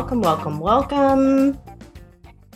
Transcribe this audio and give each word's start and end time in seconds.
welcome, 0.00 0.22
welcome, 0.22 0.60
welcome. 0.60 1.58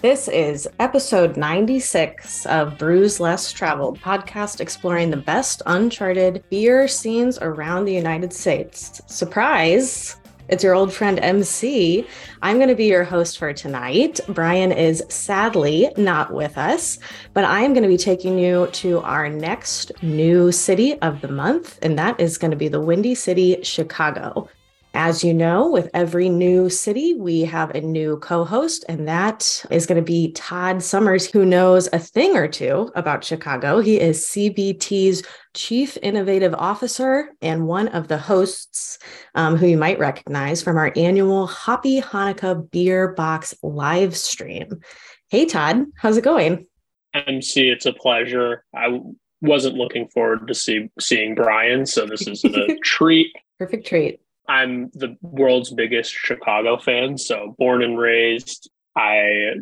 This 0.00 0.28
is 0.28 0.66
episode 0.80 1.36
96 1.36 2.46
of 2.46 2.78
Brews 2.78 3.20
Less 3.20 3.52
Traveled, 3.52 4.00
podcast 4.00 4.62
exploring 4.62 5.10
the 5.10 5.18
best 5.18 5.60
uncharted 5.66 6.42
beer 6.48 6.88
scenes 6.88 7.38
around 7.42 7.84
the 7.84 7.92
United 7.92 8.32
States. 8.32 9.02
Surprise! 9.08 10.16
It's 10.48 10.64
your 10.64 10.74
old 10.74 10.90
friend 10.90 11.18
MC. 11.20 12.06
I'm 12.40 12.56
going 12.56 12.70
to 12.70 12.74
be 12.74 12.86
your 12.86 13.04
host 13.04 13.36
for 13.36 13.52
tonight. 13.52 14.20
Brian 14.28 14.72
is 14.72 15.04
sadly 15.10 15.90
not 15.98 16.32
with 16.32 16.56
us, 16.56 16.98
but 17.34 17.44
I 17.44 17.60
am 17.60 17.74
going 17.74 17.82
to 17.82 17.90
be 17.90 17.98
taking 17.98 18.38
you 18.38 18.68
to 18.68 19.00
our 19.00 19.28
next 19.28 19.92
new 20.02 20.50
city 20.50 20.98
of 21.02 21.20
the 21.20 21.28
month, 21.28 21.78
and 21.82 21.98
that 21.98 22.18
is 22.18 22.38
going 22.38 22.52
to 22.52 22.56
be 22.56 22.68
the 22.68 22.80
Windy 22.80 23.14
City, 23.14 23.62
Chicago. 23.62 24.48
As 24.96 25.24
you 25.24 25.34
know, 25.34 25.68
with 25.68 25.90
every 25.92 26.28
new 26.28 26.70
city, 26.70 27.14
we 27.14 27.40
have 27.40 27.70
a 27.70 27.80
new 27.80 28.16
co 28.18 28.44
host, 28.44 28.84
and 28.88 29.08
that 29.08 29.64
is 29.68 29.86
going 29.86 30.00
to 30.00 30.04
be 30.04 30.30
Todd 30.30 30.84
Summers, 30.84 31.28
who 31.28 31.44
knows 31.44 31.88
a 31.92 31.98
thing 31.98 32.36
or 32.36 32.46
two 32.46 32.92
about 32.94 33.24
Chicago. 33.24 33.80
He 33.80 33.98
is 33.98 34.24
CBT's 34.28 35.24
Chief 35.52 35.98
Innovative 36.00 36.54
Officer 36.54 37.30
and 37.42 37.66
one 37.66 37.88
of 37.88 38.06
the 38.06 38.18
hosts 38.18 39.00
um, 39.34 39.56
who 39.56 39.66
you 39.66 39.76
might 39.76 39.98
recognize 39.98 40.62
from 40.62 40.76
our 40.76 40.92
annual 40.94 41.48
Hoppy 41.48 42.00
Hanukkah 42.00 42.70
Beer 42.70 43.14
Box 43.14 43.52
live 43.64 44.16
stream. 44.16 44.80
Hey, 45.28 45.44
Todd, 45.44 45.86
how's 45.96 46.16
it 46.16 46.24
going? 46.24 46.68
MC, 47.14 47.68
it's 47.68 47.86
a 47.86 47.92
pleasure. 47.92 48.64
I 48.72 49.00
wasn't 49.40 49.74
looking 49.74 50.06
forward 50.06 50.46
to 50.46 50.54
see 50.54 50.88
seeing 51.00 51.34
Brian, 51.34 51.84
so 51.84 52.06
this 52.06 52.28
is 52.28 52.44
a 52.44 52.76
treat. 52.84 53.32
Perfect 53.58 53.88
treat. 53.88 54.20
I'm 54.48 54.90
the 54.94 55.16
world's 55.22 55.72
biggest 55.72 56.12
Chicago 56.12 56.76
fan. 56.76 57.18
So 57.18 57.54
born 57.58 57.82
and 57.82 57.98
raised, 57.98 58.70
I 58.96 59.54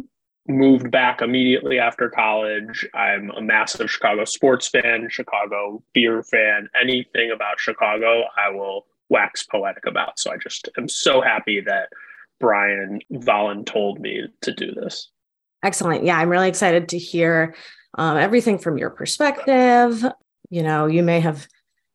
moved 0.49 0.91
back 0.91 1.23
immediately 1.23 1.79
after 1.79 2.11
college. 2.11 2.87
I'm 2.95 3.31
a 3.31 3.41
massive 3.41 3.91
Chicago 3.91 4.25
sports 4.25 4.69
fan, 4.69 5.09
Chicago 5.09 5.83
beer 5.95 6.23
fan. 6.23 6.69
Anything 6.81 7.31
about 7.31 7.61
Chicago, 7.61 8.25
I 8.37 8.51
will 8.51 8.87
wax 9.09 9.45
poetic 9.45 9.87
about. 9.87 10.19
So 10.19 10.33
I 10.33 10.37
just 10.39 10.69
am 10.77 10.89
so 10.89 11.21
happy 11.21 11.61
that 11.61 11.89
Brian 12.41 12.99
Volin 13.13 13.65
told 13.65 14.01
me 14.01 14.27
to 14.41 14.53
do 14.53 14.73
this. 14.73 15.11
Excellent. 15.63 16.05
Yeah, 16.05 16.19
I'm 16.19 16.29
really 16.29 16.49
excited 16.49 16.89
to 16.89 16.99
hear 16.99 17.55
um, 17.97 18.17
everything 18.17 18.59
from 18.59 18.79
your 18.79 18.91
perspective. 18.91 20.05
You 20.51 20.63
know, 20.63 20.87
you 20.87 21.05
may 21.05 21.21
have 21.21 21.47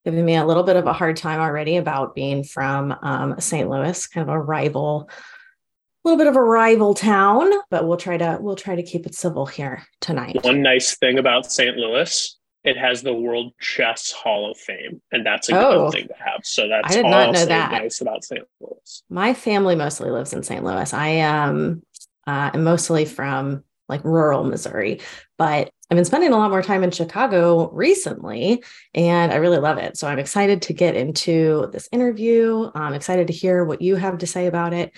given 0.08 0.24
me 0.24 0.38
a 0.38 0.46
little 0.46 0.64
bit 0.64 0.78
of 0.78 0.88
a 0.88 0.94
hard 0.94 1.18
time 1.18 1.42
already 1.42 1.76
about 1.76 2.16
being 2.16 2.42
from 2.42 2.96
um, 3.02 3.38
St. 3.42 3.70
Louis, 3.70 4.08
kind 4.08 4.30
of 4.30 4.34
a 4.34 4.40
rival, 4.40 5.10
a 5.10 6.08
little 6.08 6.18
bit 6.18 6.28
of 6.28 6.38
a 6.38 6.42
rival 6.42 6.94
town, 6.94 7.52
but 7.70 7.86
we'll 7.86 7.98
try 7.98 8.16
to 8.16 8.38
we'll 8.40 8.56
try 8.56 8.78
to 8.78 8.84
keep 8.84 9.06
it 9.06 9.14
civil 9.14 9.46
here 9.46 9.84
tonight. 10.00 10.42
One 10.46 10.62
nice 10.62 10.96
thing 10.96 11.20
about 11.20 11.52
St. 11.52 11.76
Louis, 11.76 12.38
it 12.64 12.78
has 12.78 13.02
the 13.02 13.14
World 13.14 13.52
Chess 13.60 14.14
Hall 14.14 14.50
of 14.50 14.58
Fame, 14.58 15.02
and 15.12 15.26
that's 15.26 15.50
a 15.50 15.60
oh, 15.60 15.90
good 15.90 16.00
thing 16.00 16.08
to 16.08 16.16
have. 16.24 16.40
So 16.46 16.70
that's 16.70 16.90
I 16.90 17.02
did 17.02 17.06
not 17.06 17.34
know 17.34 17.46
that. 17.46 17.74
nice 17.74 18.00
about 18.00 18.24
St. 18.24 18.46
Louis. 18.62 19.04
My 19.10 19.34
family 19.34 19.76
mostly 19.76 20.10
lives 20.10 20.32
in 20.32 20.42
St. 20.42 20.64
Louis. 20.64 20.94
I 20.94 21.20
um 21.20 21.84
uh, 22.26 22.52
am 22.54 22.64
mostly 22.64 23.04
from 23.04 23.66
like 23.90 24.06
rural 24.06 24.46
Missouri, 24.46 25.02
but 25.38 25.70
I've 25.90 25.96
been 25.96 26.06
spending 26.06 26.34
a 26.34 26.38
lot 26.38 26.50
more 26.50 26.62
time 26.62 26.84
in 26.84 26.92
Chicago 26.92 27.70
recently, 27.72 28.64
and 28.94 29.32
I 29.32 29.36
really 29.38 29.60
love 29.60 29.78
it. 29.78 29.98
So 29.98 30.08
I'm 30.08 30.20
excited 30.20 30.62
to 30.64 30.74
get 30.74 30.96
into 30.96 31.70
this 31.72 31.88
interview. 31.92 32.70
I'm 32.76 32.94
excited 32.94 33.28
to 33.28 33.34
hear 33.34 33.64
what 33.64 33.82
you 33.82 33.96
have 33.96 34.18
to 34.18 34.28
say 34.28 34.48
about 34.48 34.74
it. 34.74 34.92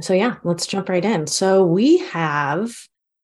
So, 0.00 0.12
yeah, 0.12 0.36
let's 0.44 0.66
jump 0.66 0.88
right 0.88 1.04
in. 1.04 1.26
So, 1.26 1.64
we 1.64 1.98
have 1.98 2.76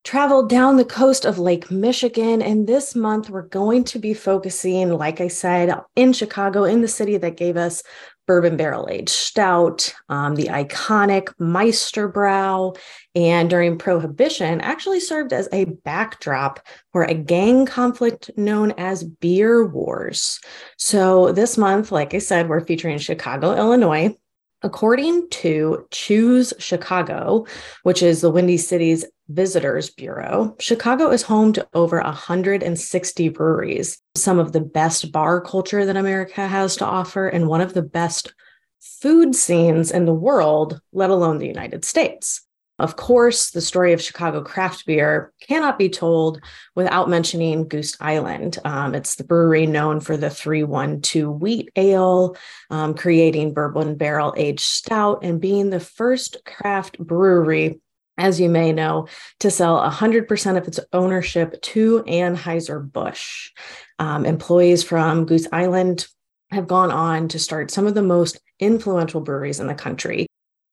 traveled 0.05 0.49
down 0.49 0.77
the 0.77 0.84
coast 0.84 1.25
of 1.25 1.38
Lake 1.38 1.71
Michigan. 1.71 2.43
And 2.43 2.66
this 2.66 2.94
month, 2.94 3.31
we're 3.31 3.43
going 3.43 3.84
to 3.84 3.99
be 3.99 4.15
focusing, 4.15 4.91
like 4.91 5.21
I 5.21 5.28
said, 5.28 5.78
in 5.94 6.12
Chicago, 6.12 6.65
in 6.65 6.81
the 6.82 6.88
city 6.88 7.16
that 7.19 7.37
gave 7.37 7.56
us 7.56 7.82
bourbon 8.27 8.56
barrel 8.56 8.88
aged 8.91 9.10
stout, 9.10 9.94
um, 10.09 10.34
the 10.34 10.47
iconic 10.47 11.34
Meisterbrau, 11.41 12.77
and 13.15 13.50
during 13.50 13.78
Prohibition 13.78 14.60
actually 14.60 15.00
served 15.00 15.33
as 15.33 15.49
a 15.53 15.65
backdrop 15.65 16.61
for 16.93 17.05
a 17.05 17.15
gang 17.15 17.66
conflict 17.66 18.31
known 18.37 18.72
as 18.78 19.05
Beer 19.05 19.66
Wars. 19.66 20.41
So 20.78 21.32
this 21.32 21.59
month, 21.59 21.93
like 21.93 22.15
I 22.15 22.19
said, 22.19 22.49
we're 22.49 22.65
featuring 22.65 22.99
Chicago, 22.99 23.56
Illinois. 23.56 24.16
According 24.65 25.28
to 25.31 25.88
Choose 25.91 26.53
Chicago, 26.61 27.47
which 27.82 28.00
is 28.00 28.21
the 28.21 28.31
Windy 28.31 28.56
City's 28.56 29.05
Visitors 29.34 29.91
Bureau, 29.91 30.54
Chicago 30.60 31.10
is 31.10 31.22
home 31.22 31.53
to 31.54 31.66
over 31.75 32.00
160 32.00 33.28
breweries, 33.31 33.98
some 34.15 34.38
of 34.38 34.53
the 34.53 34.60
best 34.60 35.10
bar 35.10 35.41
culture 35.41 35.87
that 35.87 35.97
America 35.97 36.47
has 36.47 36.76
to 36.76 36.84
offer, 36.84 37.28
and 37.28 37.47
one 37.47 37.60
of 37.60 37.72
the 37.72 37.82
best 37.82 38.34
food 38.81 39.34
scenes 39.34 39.91
in 39.91 40.04
the 40.04 40.15
world, 40.15 40.81
let 40.93 41.10
alone 41.10 41.38
the 41.38 41.47
United 41.47 41.84
States. 41.84 42.43
Of 42.78 42.97
course, 42.97 43.50
the 43.50 43.60
story 43.60 43.93
of 43.93 44.03
Chicago 44.03 44.43
craft 44.43 44.87
beer 44.87 45.32
cannot 45.41 45.78
be 45.78 45.88
told 45.88 46.41
without 46.75 47.09
mentioning 47.09 47.69
Goose 47.69 47.97
Island. 48.00 48.59
Um, 48.64 48.94
it's 48.94 49.14
the 49.14 49.25
brewery 49.25 49.66
known 49.66 50.00
for 50.00 50.16
the 50.16 50.31
312 50.31 51.41
wheat 51.41 51.70
ale, 51.76 52.37
um, 52.70 52.94
creating 52.94 53.54
bourbon 53.54 53.94
barrel 53.94 54.34
aged 54.37 54.60
stout, 54.60 55.20
and 55.22 55.41
being 55.41 55.70
the 55.70 55.81
first 55.81 56.38
craft 56.44 56.99
brewery 56.99 57.81
as 58.19 58.41
you 58.41 58.49
may 58.49 58.73
know, 58.73 59.09
to 59.41 59.50
sell 59.50 59.81
100% 59.81 60.56
of 60.56 60.69
its 60.69 60.81
ownership 60.93 61.61
to 61.62 62.03
Anheuser-Busch. 62.05 63.50
Um, 63.99 64.27
employees 64.27 64.83
from 64.83 65.25
Goose 65.25 65.49
Island 65.53 66.06
have 66.50 66.67
gone 66.67 66.91
on 66.91 67.28
to 67.28 67.39
start 67.39 67.71
some 67.71 67.87
of 67.87 67.95
the 67.95 68.03
most 68.03 68.41
influential 68.61 69.21
breweries 69.21 69.61
in 69.61 69.67
the 69.67 69.75
country. 69.75 70.27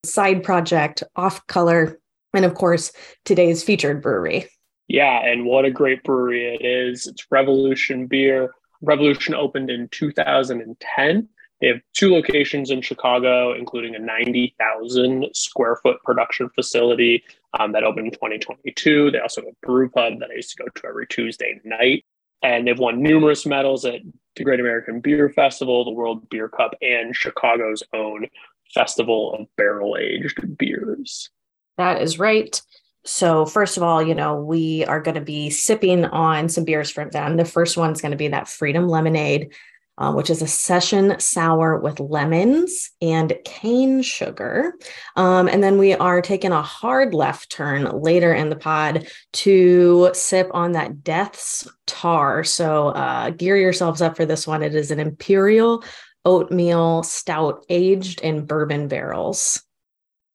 Side 0.06 0.44
project, 0.44 1.04
off 1.16 1.46
color, 1.48 2.00
and 2.34 2.46
of 2.46 2.54
course, 2.54 2.92
today's 3.26 3.64
featured 3.64 4.02
brewery. 4.02 4.48
Yeah, 4.88 5.24
and 5.24 5.46
what 5.46 5.66
a 5.66 5.72
great 5.72 6.04
brewery 6.04 6.56
it 6.56 6.66
is. 6.66 7.08
It's 7.08 7.28
Revolution 7.32 8.08
Beer. 8.08 8.54
Revolution 8.82 9.34
opened 9.34 9.70
in 9.70 9.88
2010 9.90 11.30
they 11.62 11.68
have 11.68 11.82
two 11.94 12.14
locations 12.14 12.72
in 12.72 12.82
Chicago, 12.82 13.54
including 13.54 13.96
a 13.96 14.00
90,000 14.00 15.28
square 15.34 15.76
foot 15.78 15.98
production 16.04 16.50
facility 16.50 17.24
um, 17.60 17.74
that 17.74 17.84
opened 17.84 18.08
in 18.08 18.14
2022. 18.14 19.12
They 19.12 19.20
also 19.20 19.42
have 19.42 19.50
a 19.50 19.66
brew 19.66 19.90
pub 19.90 20.20
that 20.20 20.30
I 20.32 20.36
used 20.36 20.56
to 20.56 20.64
go 20.64 20.70
to 20.70 20.88
every 20.88 21.08
Tuesday 21.08 21.60
night. 21.64 22.06
And 22.42 22.66
they've 22.66 22.80
won 22.80 23.04
numerous 23.04 23.46
medals 23.46 23.84
at 23.84 24.02
the 24.38 24.44
Great 24.46 24.62
American 24.62 25.02
Beer 25.02 25.30
Festival, 25.30 25.84
the 25.84 25.92
World 25.92 26.30
Beer 26.30 26.48
Cup, 26.48 26.74
and 26.82 27.14
Chicago's 27.14 27.84
own 27.94 28.28
Festival 28.74 29.34
of 29.34 29.48
Barrel 29.58 29.98
Aged 30.00 30.58
Beers. 30.58 31.30
That 31.78 32.02
is 32.02 32.20
right. 32.20 32.62
So, 33.06 33.46
first 33.46 33.78
of 33.78 33.84
all, 33.84 34.02
you 34.02 34.14
know, 34.14 34.36
we 34.36 34.86
are 34.86 35.02
going 35.02 35.16
to 35.16 35.22
be 35.22 35.50
sipping 35.50 36.06
on 36.06 36.48
some 36.48 36.64
beers 36.64 36.92
from 36.92 37.10
them. 37.10 37.38
The 37.38 37.46
first 37.46 37.76
one's 37.76 38.02
going 38.02 38.12
to 38.12 38.18
be 38.18 38.28
that 38.30 38.48
Freedom 38.48 38.88
Lemonade 38.88 39.54
uh, 40.00 40.12
which 40.14 40.30
is 40.30 40.42
a 40.42 40.48
session 40.48 41.20
sour 41.20 41.78
with 41.78 42.00
lemons 42.00 42.90
and 43.02 43.38
cane 43.46 44.02
sugar. 44.02 44.74
Um, 45.16 45.48
and 45.48 45.62
then 45.62 45.78
we 45.78 45.94
are 45.94 46.22
taking 46.22 46.52
a 46.52 46.62
hard 46.62 47.14
left 47.14 47.52
turn 47.52 47.84
later 48.02 48.34
in 48.34 48.50
the 48.50 48.56
pod 48.56 49.08
to 49.34 50.10
sip 50.14 50.50
on 50.54 50.72
that 50.72 51.04
Deth's 51.04 51.68
Tar. 51.86 52.44
So 52.44 52.88
uh, 52.90 53.32
gear 53.32 53.58
yourselves 53.58 54.02
up 54.02 54.16
for 54.16 54.26
this 54.26 54.48
one. 54.48 54.64
It 54.64 54.74
is 54.74 54.90
an 54.90 55.00
imperial 55.00 55.84
oatmeal 56.26 57.04
stout 57.04 57.66
aged 57.70 58.22
in 58.22 58.46
bourbon 58.46 58.88
barrels. 58.88 59.62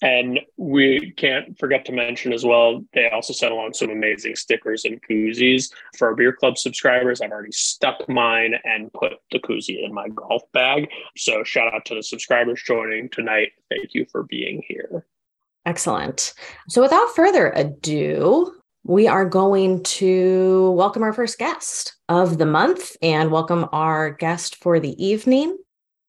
And 0.03 0.41
we 0.57 1.13
can't 1.17 1.59
forget 1.59 1.85
to 1.87 1.93
mention 1.93 2.33
as 2.33 2.45
well, 2.45 2.85
they 2.93 3.09
also 3.11 3.33
sent 3.33 3.53
along 3.53 3.75
some 3.75 3.91
amazing 3.91 4.37
stickers 4.37 4.85
and 4.85 5.01
koozies 5.09 5.73
for 5.97 6.09
our 6.09 6.15
beer 6.15 6.33
club 6.33 6.59
subscribers. 6.59 7.21
I've 7.21 7.31
already 7.31 7.53
stuck 7.53 8.07
mine 8.09 8.55
and 8.65 8.93
put 8.93 9.15
the 9.31 9.39
koozie 9.39 9.85
in 9.85 9.95
my 9.95 10.09
golf 10.09 10.43
bag. 10.53 10.89
So 11.17 11.45
shout 11.45 11.73
out 11.73 11.85
to 11.87 11.95
the 11.95 12.03
subscribers 12.03 12.63
joining 12.67 13.09
tonight. 13.09 13.53
Thank 13.71 13.95
you 13.95 14.05
for 14.11 14.25
being 14.25 14.63
here. 14.67 15.07
Excellent. 15.65 16.35
So 16.69 16.83
without 16.83 17.15
further 17.15 17.51
ado, 17.53 18.53
we 18.83 19.09
are 19.09 19.25
going 19.25 19.83
to 19.85 20.73
welcome 20.73 21.03
our 21.03 21.15
first 21.15 21.39
guest 21.39 21.97
of 22.11 22.37
the 22.37 22.45
month 22.45 22.97
and 23.01 23.31
welcome 23.31 23.67
our 23.73 24.11
guest 24.11 24.57
for 24.57 24.79
the 24.79 25.03
evening. 25.03 25.57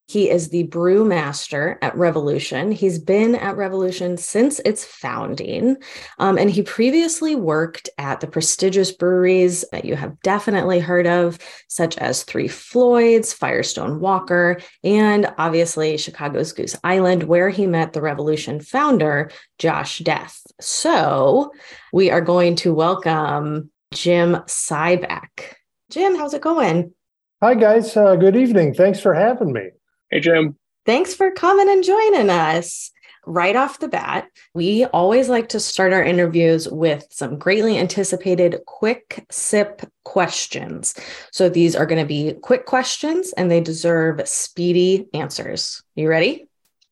He 0.07 0.29
is 0.29 0.49
the 0.49 0.67
brewmaster 0.67 1.77
at 1.81 1.97
Revolution. 1.97 2.71
He's 2.71 2.99
been 2.99 3.33
at 3.33 3.57
Revolution 3.57 4.17
since 4.17 4.59
its 4.59 4.85
founding. 4.85 5.77
Um, 6.19 6.37
and 6.37 6.49
he 6.49 6.61
previously 6.61 7.35
worked 7.35 7.89
at 7.97 8.19
the 8.19 8.27
prestigious 8.27 8.91
breweries 8.91 9.65
that 9.71 9.83
you 9.83 9.95
have 9.95 10.19
definitely 10.21 10.79
heard 10.79 11.07
of, 11.07 11.39
such 11.67 11.97
as 11.97 12.23
Three 12.23 12.47
Floyds, 12.47 13.33
Firestone 13.33 13.99
Walker, 13.99 14.61
and 14.83 15.33
obviously 15.39 15.97
Chicago's 15.97 16.51
Goose 16.51 16.77
Island, 16.83 17.23
where 17.23 17.49
he 17.49 17.65
met 17.65 17.93
the 17.93 18.01
Revolution 18.01 18.59
founder, 18.59 19.31
Josh 19.57 20.01
Deth. 20.01 20.39
So 20.61 21.51
we 21.91 22.11
are 22.11 22.21
going 22.21 22.57
to 22.57 22.73
welcome 22.75 23.71
Jim 23.91 24.35
Cibak. 24.47 25.55
Jim, 25.89 26.15
how's 26.15 26.35
it 26.35 26.41
going? 26.41 26.93
Hi, 27.41 27.55
guys. 27.55 27.97
Uh, 27.97 28.15
good 28.15 28.35
evening. 28.35 28.73
Thanks 28.73 28.99
for 28.99 29.13
having 29.13 29.51
me. 29.51 29.69
Hey, 30.11 30.19
Jim. 30.19 30.55
Thanks 30.85 31.15
for 31.15 31.31
coming 31.31 31.69
and 31.69 31.83
joining 31.83 32.29
us. 32.29 32.91
Right 33.27 33.55
off 33.55 33.79
the 33.79 33.87
bat, 33.87 34.27
we 34.53 34.85
always 34.85 35.29
like 35.29 35.49
to 35.49 35.59
start 35.59 35.93
our 35.93 36.03
interviews 36.03 36.69
with 36.69 37.07
some 37.09 37.39
greatly 37.39 37.75
anticipated 37.75 38.59
quick 38.67 39.25
sip 39.31 39.81
questions. 40.03 40.93
So 41.31 41.49
these 41.49 41.75
are 41.75 41.87
going 41.87 42.01
to 42.01 42.07
be 42.07 42.33
quick 42.33 42.67
questions 42.67 43.33
and 43.33 43.49
they 43.49 43.61
deserve 43.61 44.27
speedy 44.27 45.07
answers. 45.15 45.81
You 45.95 46.07
ready? 46.07 46.45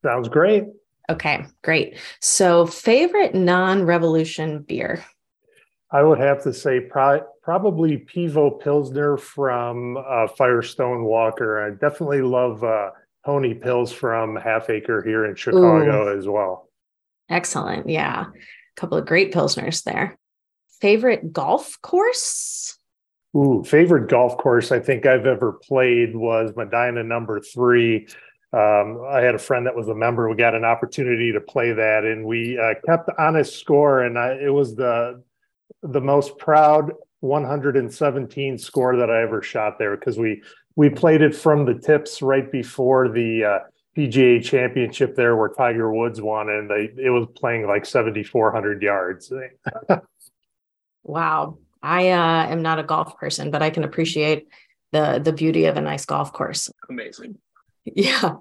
Sounds 0.03 0.27
great. 0.27 0.63
Okay, 1.07 1.45
great. 1.61 1.97
So, 2.19 2.65
favorite 2.65 3.35
non 3.35 3.83
revolution 3.83 4.63
beer? 4.63 5.03
I 5.91 6.01
would 6.01 6.17
have 6.19 6.41
to 6.43 6.53
say 6.53 6.79
pro- 6.79 7.25
probably 7.43 7.99
Pivo 7.99 8.59
Pilsner 8.59 9.17
from 9.17 9.97
uh, 9.97 10.27
Firestone 10.27 11.03
Walker. 11.03 11.63
I 11.63 11.71
definitely 11.71 12.21
love 12.21 12.63
uh, 12.63 12.91
Pony 13.25 13.53
Pils 13.53 13.93
from 13.93 14.35
Half 14.35 14.69
Acre 14.69 15.01
here 15.03 15.25
in 15.25 15.35
Chicago 15.35 16.07
Ooh. 16.07 16.17
as 16.17 16.27
well. 16.27 16.69
Excellent. 17.29 17.87
Yeah. 17.87 18.25
A 18.27 18.79
couple 18.79 18.97
of 18.97 19.05
great 19.05 19.33
Pilsners 19.33 19.83
there. 19.83 20.17
Favorite 20.81 21.31
golf 21.31 21.81
course? 21.81 22.77
Ooh, 23.35 23.63
favorite 23.63 24.09
golf 24.09 24.37
course 24.37 24.71
I 24.71 24.79
think 24.79 25.05
I've 25.05 25.25
ever 25.25 25.53
played 25.53 26.15
was 26.15 26.51
Medinah 26.55 27.03
number 27.03 27.39
three. 27.39 28.07
Um, 28.51 29.01
I 29.09 29.21
had 29.21 29.33
a 29.33 29.39
friend 29.39 29.65
that 29.65 29.75
was 29.75 29.87
a 29.87 29.95
member. 29.95 30.29
We 30.29 30.35
got 30.35 30.53
an 30.53 30.65
opportunity 30.65 31.31
to 31.31 31.41
play 31.41 31.71
that, 31.71 32.03
and 32.03 32.23
we 32.25 32.59
uh, 32.59 32.75
kept 32.85 33.09
honest 33.17 33.59
score. 33.59 34.03
And 34.03 34.19
I, 34.19 34.33
it 34.33 34.53
was 34.53 34.75
the 34.75 35.23
the 35.81 36.01
most 36.01 36.37
proud 36.37 36.91
117 37.21 38.57
score 38.57 38.97
that 38.97 39.09
I 39.09 39.23
ever 39.23 39.41
shot 39.41 39.79
there 39.79 39.97
because 39.97 40.19
we 40.19 40.43
we 40.75 40.89
played 40.89 41.21
it 41.21 41.35
from 41.35 41.65
the 41.65 41.75
tips 41.75 42.21
right 42.21 42.51
before 42.51 43.09
the 43.09 43.43
uh, 43.43 43.59
PGA 43.95 44.43
Championship 44.43 45.15
there, 45.15 45.35
where 45.35 45.49
Tiger 45.49 45.93
Woods 45.93 46.21
won, 46.21 46.49
and 46.49 46.69
they 46.69 46.91
it 47.01 47.09
was 47.09 47.27
playing 47.35 47.67
like 47.67 47.85
seventy 47.85 48.23
four 48.23 48.51
hundred 48.51 48.81
yards. 48.81 49.31
wow, 51.03 51.57
I 51.81 52.09
uh, 52.09 52.47
am 52.47 52.61
not 52.61 52.79
a 52.79 52.83
golf 52.83 53.17
person, 53.17 53.51
but 53.51 53.61
I 53.61 53.69
can 53.69 53.83
appreciate 53.83 54.47
the 54.91 55.21
the 55.23 55.33
beauty 55.33 55.65
of 55.65 55.77
a 55.77 55.81
nice 55.81 56.05
golf 56.05 56.33
course. 56.33 56.69
Amazing. 56.89 57.37
Yeah. 57.85 58.35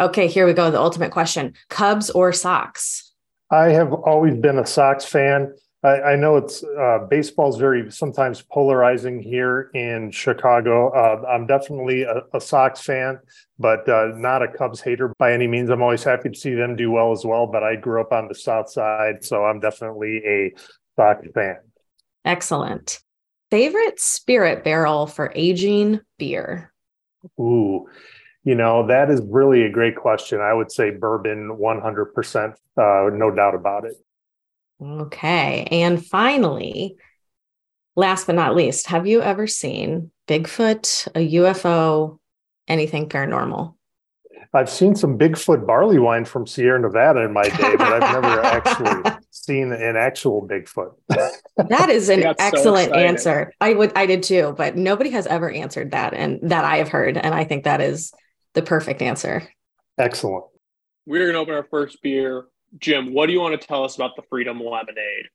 Okay, 0.00 0.26
here 0.26 0.46
we 0.46 0.52
go. 0.52 0.70
The 0.70 0.80
ultimate 0.80 1.12
question: 1.12 1.54
Cubs 1.70 2.10
or 2.10 2.32
Sox? 2.32 3.12
I 3.50 3.70
have 3.70 3.92
always 3.92 4.36
been 4.36 4.58
a 4.58 4.66
Sox 4.66 5.04
fan. 5.04 5.54
I, 5.84 6.00
I 6.00 6.16
know 6.16 6.36
it's 6.36 6.64
uh, 6.64 7.06
baseball 7.08 7.50
is 7.50 7.56
very 7.56 7.90
sometimes 7.90 8.42
polarizing 8.42 9.20
here 9.20 9.70
in 9.74 10.10
Chicago. 10.10 10.90
Uh, 10.90 11.24
I'm 11.28 11.46
definitely 11.46 12.02
a, 12.02 12.22
a, 12.34 12.40
Sox 12.40 12.80
fan, 12.80 13.20
but 13.60 13.88
uh, 13.88 14.08
not 14.16 14.42
a 14.42 14.48
Cubs 14.48 14.80
hater 14.80 15.12
by 15.18 15.32
any 15.32 15.46
means. 15.46 15.70
I'm 15.70 15.82
always 15.82 16.02
happy 16.02 16.30
to 16.30 16.34
see 16.34 16.54
them 16.54 16.74
do 16.74 16.90
well 16.90 17.12
as 17.12 17.24
well. 17.24 17.46
But 17.46 17.62
I 17.62 17.76
grew 17.76 18.00
up 18.00 18.12
on 18.12 18.26
the 18.26 18.34
South 18.34 18.68
Side, 18.70 19.24
so 19.24 19.44
I'm 19.44 19.60
definitely 19.60 20.16
a 20.26 20.52
Sox 20.96 21.24
fan. 21.32 21.58
Excellent. 22.24 23.00
Favorite 23.50 24.00
spirit 24.00 24.64
barrel 24.64 25.06
for 25.06 25.32
aging 25.34 26.00
beer? 26.18 26.72
Ooh, 27.40 27.86
you 28.42 28.54
know, 28.54 28.86
that 28.86 29.10
is 29.10 29.22
really 29.26 29.62
a 29.62 29.70
great 29.70 29.96
question. 29.96 30.40
I 30.40 30.52
would 30.52 30.72
say 30.72 30.90
bourbon 30.90 31.56
100%, 31.58 32.52
uh, 32.76 33.10
no 33.12 33.30
doubt 33.30 33.54
about 33.54 33.84
it. 33.84 33.94
Okay. 34.80 35.66
And 35.70 36.04
finally, 36.04 36.96
last 37.96 38.26
but 38.26 38.36
not 38.36 38.54
least, 38.54 38.86
have 38.88 39.06
you 39.06 39.22
ever 39.22 39.46
seen 39.46 40.10
Bigfoot, 40.28 41.08
a 41.14 41.32
UFO, 41.34 42.18
anything 42.68 43.08
paranormal? 43.08 43.74
I've 44.54 44.70
seen 44.70 44.94
some 44.94 45.18
Bigfoot 45.18 45.66
barley 45.66 45.98
wine 45.98 46.24
from 46.24 46.46
Sierra 46.46 46.80
Nevada 46.80 47.20
in 47.20 47.32
my 47.32 47.42
day, 47.42 47.76
but 47.76 47.92
I've 47.92 48.22
never 48.22 48.40
actually 48.40 49.12
seen 49.30 49.72
an 49.72 49.96
actual 49.96 50.48
Bigfoot. 50.48 50.94
that 51.56 51.90
is 51.90 52.08
an 52.08 52.22
excellent 52.38 52.90
so 52.90 52.94
answer. 52.94 53.52
I 53.60 53.74
would 53.74 53.92
I 53.94 54.06
did 54.06 54.22
too, 54.22 54.54
but 54.56 54.76
nobody 54.76 55.10
has 55.10 55.26
ever 55.26 55.50
answered 55.50 55.90
that 55.90 56.14
and 56.14 56.38
that 56.50 56.64
I 56.64 56.78
have 56.78 56.88
heard 56.88 57.18
and 57.18 57.34
I 57.34 57.44
think 57.44 57.64
that 57.64 57.80
is 57.82 58.12
the 58.54 58.62
perfect 58.62 59.02
answer. 59.02 59.46
Excellent. 59.98 60.44
We're 61.04 61.24
going 61.30 61.34
to 61.34 61.40
open 61.40 61.54
our 61.54 61.66
first 61.70 62.00
beer 62.02 62.46
Jim, 62.78 63.14
what 63.14 63.26
do 63.26 63.32
you 63.32 63.40
want 63.40 63.58
to 63.58 63.66
tell 63.66 63.84
us 63.84 63.96
about 63.96 64.16
the 64.16 64.22
Freedom 64.22 64.58
Lemonade? 64.58 65.28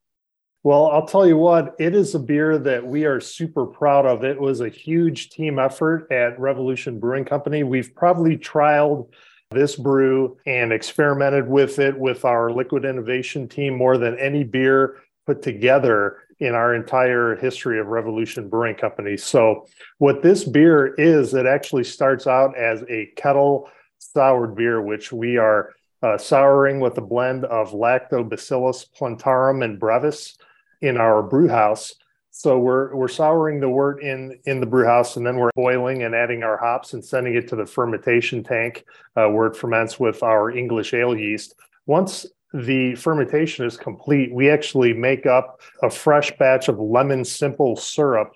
Well, 0.63 0.87
I'll 0.87 1.05
tell 1.05 1.27
you 1.27 1.35
what, 1.35 1.75
it 1.77 1.93
is 1.93 2.15
a 2.15 2.19
beer 2.19 2.57
that 2.57 2.85
we 2.85 3.03
are 3.03 3.19
super 3.19 3.65
proud 3.65 4.05
of. 4.05 4.23
It 4.23 4.39
was 4.39 4.61
a 4.61 4.69
huge 4.69 5.29
team 5.29 5.59
effort 5.59 6.07
at 6.09 6.39
Revolution 6.39 6.99
Brewing 6.99 7.25
Company. 7.25 7.63
We've 7.63 7.93
probably 7.93 8.37
trialed 8.37 9.09
this 9.51 9.75
brew 9.75 10.37
and 10.45 10.71
experimented 10.71 11.49
with 11.49 11.79
it 11.79 11.97
with 11.99 12.23
our 12.23 12.49
liquid 12.49 12.85
innovation 12.85 13.49
team 13.49 13.75
more 13.75 13.97
than 13.97 14.17
any 14.17 14.45
beer 14.45 14.99
put 15.25 15.41
together 15.41 16.19
in 16.39 16.55
our 16.55 16.75
entire 16.75 17.35
history 17.35 17.79
of 17.79 17.87
Revolution 17.87 18.49
Brewing 18.49 18.75
Company. 18.75 19.17
So, 19.17 19.67
what 19.97 20.21
this 20.21 20.43
beer 20.43 20.93
is, 20.95 21.33
it 21.33 21.45
actually 21.45 21.83
starts 21.83 22.25
out 22.25 22.57
as 22.57 22.83
a 22.89 23.11
kettle 23.15 23.69
soured 23.99 24.55
beer, 24.55 24.81
which 24.81 25.11
we 25.11 25.37
are 25.37 25.73
uh, 26.03 26.17
souring 26.17 26.79
with 26.79 26.97
a 26.97 27.01
blend 27.01 27.45
of 27.45 27.71
Lactobacillus 27.71 28.85
plantarum 28.93 29.63
and 29.63 29.79
brevis 29.79 30.37
in 30.81 30.97
our 30.97 31.23
brew 31.23 31.47
house. 31.47 31.95
So 32.29 32.59
we're 32.59 32.95
we're 32.95 33.07
souring 33.07 33.59
the 33.59 33.69
wort 33.69 34.03
in 34.03 34.37
in 34.45 34.59
the 34.59 34.65
brew 34.65 34.85
house, 34.85 35.17
and 35.17 35.25
then 35.25 35.37
we're 35.37 35.51
boiling 35.55 36.03
and 36.03 36.13
adding 36.13 36.43
our 36.43 36.57
hops 36.57 36.93
and 36.93 37.03
sending 37.03 37.35
it 37.35 37.47
to 37.49 37.55
the 37.55 37.65
fermentation 37.65 38.43
tank 38.43 38.85
uh, 39.15 39.27
where 39.27 39.47
it 39.47 39.55
ferments 39.55 39.99
with 39.99 40.21
our 40.23 40.51
English 40.51 40.93
ale 40.93 41.15
yeast. 41.15 41.55
Once 41.85 42.25
the 42.53 42.95
fermentation 42.95 43.65
is 43.65 43.77
complete, 43.77 44.33
we 44.33 44.49
actually 44.49 44.93
make 44.93 45.25
up 45.25 45.61
a 45.83 45.89
fresh 45.89 46.35
batch 46.37 46.67
of 46.67 46.79
lemon 46.79 47.23
simple 47.23 47.75
syrup 47.75 48.33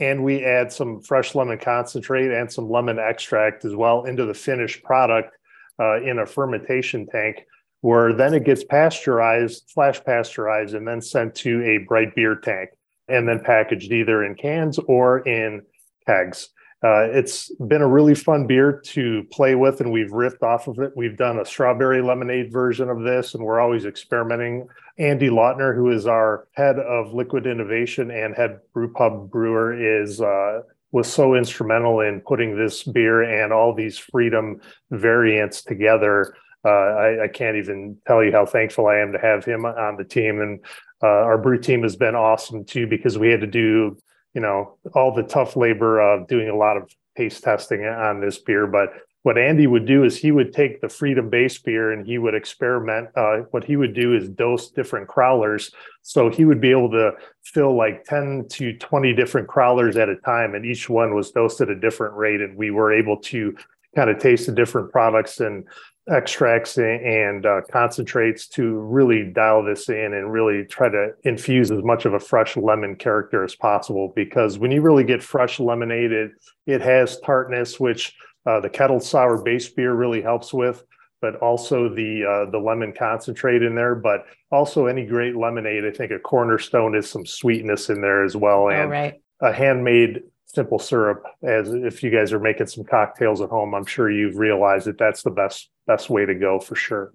and 0.00 0.22
we 0.22 0.44
add 0.44 0.72
some 0.72 1.00
fresh 1.00 1.34
lemon 1.34 1.58
concentrate 1.58 2.30
and 2.30 2.50
some 2.50 2.70
lemon 2.70 2.98
extract 2.98 3.64
as 3.64 3.74
well 3.74 4.04
into 4.04 4.24
the 4.24 4.34
finished 4.34 4.82
product 4.84 5.37
uh, 5.80 6.02
in 6.02 6.18
a 6.18 6.26
fermentation 6.26 7.06
tank 7.06 7.44
where 7.80 8.12
then 8.12 8.34
it 8.34 8.44
gets 8.44 8.64
pasteurized, 8.64 9.70
flash 9.72 10.02
pasteurized, 10.04 10.74
and 10.74 10.86
then 10.86 11.00
sent 11.00 11.34
to 11.34 11.62
a 11.64 11.78
bright 11.86 12.14
beer 12.14 12.34
tank 12.34 12.70
and 13.08 13.28
then 13.28 13.40
packaged 13.40 13.92
either 13.92 14.24
in 14.24 14.34
cans 14.34 14.78
or 14.78 15.20
in 15.20 15.62
kegs. 16.06 16.50
Uh, 16.84 17.08
it's 17.10 17.52
been 17.66 17.82
a 17.82 17.88
really 17.88 18.14
fun 18.14 18.46
beer 18.46 18.80
to 18.84 19.24
play 19.32 19.56
with, 19.56 19.80
and 19.80 19.90
we've 19.90 20.10
riffed 20.10 20.42
off 20.42 20.68
of 20.68 20.78
it. 20.78 20.92
We've 20.94 21.16
done 21.16 21.40
a 21.40 21.44
strawberry 21.44 22.00
lemonade 22.00 22.52
version 22.52 22.88
of 22.88 23.02
this, 23.02 23.34
and 23.34 23.42
we're 23.42 23.58
always 23.58 23.84
experimenting. 23.84 24.68
Andy 24.96 25.28
Lautner, 25.28 25.74
who 25.74 25.90
is 25.90 26.06
our 26.06 26.46
head 26.52 26.78
of 26.78 27.12
liquid 27.12 27.46
innovation 27.48 28.12
and 28.12 28.34
head 28.36 28.60
brewpub 28.74 29.28
brewer, 29.28 29.74
is 29.74 30.20
uh, 30.20 30.62
was 30.92 31.12
so 31.12 31.34
instrumental 31.34 32.00
in 32.00 32.20
putting 32.20 32.56
this 32.56 32.82
beer 32.82 33.22
and 33.22 33.52
all 33.52 33.74
these 33.74 33.98
freedom 33.98 34.60
variants 34.90 35.62
together. 35.62 36.34
Uh, 36.64 36.68
I, 36.68 37.24
I, 37.24 37.28
can't 37.28 37.56
even 37.56 37.98
tell 38.06 38.24
you 38.24 38.32
how 38.32 38.44
thankful 38.44 38.86
I 38.86 38.98
am 38.98 39.12
to 39.12 39.18
have 39.18 39.44
him 39.44 39.64
on 39.64 39.96
the 39.96 40.04
team. 40.04 40.40
And 40.40 40.60
uh, 41.02 41.06
our 41.06 41.38
brew 41.38 41.58
team 41.58 41.82
has 41.82 41.94
been 41.94 42.16
awesome 42.16 42.64
too 42.64 42.86
because 42.86 43.16
we 43.16 43.30
had 43.30 43.40
to 43.42 43.46
do, 43.46 43.96
you 44.34 44.40
know, 44.40 44.76
all 44.94 45.14
the 45.14 45.22
tough 45.22 45.56
labor 45.56 46.00
of 46.00 46.26
doing 46.26 46.48
a 46.48 46.56
lot 46.56 46.76
of 46.76 46.90
taste 47.16 47.44
testing 47.44 47.84
on 47.84 48.20
this 48.20 48.38
beer. 48.38 48.66
But 48.66 48.92
what 49.28 49.36
Andy 49.36 49.66
would 49.66 49.84
do 49.84 50.04
is 50.04 50.16
he 50.16 50.32
would 50.32 50.54
take 50.54 50.80
the 50.80 50.88
Freedom 50.88 51.28
base 51.28 51.58
beer 51.58 51.92
and 51.92 52.06
he 52.06 52.16
would 52.16 52.34
experiment. 52.34 53.10
Uh, 53.14 53.40
what 53.50 53.62
he 53.62 53.76
would 53.76 53.92
do 53.92 54.16
is 54.16 54.26
dose 54.26 54.70
different 54.70 55.06
crowlers. 55.06 55.70
So 56.00 56.30
he 56.30 56.46
would 56.46 56.62
be 56.62 56.70
able 56.70 56.90
to 56.92 57.10
fill 57.42 57.76
like 57.76 58.04
10 58.04 58.46
to 58.52 58.72
20 58.78 59.12
different 59.12 59.46
crowlers 59.46 59.96
at 59.96 60.08
a 60.08 60.16
time, 60.16 60.54
and 60.54 60.64
each 60.64 60.88
one 60.88 61.14
was 61.14 61.30
dosed 61.30 61.60
at 61.60 61.68
a 61.68 61.78
different 61.78 62.16
rate. 62.16 62.40
And 62.40 62.56
we 62.56 62.70
were 62.70 62.90
able 62.90 63.18
to 63.18 63.54
kind 63.94 64.08
of 64.08 64.18
taste 64.18 64.46
the 64.46 64.52
different 64.52 64.90
products 64.92 65.40
and 65.40 65.66
extracts 66.10 66.78
and 66.78 67.44
uh, 67.44 67.60
concentrates 67.70 68.48
to 68.48 68.78
really 68.78 69.24
dial 69.24 69.62
this 69.62 69.90
in 69.90 70.14
and 70.14 70.32
really 70.32 70.64
try 70.64 70.88
to 70.88 71.10
infuse 71.24 71.70
as 71.70 71.82
much 71.82 72.06
of 72.06 72.14
a 72.14 72.20
fresh 72.20 72.56
lemon 72.56 72.96
character 72.96 73.44
as 73.44 73.54
possible. 73.54 74.10
Because 74.16 74.58
when 74.58 74.70
you 74.70 74.80
really 74.80 75.04
get 75.04 75.22
fresh 75.22 75.60
lemonade, 75.60 76.12
it, 76.12 76.30
it 76.66 76.80
has 76.80 77.20
tartness, 77.20 77.78
which 77.78 78.16
uh, 78.48 78.60
the 78.60 78.70
kettle 78.70 79.00
sour 79.00 79.42
base 79.42 79.68
beer 79.68 79.92
really 79.94 80.22
helps 80.22 80.52
with, 80.54 80.82
but 81.20 81.36
also 81.36 81.88
the 81.88 82.24
uh, 82.24 82.50
the 82.50 82.58
lemon 82.58 82.92
concentrate 82.96 83.62
in 83.62 83.74
there. 83.74 83.94
But 83.94 84.24
also 84.50 84.86
any 84.86 85.04
great 85.04 85.36
lemonade, 85.36 85.84
I 85.84 85.90
think 85.90 86.10
a 86.12 86.18
cornerstone 86.18 86.96
is 86.96 87.08
some 87.10 87.26
sweetness 87.26 87.90
in 87.90 88.00
there 88.00 88.24
as 88.24 88.34
well, 88.36 88.62
Oh, 88.64 88.68
and 88.70 88.90
right. 88.90 89.14
a 89.42 89.52
handmade 89.52 90.22
simple 90.46 90.78
syrup. 90.78 91.22
As 91.42 91.68
if 91.74 92.02
you 92.02 92.10
guys 92.10 92.32
are 92.32 92.40
making 92.40 92.68
some 92.68 92.84
cocktails 92.84 93.40
at 93.42 93.50
home, 93.50 93.74
I'm 93.74 93.84
sure 93.84 94.10
you've 94.10 94.36
realized 94.38 94.86
that 94.86 94.96
that's 94.98 95.22
the 95.22 95.30
best 95.30 95.68
best 95.86 96.08
way 96.08 96.24
to 96.24 96.34
go 96.34 96.58
for 96.60 96.74
sure. 96.74 97.12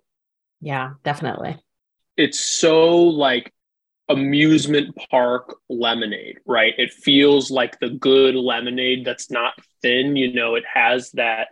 Yeah, 0.61 0.91
definitely. 1.03 1.57
it's 2.15 2.39
so 2.39 2.95
like 3.25 3.51
amusement 4.09 4.95
park 5.09 5.55
lemonade, 5.69 6.37
right? 6.45 6.73
It 6.77 6.91
feels 6.91 7.49
like 7.49 7.79
the 7.79 7.89
good 7.89 8.35
lemonade 8.35 9.03
that's 9.05 9.31
not 9.31 9.53
thin. 9.83 10.15
You 10.15 10.33
know, 10.33 10.55
it 10.55 10.63
has 10.73 11.11
that 11.11 11.49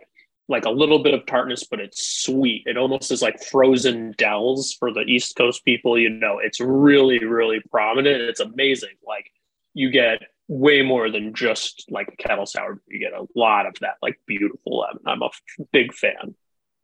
like 0.48 0.64
a 0.64 0.70
little 0.70 1.02
bit 1.02 1.14
of 1.14 1.24
tartness, 1.26 1.64
but 1.64 1.80
it's 1.80 2.22
sweet. 2.22 2.64
It 2.66 2.76
almost 2.76 3.12
is 3.12 3.22
like 3.22 3.42
frozen 3.42 4.12
Del's 4.18 4.74
for 4.74 4.92
the 4.92 5.02
East 5.02 5.36
Coast 5.36 5.64
people. 5.64 5.98
You 5.98 6.10
know, 6.10 6.40
it's 6.42 6.60
really, 6.60 7.24
really 7.24 7.60
prominent. 7.70 8.22
It's 8.22 8.40
amazing. 8.40 8.96
Like 9.06 9.30
you 9.74 9.90
get 9.90 10.22
way 10.48 10.82
more 10.82 11.10
than 11.10 11.34
just 11.34 11.86
like 11.90 12.08
a 12.08 12.16
kettle 12.16 12.46
sour. 12.46 12.80
You 12.88 12.98
get 12.98 13.12
a 13.12 13.26
lot 13.34 13.66
of 13.66 13.74
that 13.80 13.94
like 14.02 14.20
beautiful 14.26 14.80
lemon. 14.80 15.02
I'm 15.06 15.22
a 15.22 15.30
big 15.72 15.94
fan. 15.94 16.34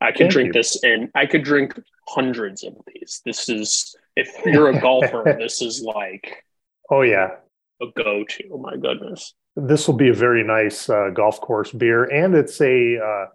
I 0.00 0.12
could 0.12 0.18
Thank 0.18 0.32
drink 0.32 0.46
you. 0.48 0.52
this 0.52 0.82
and 0.82 1.10
I 1.14 1.26
could 1.26 1.42
drink 1.42 1.78
hundreds 2.06 2.62
of 2.62 2.74
these. 2.86 3.20
This 3.24 3.48
is 3.48 3.94
if 4.16 4.30
you're 4.46 4.70
a 4.70 4.80
golfer, 4.80 5.36
this 5.38 5.60
is 5.60 5.82
like 5.82 6.44
Oh 6.90 7.02
yeah, 7.02 7.36
a 7.82 7.86
go-to. 7.94 8.44
Oh 8.52 8.58
my 8.58 8.76
goodness. 8.76 9.34
This 9.58 9.88
will 9.88 9.96
be 9.96 10.08
a 10.08 10.14
very 10.14 10.44
nice 10.44 10.88
uh, 10.88 11.10
golf 11.12 11.40
course 11.40 11.72
beer, 11.72 12.04
and 12.04 12.34
it's 12.34 12.60
a 12.60 12.98
uh, 12.98 13.26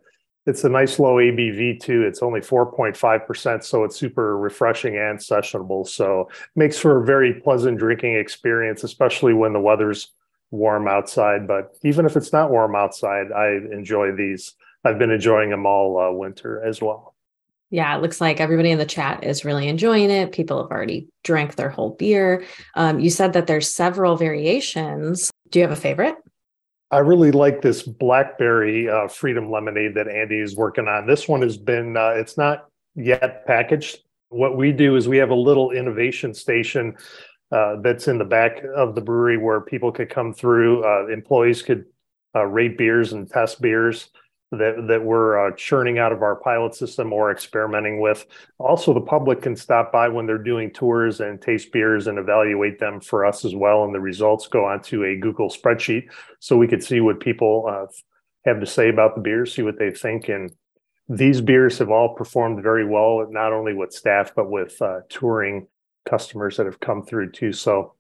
it's 0.46 0.64
a 0.64 0.70
nice 0.70 1.00
low 1.00 1.16
ABV 1.16 1.80
too. 1.82 2.04
It's 2.04 2.22
only 2.22 2.42
four 2.42 2.72
point 2.72 2.96
five 2.96 3.28
percent, 3.28 3.64
so 3.64 3.84
it's 3.84 3.98
super 3.98 4.38
refreshing 4.38 4.98
and 4.98 5.20
sessionable. 5.20 5.88
So 5.88 6.30
makes 6.56 6.78
for 6.78 7.02
a 7.02 7.06
very 7.06 7.34
pleasant 7.34 7.78
drinking 7.78 8.16
experience, 8.16 8.84
especially 8.84 9.34
when 9.34 9.54
the 9.54 9.60
weather's 9.60 10.12
warm 10.52 10.88
outside. 10.88 11.48
But 11.48 11.76
even 11.84 12.06
if 12.06 12.16
it's 12.16 12.32
not 12.32 12.52
warm 12.52 12.76
outside, 12.76 13.32
I 13.32 13.58
enjoy 13.72 14.16
these. 14.16 14.54
I've 14.86 15.00
been 15.00 15.12
enjoying 15.12 15.50
them 15.50 15.66
all 15.66 16.00
uh, 16.00 16.12
winter 16.12 16.64
as 16.64 16.82
well. 16.82 17.16
Yeah, 17.70 17.98
it 17.98 18.04
looks 18.04 18.22
like 18.22 18.40
everybody 18.40 18.70
in 18.70 18.78
the 18.78 18.86
chat 18.86 19.24
is 19.24 19.44
really 19.44 19.68
enjoying 19.68 20.12
it. 20.12 20.32
People 20.32 20.62
have 20.62 20.70
already 20.70 21.08
drank 21.24 21.56
their 21.56 21.70
whole 21.70 21.96
beer. 21.96 22.44
Um, 22.76 23.00
you 23.00 23.10
said 23.10 23.34
that 23.34 23.48
there's 23.48 23.68
several 23.68 24.16
variations. 24.16 25.32
Do 25.54 25.60
you 25.60 25.64
have 25.66 25.72
a 25.72 25.80
favorite? 25.80 26.16
I 26.90 26.98
really 26.98 27.32
like 27.32 27.62
this 27.62 27.84
blackberry 27.84 28.90
uh, 28.90 29.08
freedom 29.08 29.52
lemonade 29.52 29.94
that 29.94 30.08
Andy 30.08 30.40
is 30.40 30.56
working 30.56 30.88
on. 30.88 31.06
This 31.06 31.28
one 31.28 31.44
has 31.44 31.58
been, 31.58 31.96
uh, 31.96 32.14
it's 32.16 32.40
not 32.40 32.66
yet 32.96 33.46
packaged. 33.46 34.00
What 34.30 34.58
we 34.58 34.72
do 34.72 34.96
is 34.96 35.08
we 35.08 35.18
have 35.18 35.30
a 35.30 35.36
little 35.36 35.70
innovation 35.70 36.34
station 36.34 36.96
uh, 37.52 37.76
that's 37.82 38.08
in 38.08 38.18
the 38.18 38.26
back 38.26 38.64
of 38.76 38.96
the 38.96 39.02
brewery 39.02 39.38
where 39.38 39.62
people 39.62 39.92
could 39.92 40.10
come 40.10 40.34
through. 40.34 40.84
Uh, 40.84 41.06
employees 41.14 41.62
could 41.62 41.86
uh, 42.34 42.46
rate 42.46 42.76
beers 42.76 43.14
and 43.14 43.30
test 43.30 43.62
beers 43.62 44.10
that, 44.58 44.86
that 44.88 45.04
we're 45.04 45.48
uh, 45.48 45.56
churning 45.56 46.00
out 46.00 46.12
of 46.12 46.22
our 46.22 46.36
pilot 46.36 46.76
system 46.76 47.12
or 47.12 47.32
experimenting 47.32 48.00
with. 48.00 48.26
Also, 48.58 48.94
the 48.94 49.02
public 49.02 49.42
can 49.42 49.56
stop 49.56 49.92
by 49.92 50.08
when 50.08 50.26
they're 50.26 50.38
doing 50.38 50.72
tours 50.72 51.20
and 51.20 51.42
taste 51.42 51.72
beers 51.72 52.08
and 52.08 52.18
evaluate 52.18 52.80
them 52.80 53.00
for 53.00 53.26
us 53.26 53.46
as 53.46 53.56
well. 53.56 53.84
And 53.84 53.94
the 53.94 54.00
results 54.00 54.48
go 54.48 54.66
onto 54.66 55.04
a 55.04 55.16
Google 55.16 55.50
spreadsheet 55.50 56.08
so 56.40 56.58
we 56.58 56.68
could 56.68 56.84
see 56.84 57.00
what 57.00 57.20
people 57.20 57.66
uh, 57.68 57.86
have 58.46 58.60
to 58.60 58.66
say 58.66 58.90
about 58.90 59.16
the 59.16 59.22
beers, 59.22 59.54
see 59.54 59.62
what 59.62 59.80
they 59.80 59.92
think. 59.92 60.30
And 60.30 60.52
these 61.10 61.42
beers 61.42 61.78
have 61.80 61.90
all 61.90 62.16
performed 62.16 62.64
very 62.64 62.88
well, 62.88 63.28
not 63.30 63.54
only 63.54 63.74
with 63.74 63.92
staff, 63.92 64.34
but 64.36 64.50
with 64.50 64.82
uh, 64.82 65.02
touring 65.10 65.68
customers 66.10 66.58
that 66.58 66.66
have 66.66 66.80
come 66.80 67.04
through 67.04 67.32
too. 67.32 67.52
So 67.54 67.96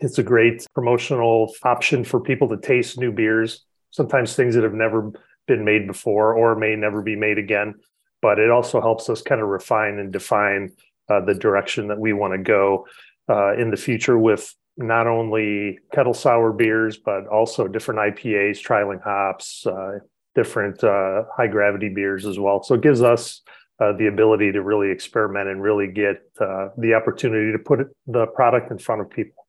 it's 0.00 0.18
a 0.18 0.22
great 0.22 0.66
promotional 0.74 1.52
option 1.62 2.04
for 2.04 2.20
people 2.20 2.48
to 2.48 2.56
taste 2.56 2.98
new 2.98 3.12
beers, 3.12 3.64
sometimes 3.90 4.34
things 4.34 4.54
that 4.54 4.64
have 4.64 4.74
never 4.74 5.12
been 5.46 5.64
made 5.64 5.86
before 5.86 6.34
or 6.34 6.54
may 6.56 6.76
never 6.76 7.02
be 7.02 7.16
made 7.16 7.38
again. 7.38 7.74
But 8.22 8.38
it 8.38 8.50
also 8.50 8.80
helps 8.80 9.08
us 9.08 9.22
kind 9.22 9.40
of 9.40 9.48
refine 9.48 9.98
and 9.98 10.12
define 10.12 10.72
uh, 11.08 11.20
the 11.24 11.34
direction 11.34 11.88
that 11.88 11.98
we 11.98 12.12
want 12.12 12.32
to 12.32 12.38
go 12.38 12.86
uh, 13.28 13.54
in 13.56 13.70
the 13.70 13.76
future 13.76 14.18
with 14.18 14.54
not 14.76 15.06
only 15.06 15.78
kettle 15.92 16.14
sour 16.14 16.52
beers, 16.52 16.98
but 16.98 17.26
also 17.26 17.66
different 17.66 18.00
IPAs, 18.00 18.60
trialing 18.62 19.02
hops, 19.02 19.66
uh, 19.66 19.98
different 20.34 20.82
uh, 20.84 21.22
high 21.36 21.46
gravity 21.46 21.88
beers 21.88 22.26
as 22.26 22.38
well. 22.38 22.62
So 22.62 22.74
it 22.74 22.82
gives 22.82 23.02
us 23.02 23.42
uh, 23.80 23.92
the 23.92 24.06
ability 24.06 24.52
to 24.52 24.62
really 24.62 24.90
experiment 24.90 25.48
and 25.48 25.62
really 25.62 25.86
get 25.86 26.22
uh, 26.40 26.68
the 26.78 26.94
opportunity 26.94 27.52
to 27.52 27.58
put 27.58 27.80
the 28.06 28.26
product 28.26 28.70
in 28.70 28.78
front 28.78 29.00
of 29.00 29.10
people. 29.10 29.46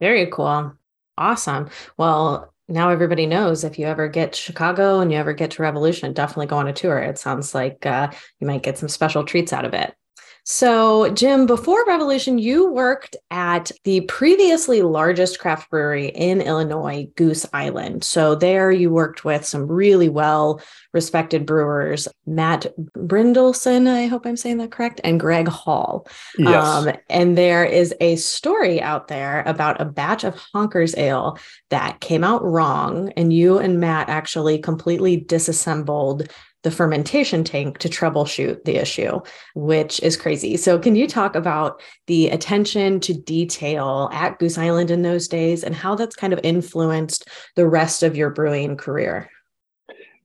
Very 0.00 0.26
cool. 0.26 0.72
Awesome. 1.18 1.68
Well, 1.96 2.52
now 2.70 2.90
everybody 2.90 3.26
knows 3.26 3.64
if 3.64 3.78
you 3.78 3.86
ever 3.86 4.08
get 4.08 4.34
Chicago 4.34 5.00
and 5.00 5.10
you 5.10 5.18
ever 5.18 5.32
get 5.32 5.50
to 5.52 5.62
Revolution, 5.62 6.12
definitely 6.12 6.46
go 6.46 6.56
on 6.56 6.68
a 6.68 6.72
tour. 6.72 6.98
It 6.98 7.18
sounds 7.18 7.54
like 7.54 7.84
uh, 7.84 8.10
you 8.38 8.46
might 8.46 8.62
get 8.62 8.78
some 8.78 8.88
special 8.88 9.24
treats 9.24 9.52
out 9.52 9.64
of 9.64 9.74
it. 9.74 9.94
So, 10.44 11.10
Jim, 11.10 11.46
before 11.46 11.84
Revolution, 11.86 12.38
you 12.38 12.70
worked 12.70 13.16
at 13.30 13.70
the 13.84 14.02
previously 14.02 14.82
largest 14.82 15.38
craft 15.38 15.70
brewery 15.70 16.08
in 16.08 16.40
Illinois, 16.40 17.08
Goose 17.16 17.46
Island. 17.52 18.04
So, 18.04 18.34
there 18.34 18.70
you 18.70 18.90
worked 18.90 19.24
with 19.24 19.44
some 19.44 19.66
really 19.66 20.08
well 20.08 20.60
respected 20.92 21.46
brewers, 21.46 22.08
Matt 22.26 22.66
Brynildson, 22.96 23.86
I 23.86 24.06
hope 24.06 24.26
I'm 24.26 24.36
saying 24.36 24.58
that 24.58 24.72
correct, 24.72 25.00
and 25.04 25.20
Greg 25.20 25.46
Hall. 25.46 26.06
Yes. 26.36 26.64
Um, 26.64 26.92
and 27.08 27.38
there 27.38 27.64
is 27.64 27.94
a 28.00 28.16
story 28.16 28.82
out 28.82 29.08
there 29.08 29.42
about 29.46 29.80
a 29.80 29.84
batch 29.84 30.24
of 30.24 30.34
Honkers 30.54 30.96
Ale 30.96 31.38
that 31.70 32.00
came 32.00 32.24
out 32.24 32.42
wrong, 32.42 33.12
and 33.16 33.32
you 33.32 33.58
and 33.58 33.78
Matt 33.78 34.08
actually 34.08 34.58
completely 34.58 35.16
disassembled 35.16 36.28
the 36.62 36.70
fermentation 36.70 37.44
tank 37.44 37.78
to 37.78 37.88
troubleshoot 37.88 38.64
the 38.64 38.76
issue, 38.76 39.20
which 39.54 40.00
is 40.00 40.16
crazy. 40.16 40.56
So, 40.56 40.78
can 40.78 40.94
you 40.94 41.06
talk 41.06 41.34
about 41.34 41.80
the 42.06 42.28
attention 42.28 43.00
to 43.00 43.14
detail 43.14 44.10
at 44.12 44.38
Goose 44.38 44.58
Island 44.58 44.90
in 44.90 45.02
those 45.02 45.28
days 45.28 45.64
and 45.64 45.74
how 45.74 45.94
that's 45.94 46.16
kind 46.16 46.32
of 46.32 46.40
influenced 46.42 47.28
the 47.56 47.66
rest 47.66 48.02
of 48.02 48.16
your 48.16 48.30
brewing 48.30 48.76
career? 48.76 49.30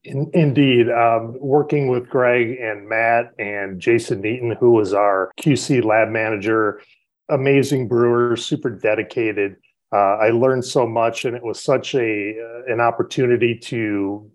In, 0.04 0.30
indeed, 0.34 0.88
um, 0.90 1.36
working 1.40 1.88
with 1.88 2.08
Greg 2.08 2.58
and 2.60 2.88
Matt 2.88 3.32
and 3.38 3.80
Jason 3.80 4.22
Neaton, 4.22 4.56
who 4.58 4.70
was 4.70 4.92
our 4.92 5.32
QC 5.40 5.84
lab 5.84 6.08
manager, 6.08 6.80
amazing 7.28 7.88
brewer, 7.88 8.36
super 8.36 8.70
dedicated. 8.70 9.56
Uh, 9.92 10.16
I 10.16 10.30
learned 10.30 10.64
so 10.64 10.86
much, 10.86 11.24
and 11.24 11.36
it 11.36 11.42
was 11.42 11.62
such 11.62 11.94
a 11.94 12.34
uh, 12.38 12.72
an 12.72 12.80
opportunity 12.80 13.56
to. 13.64 14.30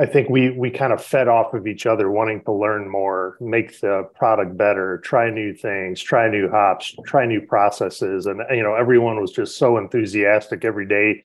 I 0.00 0.06
think 0.06 0.28
we 0.28 0.50
we 0.50 0.70
kind 0.70 0.92
of 0.92 1.04
fed 1.04 1.26
off 1.26 1.54
of 1.54 1.66
each 1.66 1.84
other, 1.84 2.08
wanting 2.08 2.42
to 2.44 2.52
learn 2.52 2.88
more, 2.88 3.36
make 3.40 3.80
the 3.80 4.08
product 4.14 4.56
better, 4.56 4.98
try 4.98 5.28
new 5.28 5.52
things, 5.52 6.00
try 6.00 6.28
new 6.30 6.48
hops, 6.48 6.94
try 7.04 7.26
new 7.26 7.40
processes, 7.40 8.26
and 8.26 8.40
you 8.50 8.62
know 8.62 8.74
everyone 8.74 9.20
was 9.20 9.32
just 9.32 9.58
so 9.58 9.76
enthusiastic 9.76 10.64
every 10.64 10.86
day 10.86 11.24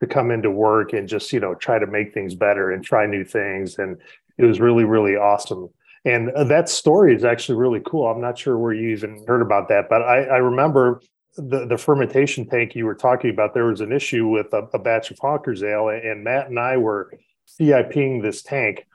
to 0.00 0.06
come 0.06 0.32
into 0.32 0.50
work 0.50 0.92
and 0.92 1.08
just 1.08 1.32
you 1.32 1.38
know 1.38 1.54
try 1.54 1.78
to 1.78 1.86
make 1.86 2.12
things 2.12 2.34
better 2.34 2.72
and 2.72 2.84
try 2.84 3.06
new 3.06 3.24
things. 3.24 3.78
And 3.78 3.96
it 4.36 4.44
was 4.44 4.58
really 4.58 4.84
really 4.84 5.14
awesome. 5.14 5.68
And 6.04 6.30
uh, 6.30 6.44
that 6.44 6.68
story 6.68 7.14
is 7.14 7.24
actually 7.24 7.58
really 7.58 7.82
cool. 7.86 8.06
I'm 8.08 8.20
not 8.20 8.38
sure 8.38 8.58
where 8.58 8.72
you 8.72 8.88
even 8.90 9.24
heard 9.28 9.42
about 9.42 9.68
that 9.68 9.88
but 9.88 10.02
i, 10.02 10.22
I 10.22 10.36
remember 10.38 11.00
the, 11.36 11.66
the 11.66 11.78
fermentation 11.78 12.48
tank 12.48 12.74
you 12.74 12.84
were 12.84 12.94
talking 12.94 13.30
about 13.30 13.54
there 13.54 13.66
was 13.66 13.80
an 13.80 13.92
issue 13.92 14.26
with 14.26 14.52
a, 14.52 14.68
a 14.74 14.78
batch 14.78 15.10
of 15.10 15.18
honkers 15.18 15.62
ale 15.62 15.88
and 15.88 16.24
matt 16.24 16.48
and 16.48 16.58
i 16.58 16.76
were 16.76 17.10
ciping 17.48 18.22
this 18.22 18.42
tank 18.42 18.86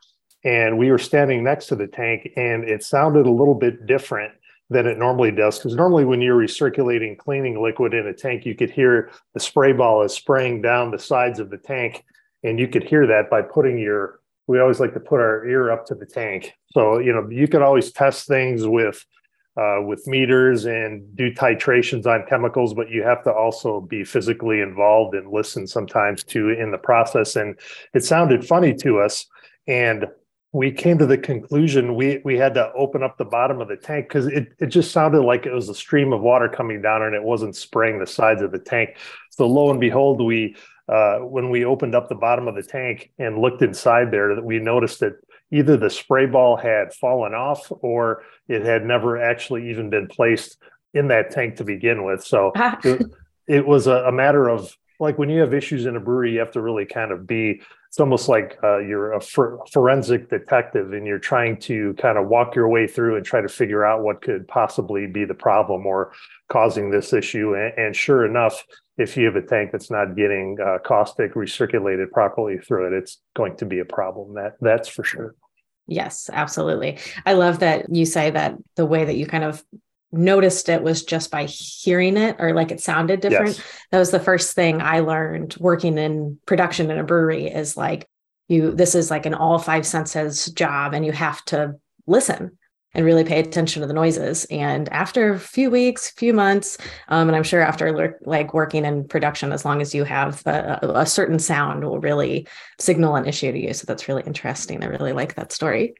and 0.44 0.78
we 0.78 0.92
were 0.92 0.98
standing 0.98 1.44
next 1.44 1.68
to 1.68 1.76
the 1.76 1.88
tank 1.88 2.32
and 2.36 2.64
it 2.64 2.84
sounded 2.84 3.26
a 3.26 3.32
little 3.32 3.56
bit 3.56 3.86
different 3.86 4.34
than 4.70 4.88
it 4.88 4.98
normally 4.98 5.32
does. 5.32 5.58
Because 5.58 5.76
normally, 5.76 6.06
when 6.06 6.22
you're 6.22 6.40
recirculating 6.40 7.18
cleaning 7.18 7.62
liquid 7.62 7.94
in 7.94 8.08
a 8.08 8.14
tank, 8.14 8.46
you 8.46 8.56
could 8.56 8.72
hear 8.72 9.12
the 9.34 9.40
spray 9.40 9.72
ball 9.72 10.04
is 10.04 10.14
spraying 10.14 10.62
down 10.62 10.92
the 10.92 11.00
sides 11.00 11.40
of 11.40 11.50
the 11.50 11.58
tank, 11.58 12.04
and 12.44 12.60
you 12.60 12.68
could 12.68 12.84
hear 12.84 13.08
that 13.08 13.30
by 13.30 13.42
putting 13.42 13.78
your. 13.78 14.20
We 14.46 14.60
always 14.60 14.82
like 14.82 14.94
to 14.94 15.00
put 15.00 15.22
our 15.22 15.48
ear 15.48 15.72
up 15.72 15.86
to 15.86 15.96
the 15.96 16.06
tank, 16.06 16.54
so 16.72 16.98
you 16.98 17.14
know 17.14 17.30
you 17.30 17.48
could 17.48 17.62
always 17.62 17.94
test 17.94 18.28
things 18.28 18.68
with 18.68 19.06
uh, 19.58 19.82
with 19.82 20.08
meters 20.08 20.66
and 20.66 21.16
do 21.16 21.32
titrations 21.32 22.06
on 22.06 22.26
chemicals, 22.28 22.74
but 22.74 22.90
you 22.90 23.04
have 23.04 23.24
to 23.24 23.32
also 23.32 23.82
be 23.82 24.04
physically 24.04 24.62
involved 24.62 25.16
and 25.16 25.32
listen 25.32 25.68
sometimes 25.68 26.24
to 26.24 26.50
in 26.50 26.72
the 26.72 26.78
process. 26.78 27.36
And 27.36 27.58
it 27.94 28.04
sounded 28.04 28.46
funny 28.46 28.74
to 28.76 29.00
us, 29.00 29.26
and 29.68 30.08
we 30.52 30.72
came 30.72 31.00
to 31.00 31.06
the 31.08 31.18
conclusion 31.18 31.96
we 31.96 32.22
we 32.24 32.38
had 32.38 32.54
to 32.54 32.72
open 32.74 33.02
up 33.02 33.18
the 33.18 33.26
bottom 33.26 33.60
of 33.60 33.68
the 33.68 33.78
tank 33.78 34.08
because 34.08 34.28
it, 34.28 34.54
it 34.60 34.68
just 34.68 34.92
sounded 34.92 35.22
like 35.22 35.46
it 35.46 35.54
was 35.54 35.68
a 35.68 35.74
stream 35.74 36.14
of 36.14 36.22
water 36.22 36.48
coming 36.48 36.82
down 36.82 37.02
and 37.02 37.16
it 37.16 37.24
wasn't 37.24 37.56
spraying 37.56 37.98
the 37.98 38.06
sides 38.06 38.40
of 38.44 38.52
the 38.52 38.60
tank 38.60 38.96
so 39.32 39.48
lo 39.48 39.72
and 39.72 39.80
behold 39.80 40.22
we 40.22 40.56
uh, 40.88 41.20
when 41.20 41.50
we 41.50 41.64
opened 41.64 41.96
up 41.96 42.10
the 42.10 42.16
bottom 42.16 42.48
of 42.48 42.56
the 42.56 42.64
tank 42.64 43.12
and 43.18 43.40
looked 43.40 43.62
inside 43.62 44.12
there, 44.12 44.36
that 44.36 44.44
we 44.44 44.60
noticed 44.60 45.00
that 45.00 45.14
either 45.54 45.78
the 45.78 45.90
spray 45.90 46.26
ball 46.26 46.58
had 46.58 46.94
fallen 46.94 47.34
off 47.34 47.72
or 47.82 48.24
it 48.48 48.66
had 48.66 48.84
never 48.84 49.22
actually 49.22 49.70
even 49.70 49.90
been 49.90 50.08
placed 50.08 50.58
in 50.96 51.08
that 51.10 51.30
tank 51.30 51.56
to 51.58 51.64
begin 51.64 52.04
with. 52.04 52.24
So 52.24 52.52
it, 52.84 53.04
it, 53.48 53.66
was 53.66 53.86
a, 53.86 53.98
a, 54.06 54.12
matter 54.12 54.50
of 54.50 54.76
like 55.00 55.20
when 55.20 55.30
you 55.30 55.42
have 55.42 55.54
issues 55.54 55.86
in 55.86 55.96
a 55.96 56.00
brewery, 56.00 56.34
you 56.34 56.40
have 56.40 56.52
to 56.52 56.62
really 56.62 56.86
kind 56.86 57.12
of 57.12 57.28
be. 57.28 57.62
It's 57.90 58.00
almost 58.00 58.28
like 58.28 58.58
uh, 58.64 58.80
you're 58.80 59.14
a 59.14 59.22
for, 59.22 59.64
forensic 59.72 60.28
detective, 60.28 60.94
and 60.94 61.06
you're 61.06 61.20
trying 61.20 61.58
to 61.62 61.94
kind 62.00 62.18
of 62.18 62.28
walk 62.28 62.56
your 62.56 62.68
way 62.68 62.88
through 62.88 63.18
and 63.18 63.24
try 63.24 63.40
to 63.40 63.48
figure 63.48 63.86
out 63.86 64.02
what 64.02 64.24
could 64.24 64.48
possibly 64.48 65.06
be 65.06 65.26
the 65.26 65.36
problem 65.36 65.86
or 65.86 66.12
causing 66.50 66.90
this 66.90 67.14
issue. 67.14 67.54
And, 67.54 67.78
and 67.78 67.96
sure 67.96 68.26
enough, 68.26 68.66
if 68.98 69.16
you 69.16 69.26
have 69.26 69.36
a 69.36 69.44
tank 69.44 69.72
that's 69.72 69.92
not 69.92 70.16
getting 70.16 70.58
uh, 70.60 70.80
caustic 70.84 71.36
recirculated 71.36 72.10
properly 72.10 72.58
through 72.58 72.88
it, 72.88 72.94
it's 72.94 73.20
going 73.36 73.58
to 73.58 73.66
be 73.66 73.78
a 73.78 73.86
problem. 73.86 74.34
That 74.34 74.54
that's 74.60 74.90
for 74.90 75.04
sure. 75.04 75.36
Yes, 75.88 76.30
absolutely. 76.32 77.00
I 77.26 77.34
love 77.34 77.60
that 77.60 77.94
you 77.94 78.06
say 78.06 78.32
that 78.32 78.56
the 78.76 78.86
way 78.86 79.06
that 79.06 79.16
you 79.16 79.26
kind 79.26 79.44
of 79.44 79.64
noticed 80.12 80.70
it 80.70 80.84
was 80.84 81.04
just 81.04 81.32
by 81.32 81.46
hearing 81.46 82.18
it 82.18 82.36
or 82.40 82.54
like 82.54 82.72
it 82.72 82.80
sounded 82.80 83.20
different. 83.20 83.58
Yes. 83.58 83.66
That 83.92 84.00
was 84.00 84.12
the 84.12 84.20
first 84.20 84.54
thing 84.54 84.82
I 84.82 85.00
learned 85.00 85.56
working 85.60 85.98
in 85.98 86.40
production 86.46 86.92
in 86.92 87.00
a 87.00 87.04
brewery 87.04 87.48
is 87.48 87.76
like 87.76 88.08
you 88.48 88.72
this 88.72 88.94
is 88.94 89.10
like 89.10 89.26
an 89.26 89.34
all 89.34 89.58
five 89.58 89.86
senses 89.86 90.46
job 90.48 90.94
and 90.94 91.06
you 91.06 91.12
have 91.12 91.44
to 91.46 91.76
listen 92.06 92.58
and 92.94 93.06
really 93.06 93.24
pay 93.24 93.40
attention 93.40 93.82
to 93.82 93.88
the 93.88 93.94
noises. 93.94 94.46
And 94.46 94.88
after 94.90 95.34
a 95.34 95.40
few 95.40 95.70
weeks, 95.70 96.12
few 96.12 96.34
months, 96.34 96.78
um, 97.08 97.28
and 97.28 97.36
I'm 97.36 97.44
sure 97.44 97.62
after 97.62 98.18
like 98.26 98.54
working 98.54 98.86
in 98.86 99.08
production, 99.08 99.52
as 99.52 99.66
long 99.66 99.82
as 99.82 99.96
you 99.96 100.04
have 100.04 100.46
a, 100.46 100.80
a, 100.96 101.06
certain 101.06 101.40
sound, 101.40 101.84
will 101.84 102.00
really 102.00 102.48
signal 102.80 103.16
an 103.16 103.26
issue 103.26 103.52
to 103.52 103.60
you. 103.60 103.74
So 103.74 103.86
that's 103.88 104.08
really 104.08 104.24
interesting. 104.26 104.84
I 104.84 104.88
really 104.88 105.14
like 105.14 105.36
that 105.36 105.52
story. 105.52 105.96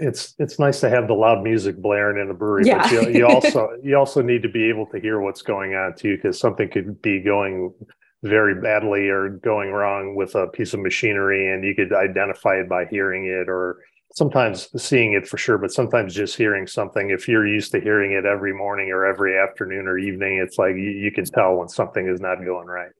It's 0.00 0.34
it's 0.38 0.60
nice 0.60 0.78
to 0.80 0.88
have 0.88 1.08
the 1.08 1.14
loud 1.14 1.42
music 1.42 1.76
blaring 1.76 2.22
in 2.22 2.30
a 2.30 2.34
brewery, 2.34 2.66
yeah. 2.66 2.88
but 2.88 2.92
you, 2.92 3.18
you 3.18 3.26
also 3.28 3.70
you 3.82 3.96
also 3.96 4.22
need 4.22 4.42
to 4.42 4.48
be 4.48 4.68
able 4.68 4.86
to 4.86 5.00
hear 5.00 5.20
what's 5.20 5.42
going 5.42 5.74
on 5.74 5.96
too, 5.96 6.16
because 6.16 6.38
something 6.38 6.70
could 6.70 7.02
be 7.02 7.20
going 7.20 7.74
very 8.22 8.60
badly 8.60 9.08
or 9.08 9.28
going 9.28 9.70
wrong 9.70 10.14
with 10.14 10.36
a 10.36 10.46
piece 10.48 10.72
of 10.72 10.80
machinery, 10.80 11.52
and 11.52 11.64
you 11.64 11.74
could 11.74 11.92
identify 11.92 12.54
it 12.54 12.68
by 12.68 12.86
hearing 12.86 13.26
it 13.26 13.48
or 13.48 13.80
sometimes 14.18 14.68
seeing 14.76 15.12
it 15.12 15.26
for 15.26 15.38
sure, 15.38 15.56
but 15.56 15.70
sometimes 15.70 16.12
just 16.12 16.36
hearing 16.36 16.66
something. 16.66 17.10
If 17.10 17.28
you're 17.28 17.46
used 17.46 17.70
to 17.72 17.80
hearing 17.80 18.12
it 18.12 18.26
every 18.26 18.52
morning 18.52 18.90
or 18.90 19.06
every 19.06 19.38
afternoon 19.38 19.86
or 19.86 19.96
evening, 19.96 20.38
it's 20.44 20.58
like 20.58 20.74
you, 20.74 20.90
you 20.90 21.12
can 21.12 21.24
tell 21.24 21.54
when 21.54 21.68
something 21.68 22.06
is 22.06 22.20
not 22.20 22.44
going 22.44 22.66
right. 22.66 22.90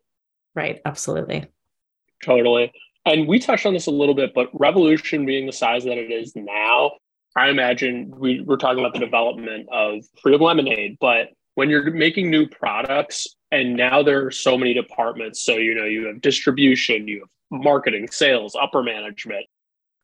Right. 0.54 0.80
Absolutely. 0.84 1.46
Totally. 2.24 2.72
And 3.04 3.26
we 3.26 3.38
touched 3.38 3.66
on 3.66 3.74
this 3.74 3.86
a 3.86 3.90
little 3.90 4.14
bit, 4.14 4.32
but 4.34 4.48
Revolution 4.52 5.26
being 5.26 5.46
the 5.46 5.52
size 5.52 5.84
that 5.84 5.98
it 5.98 6.10
is 6.10 6.34
now, 6.36 6.92
I 7.36 7.48
imagine 7.48 8.12
we, 8.16 8.40
we're 8.40 8.56
talking 8.56 8.78
about 8.78 8.94
the 8.94 9.00
development 9.00 9.68
of 9.72 10.04
Freedom 10.22 10.40
Lemonade, 10.40 10.96
but 11.00 11.28
when 11.54 11.68
you're 11.68 11.90
making 11.90 12.30
new 12.30 12.46
products, 12.46 13.26
and 13.50 13.76
now 13.76 14.02
there 14.02 14.26
are 14.26 14.30
so 14.30 14.56
many 14.56 14.74
departments. 14.74 15.42
So, 15.42 15.56
you 15.56 15.74
know, 15.74 15.84
you 15.84 16.06
have 16.06 16.20
distribution, 16.20 17.08
you 17.08 17.20
have 17.20 17.62
marketing, 17.62 18.08
sales, 18.10 18.54
upper 18.60 18.82
management 18.82 19.46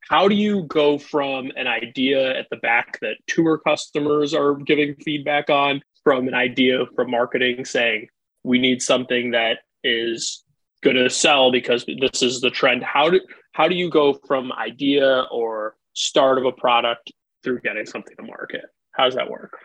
how 0.09 0.29
do 0.29 0.35
you 0.35 0.65
go 0.65 0.99
from 0.99 1.51
an 1.57 1.67
idea 1.67 2.39
at 2.39 2.47
the 2.51 2.57
back 2.57 2.99
that 3.01 3.17
tour 3.27 3.59
customers 3.59 4.35
are 4.35 4.55
giving 4.55 4.95
feedback 4.97 5.51
on 5.51 5.81
from 6.03 6.29
an 6.29 6.35
idea 6.35 6.85
from 6.95 7.11
marketing 7.11 7.65
saying 7.65 8.09
we 8.43 8.59
need 8.59 8.83
something 8.83 9.31
that 9.31 9.59
is 9.83 10.45
going 10.83 10.97
to 10.97 11.09
sell 11.09 11.51
because 11.51 11.87
this 12.01 12.23
is 12.23 12.41
the 12.41 12.51
trend. 12.51 12.85
How 12.85 13.11
do 13.11 13.21
how 13.53 13.69
do 13.69 13.75
you 13.75 13.89
go 13.89 14.15
from 14.27 14.53
idea 14.53 15.27
or 15.31 15.77
start 15.95 16.39
of 16.39 16.45
a 16.45 16.53
product 16.53 17.13
through 17.43 17.61
getting 17.61 17.87
something 17.87 18.15
to 18.17 18.23
market? 18.23 18.65
How 18.93 19.05
does 19.05 19.15
that 19.15 19.31
work? 19.31 19.57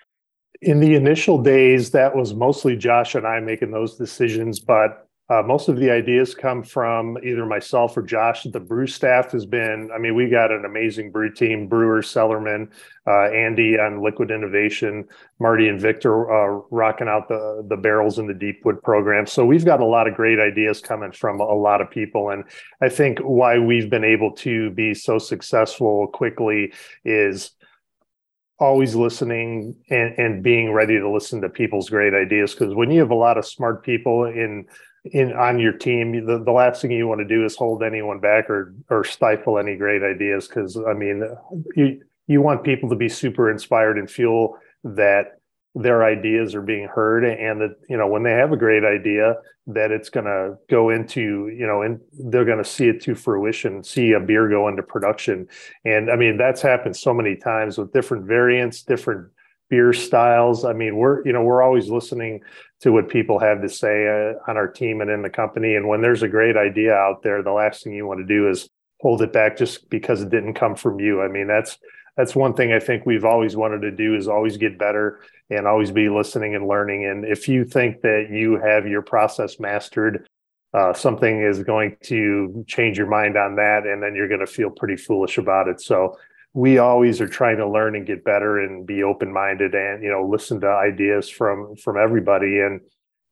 In 0.62 0.80
the 0.80 0.96
initial 0.96 1.42
days 1.42 1.92
that 1.92 2.16
was 2.16 2.34
mostly 2.34 2.76
josh 2.76 3.16
and 3.16 3.26
i 3.26 3.40
making 3.40 3.72
those 3.72 3.96
decisions 3.96 4.60
but 4.60 5.09
uh, 5.30 5.44
most 5.44 5.70
of 5.70 5.78
the 5.78 5.92
ideas 5.92 6.34
come 6.34 6.64
from 6.64 7.18
either 7.24 7.46
myself 7.46 7.96
or 7.96 8.02
Josh. 8.02 8.44
The 8.44 8.60
brew 8.60 8.88
staff 8.88 9.32
has 9.32 9.46
been, 9.46 9.92
I 9.94 10.00
mean, 10.00 10.16
we 10.16 10.28
got 10.28 10.52
an 10.52 10.66
amazing 10.66 11.12
brew 11.12 11.32
team, 11.32 11.68
Brewer, 11.68 12.02
Cellarman, 12.02 12.70
uh, 13.06 13.30
Andy 13.32 13.80
on 13.80 14.02
Liquid 14.02 14.32
Innovation, 14.32 15.08
Marty 15.40 15.68
and 15.68 15.80
Victor 15.80 16.32
uh, 16.32 16.62
rocking 16.72 17.08
out 17.08 17.28
the, 17.28 17.64
the 17.70 17.78
barrels 17.78 18.18
in 18.18 18.26
the 18.26 18.34
Deepwood 18.34 18.82
program. 18.82 19.28
So 19.28 19.46
we've 19.46 19.66
got 19.66 19.82
a 19.82 19.86
lot 19.86 20.08
of 20.08 20.16
great 20.16 20.40
ideas 20.40 20.82
coming 20.82 21.12
from 21.12 21.40
a 21.40 21.44
lot 21.44 21.80
of 21.80 21.92
people. 21.92 22.32
And 22.32 22.44
I 22.82 22.90
think 22.90 23.20
why 23.20 23.60
we've 23.60 23.90
been 23.90 24.04
able 24.04 24.32
to 24.38 24.72
be 24.72 24.96
so 24.96 25.20
successful 25.20 26.08
quickly 26.08 26.74
is 27.06 27.52
always 28.60 28.94
listening 28.94 29.76
and, 29.90 30.18
and 30.18 30.44
being 30.44 30.74
ready 30.74 31.00
to 31.00 31.10
listen 31.10 31.40
to 31.42 31.50
people's 31.50 31.90
great 31.90 32.14
ideas. 32.14 32.54
Because 32.54 32.74
when 32.76 32.92
you 32.92 33.00
have 33.00 33.12
a 33.12 33.16
lot 33.16 33.38
of 33.38 33.46
smart 33.46 33.84
people 33.84 34.26
in 34.26 34.66
in 35.06 35.34
on 35.34 35.60
your 35.60 35.74
team, 35.74 36.26
the, 36.26 36.44
the 36.44 36.52
last 36.52 36.82
thing 36.82 36.92
you 36.92 37.08
want 37.08 37.20
to 37.20 37.28
do 37.28 37.46
is 37.46 37.56
hold 37.56 37.84
anyone 37.84 38.20
back 38.20 38.50
or 38.50 38.74
or 38.90 39.04
stifle 39.04 39.58
any 39.58 39.76
great 39.76 40.04
ideas. 40.04 40.48
Because 40.48 40.78
I 40.78 40.94
mean, 40.94 41.24
you 41.76 42.02
you 42.28 42.42
want 42.42 42.64
people 42.64 42.90
to 42.90 42.96
be 42.96 43.10
super 43.10 43.50
inspired 43.50 43.98
and 43.98 44.10
feel 44.10 44.58
that 44.84 45.40
their 45.76 46.04
ideas 46.04 46.56
are 46.56 46.62
being 46.62 46.88
heard 46.88 47.24
and 47.24 47.62
that 47.62 47.76
you 47.88 47.96
know 47.96 48.08
when 48.08 48.24
they 48.24 48.32
have 48.32 48.52
a 48.52 48.58
great 48.58 48.84
idea 48.84 49.36
that 49.68 49.92
it's 49.92 50.10
going 50.10 50.26
to 50.26 50.58
go 50.68 50.90
into 50.90 51.48
you 51.50 51.66
know 51.66 51.84
and 51.84 52.00
they're 52.32 52.46
going 52.46 52.58
to 52.58 52.64
see 52.64 52.88
it 52.88 53.00
to 53.00 53.14
fruition 53.14 53.84
see 53.84 54.14
a 54.14 54.20
beer 54.20 54.50
go 54.50 54.68
into 54.68 54.82
production 54.82 55.48
and 55.86 56.10
i 56.10 56.16
mean 56.16 56.38
that's 56.38 56.62
happened 56.62 56.96
so 56.96 57.14
many 57.14 57.36
times 57.36 57.78
with 57.78 57.94
different 57.94 58.26
variants 58.26 58.82
different 58.82 59.30
beer 59.70 59.94
styles 59.94 60.66
i 60.66 60.74
mean 60.74 60.96
we're 60.96 61.24
you 61.24 61.32
know 61.32 61.44
we're 61.44 61.62
always 61.62 61.88
listening 61.88 62.42
to 62.82 62.92
what 62.92 63.10
people 63.10 63.40
have 63.40 63.62
to 63.62 63.70
say 63.70 64.08
uh, 64.08 64.50
on 64.50 64.58
our 64.58 64.68
team 64.68 65.02
and 65.02 65.10
in 65.10 65.22
the 65.22 65.30
company. 65.30 65.76
And 65.76 65.88
when 65.88 66.02
there's 66.02 66.24
a 66.24 66.30
great 66.30 66.56
idea 66.56 66.94
out 66.94 67.24
there, 67.24 67.44
the 67.44 67.52
last 67.52 67.84
thing 67.84 67.94
you 67.94 68.08
want 68.08 68.20
to 68.20 68.26
do 68.26 68.50
is 68.50 68.70
hold 69.02 69.22
it 69.22 69.34
back 69.34 69.58
just 69.58 69.90
because 69.90 70.22
it 70.22 70.30
didn't 70.30 70.54
come 70.54 70.76
from 70.76 71.00
you. 71.00 71.22
I 71.22 71.28
mean, 71.28 71.48
that's 71.48 71.78
that's 72.18 72.36
one 72.36 72.54
thing 72.54 72.74
I 72.74 72.80
think 72.80 73.06
we've 73.06 73.24
always 73.24 73.56
wanted 73.56 73.82
to 73.82 73.92
do 73.92 74.16
is 74.16 74.28
always 74.28 74.58
get 74.58 74.78
better 74.78 75.22
and 75.50 75.66
always 75.66 75.90
be 75.90 76.10
listening 76.10 76.54
and 76.54 76.68
learning. 76.68 77.06
And 77.06 77.24
if 77.24 77.48
you 77.48 77.64
think 77.64 78.02
that 78.02 78.28
you 78.30 78.60
have 78.60 78.86
your 78.86 79.02
process 79.02 79.58
mastered, 79.58 80.28
uh, 80.74 80.94
something 80.94 81.42
is 81.42 81.64
going 81.64 81.96
to 82.04 82.66
change 82.68 82.98
your 82.98 83.08
mind 83.08 83.38
on 83.38 83.56
that, 83.56 83.88
and 83.88 84.04
then 84.04 84.16
you're 84.16 84.28
going 84.28 84.42
to 84.42 84.48
feel 84.48 84.70
pretty 84.70 84.98
foolish 84.98 85.38
about 85.38 85.68
it. 85.68 85.82
So 85.82 86.18
we 86.54 86.78
always 86.78 87.22
are 87.22 87.28
trying 87.28 87.58
to 87.58 87.70
learn 87.70 87.96
and 87.96 88.08
get 88.08 88.24
better 88.24 88.60
and 88.60 88.86
be 88.86 89.04
open 89.04 89.32
minded 89.32 89.76
and 89.76 90.04
you 90.04 90.10
know 90.10 90.28
listen 90.28 90.60
to 90.62 90.68
ideas 90.68 91.30
from 91.30 91.76
from 91.76 91.98
everybody. 91.98 92.60
And 92.60 92.82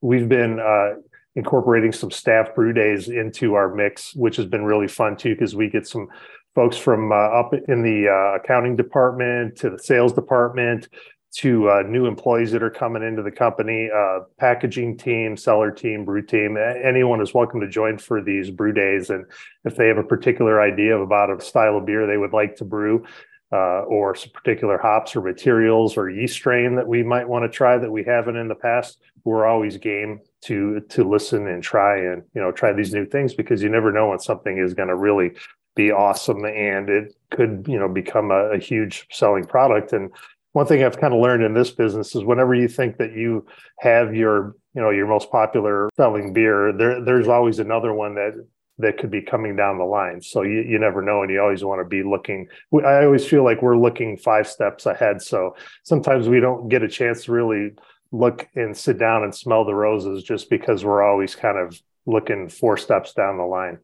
we've 0.01 0.29
been 0.29 0.59
uh, 0.59 0.99
incorporating 1.35 1.91
some 1.91 2.11
staff 2.11 2.53
brew 2.55 2.73
days 2.73 3.09
into 3.09 3.53
our 3.53 3.73
mix 3.73 4.13
which 4.15 4.35
has 4.35 4.45
been 4.45 4.63
really 4.63 4.87
fun 4.87 5.15
too 5.15 5.33
because 5.33 5.55
we 5.55 5.69
get 5.69 5.87
some 5.87 6.07
folks 6.55 6.77
from 6.77 7.11
uh, 7.11 7.15
up 7.15 7.53
in 7.67 7.83
the 7.83 8.07
uh, 8.09 8.37
accounting 8.37 8.75
department 8.75 9.55
to 9.55 9.69
the 9.69 9.77
sales 9.77 10.11
department 10.13 10.87
to 11.35 11.69
uh, 11.69 11.83
new 11.87 12.05
employees 12.05 12.51
that 12.51 12.63
are 12.63 12.69
coming 12.69 13.03
into 13.03 13.21
the 13.21 13.31
company, 13.31 13.89
uh, 13.95 14.19
packaging 14.39 14.97
team, 14.97 15.37
cellar 15.37 15.71
team, 15.71 16.05
brew 16.05 16.21
team. 16.21 16.57
Anyone 16.57 17.21
is 17.21 17.33
welcome 17.33 17.59
to 17.61 17.67
join 17.67 17.97
for 17.97 18.23
these 18.23 18.49
brew 18.49 18.73
days. 18.73 19.09
And 19.09 19.25
if 19.65 19.75
they 19.75 19.87
have 19.87 19.97
a 19.97 20.03
particular 20.03 20.61
idea 20.61 20.97
about 20.97 21.29
a 21.29 21.43
style 21.43 21.77
of 21.77 21.85
beer 21.85 22.07
they 22.07 22.17
would 22.17 22.33
like 22.33 22.55
to 22.57 22.65
brew, 22.65 23.05
uh, 23.51 23.81
or 23.83 24.13
some 24.13 24.31
particular 24.31 24.77
hops 24.77 25.15
or 25.15 25.21
materials 25.21 25.95
or 25.95 26.09
yeast 26.09 26.33
strain 26.33 26.75
that 26.75 26.87
we 26.87 27.01
might 27.01 27.27
want 27.27 27.43
to 27.43 27.49
try 27.49 27.77
that 27.77 27.91
we 27.91 28.03
haven't 28.03 28.35
in 28.35 28.49
the 28.49 28.55
past, 28.55 28.99
we're 29.23 29.45
always 29.45 29.77
game 29.77 30.19
to 30.41 30.81
to 30.89 31.07
listen 31.07 31.47
and 31.47 31.63
try 31.63 31.97
and 31.97 32.23
you 32.33 32.41
know 32.41 32.51
try 32.51 32.73
these 32.73 32.93
new 32.93 33.05
things 33.05 33.33
because 33.33 33.61
you 33.61 33.69
never 33.69 33.91
know 33.91 34.09
when 34.09 34.19
something 34.19 34.57
is 34.57 34.73
going 34.73 34.89
to 34.89 34.95
really 34.95 35.31
be 35.75 35.91
awesome 35.91 36.43
and 36.45 36.89
it 36.89 37.15
could 37.31 37.65
you 37.67 37.77
know 37.79 37.87
become 37.87 38.31
a, 38.31 38.51
a 38.51 38.57
huge 38.57 39.07
selling 39.11 39.45
product 39.45 39.93
and 39.93 40.11
one 40.57 40.65
thing 40.65 40.83
I've 40.83 40.99
kind 40.99 41.13
of 41.13 41.19
learned 41.19 41.43
in 41.43 41.53
this 41.53 41.69
business 41.69 42.15
is 42.15 42.23
whenever 42.23 42.55
you 42.55 42.67
think 42.67 42.97
that 42.97 43.13
you 43.13 43.45
have 43.77 44.15
your, 44.15 44.55
you 44.73 44.81
know, 44.81 44.89
your 44.89 45.05
most 45.05 45.29
popular 45.29 45.87
selling 45.95 46.33
beer, 46.33 46.73
there 46.75 46.99
there's 47.05 47.27
always 47.27 47.59
another 47.59 47.93
one 47.93 48.15
that 48.15 48.43
that 48.79 48.97
could 48.97 49.11
be 49.11 49.21
coming 49.21 49.55
down 49.55 49.77
the 49.77 49.83
line. 49.83 50.19
So 50.19 50.41
you, 50.41 50.61
you 50.61 50.79
never 50.79 51.03
know, 51.03 51.21
and 51.21 51.29
you 51.29 51.39
always 51.39 51.63
want 51.63 51.81
to 51.81 51.87
be 51.87 52.01
looking. 52.01 52.47
I 52.73 53.03
always 53.03 53.23
feel 53.23 53.43
like 53.43 53.61
we're 53.61 53.77
looking 53.77 54.17
five 54.17 54.47
steps 54.47 54.87
ahead. 54.87 55.21
So 55.21 55.55
sometimes 55.83 56.27
we 56.27 56.39
don't 56.39 56.69
get 56.69 56.81
a 56.81 56.87
chance 56.87 57.25
to 57.25 57.33
really 57.33 57.73
look 58.11 58.47
and 58.55 58.75
sit 58.75 58.97
down 58.97 59.23
and 59.23 59.35
smell 59.35 59.63
the 59.63 59.75
roses 59.75 60.23
just 60.23 60.49
because 60.49 60.83
we're 60.83 61.03
always 61.03 61.35
kind 61.35 61.59
of 61.59 61.79
looking 62.07 62.49
four 62.49 62.77
steps 62.77 63.13
down 63.13 63.37
the 63.37 63.43
line. 63.43 63.77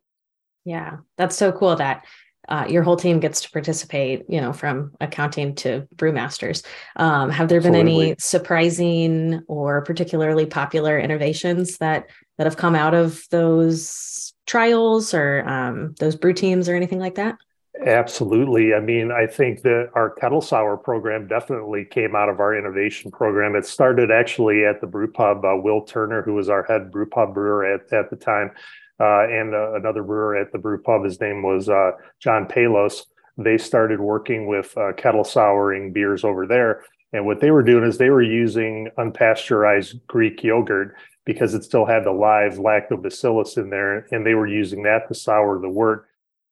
Yeah, 0.66 0.98
that's 1.18 1.38
so 1.38 1.52
cool 1.52 1.76
that 1.76 2.06
uh, 2.50 2.66
your 2.68 2.84
whole 2.84 2.98
team 2.98 3.20
gets 3.20 3.42
to 3.42 3.52
participate, 3.52 4.24
you 4.28 4.42
know, 4.42 4.54
from 4.54 4.92
accounting 5.00 5.56
to 5.56 5.88
brewmasters. 5.96 6.66
Um, 6.96 7.30
have 7.30 7.48
there 7.48 7.62
been 7.62 7.76
Absolutely. 7.76 8.10
any 8.10 8.16
surprising 8.20 9.42
or 9.48 9.82
particularly 9.84 10.46
popular 10.46 11.00
innovations 11.00 11.78
that 11.78 12.08
that 12.38 12.48
have 12.48 12.58
come 12.58 12.76
out 12.76 12.94
of 12.94 13.24
those 13.30 14.34
trials 14.46 15.14
or 15.14 15.48
um, 15.48 15.96
those 16.00 16.16
brew 16.16 16.34
teams 16.34 16.68
or 16.68 16.76
anything 16.76 17.00
like 17.00 17.16
that? 17.16 17.38
Absolutely. 17.86 18.74
I 18.74 18.80
mean, 18.80 19.12
I 19.12 19.26
think 19.26 19.62
that 19.64 19.90
our 19.96 20.12
kettle 20.12 20.42
sour 20.42 20.78
program 20.78 21.28
definitely 21.28 21.86
came 21.86 22.16
out 22.16 22.30
of 22.30 22.40
our 22.40 22.56
innovation 22.56 23.10
program. 23.10 23.56
It 23.56 23.66
started 23.66 24.12
actually 24.12 24.64
at 24.64 24.80
the 24.80 24.88
brew 24.88 25.12
pub. 25.12 25.44
Uh, 25.44 25.56
Will 25.56 25.82
Turner, 25.82 26.22
who 26.22 26.34
was 26.36 26.50
our 26.50 26.64
head 26.64 26.92
brew 26.92 27.08
pub 27.08 27.34
brewer 27.34 27.66
at, 27.66 27.92
at 27.92 28.10
the 28.10 28.16
time, 28.16 28.52
uh, 29.00 29.28
and 29.28 29.54
uh, 29.54 29.74
another 29.74 30.04
brewer 30.04 30.36
at 30.36 30.52
the 30.52 30.58
brew 30.58 30.82
pub, 30.82 31.04
his 31.04 31.20
name 31.20 31.42
was 31.42 31.70
uh, 31.70 31.92
John 32.20 32.48
Palos. 32.48 33.06
They 33.38 33.58
started 33.58 34.00
working 34.00 34.48
with 34.48 34.78
uh, 34.78 34.94
kettle 34.94 35.24
souring 35.24 35.92
beers 35.92 36.24
over 36.24 36.46
there. 36.46 36.84
And 37.12 37.26
what 37.26 37.40
they 37.40 37.52
were 37.52 37.64
doing 37.64 37.84
is 37.84 37.98
they 37.98 38.10
were 38.10 38.24
using 38.24 38.90
unpasteurized 38.98 40.06
Greek 40.08 40.44
yogurt 40.44 40.96
because 41.26 41.54
it 41.54 41.64
still 41.64 41.86
had 41.86 42.06
the 42.06 42.12
live 42.12 42.54
lactobacillus 42.54 43.58
in 43.58 43.70
there. 43.70 44.08
And 44.12 44.26
they 44.26 44.34
were 44.34 44.48
using 44.48 44.84
that 44.84 45.08
to 45.08 45.16
sour 45.16 45.60
the 45.60 45.70
wort 45.70 46.08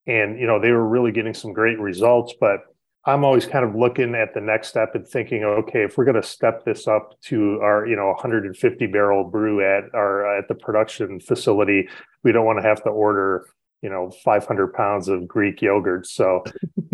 and 0.07 0.39
you 0.39 0.47
know 0.47 0.59
they 0.59 0.71
were 0.71 0.87
really 0.87 1.11
getting 1.11 1.33
some 1.33 1.53
great 1.53 1.79
results 1.79 2.33
but 2.39 2.70
i'm 3.05 3.23
always 3.23 3.45
kind 3.45 3.65
of 3.65 3.75
looking 3.75 4.15
at 4.15 4.33
the 4.33 4.41
next 4.41 4.67
step 4.67 4.95
and 4.95 5.07
thinking 5.07 5.43
okay 5.43 5.83
if 5.83 5.97
we're 5.97 6.05
going 6.05 6.19
to 6.19 6.27
step 6.27 6.63
this 6.65 6.87
up 6.87 7.19
to 7.21 7.59
our 7.61 7.85
you 7.87 7.95
know 7.95 8.07
150 8.07 8.87
barrel 8.87 9.29
brew 9.29 9.61
at 9.61 9.83
our 9.93 10.37
at 10.37 10.47
the 10.47 10.55
production 10.55 11.19
facility 11.19 11.87
we 12.23 12.31
don't 12.31 12.45
want 12.45 12.59
to 12.59 12.67
have 12.67 12.83
to 12.83 12.89
order 12.89 13.47
you 13.81 13.89
know 13.89 14.11
500 14.23 14.73
pounds 14.73 15.07
of 15.07 15.27
greek 15.27 15.61
yogurt 15.61 16.05
so 16.07 16.43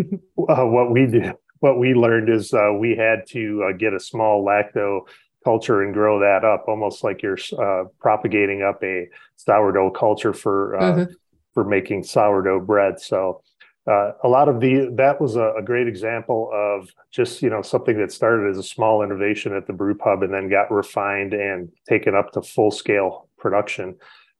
uh, 0.50 0.66
what 0.66 0.92
we 0.92 1.06
did 1.06 1.34
what 1.60 1.80
we 1.80 1.94
learned 1.96 2.30
is 2.30 2.54
uh, 2.54 2.72
we 2.78 2.96
had 2.96 3.26
to 3.30 3.68
uh, 3.68 3.78
get 3.78 3.94
a 3.94 4.00
small 4.00 4.46
lacto 4.46 5.02
culture 5.44 5.82
and 5.82 5.94
grow 5.94 6.20
that 6.20 6.46
up 6.46 6.66
almost 6.68 7.04
like 7.04 7.22
you're 7.24 7.40
uh, 7.60 7.86
propagating 8.00 8.62
up 8.62 8.84
a 8.84 9.08
sourdough 9.38 9.92
culture 9.92 10.34
for 10.34 10.78
uh, 10.78 10.82
mm-hmm 10.82 11.14
for 11.58 11.64
making 11.64 12.04
sourdough 12.04 12.60
bread. 12.60 13.00
So 13.00 13.42
uh, 13.88 14.12
a 14.24 14.28
lot 14.28 14.50
of 14.50 14.60
the 14.60 14.92
that 14.96 15.22
was 15.22 15.36
a, 15.36 15.54
a, 15.58 15.62
great 15.64 15.88
example 15.88 16.50
of 16.54 16.90
just 17.10 17.42
you 17.42 17.50
know 17.50 17.62
something 17.62 17.98
that 17.98 18.12
started 18.12 18.50
as 18.50 18.58
a 18.58 18.64
small 18.64 19.02
innovation 19.02 19.56
at 19.56 19.66
the 19.66 19.74
brew 19.74 19.96
pub 19.96 20.24
and 20.24 20.34
then 20.34 20.50
got 20.50 20.70
refined 20.70 21.34
and 21.34 21.70
taken 21.88 22.14
up 22.14 22.32
to 22.32 22.42
full 22.42 22.70
scale 22.70 23.30
production. 23.38 23.96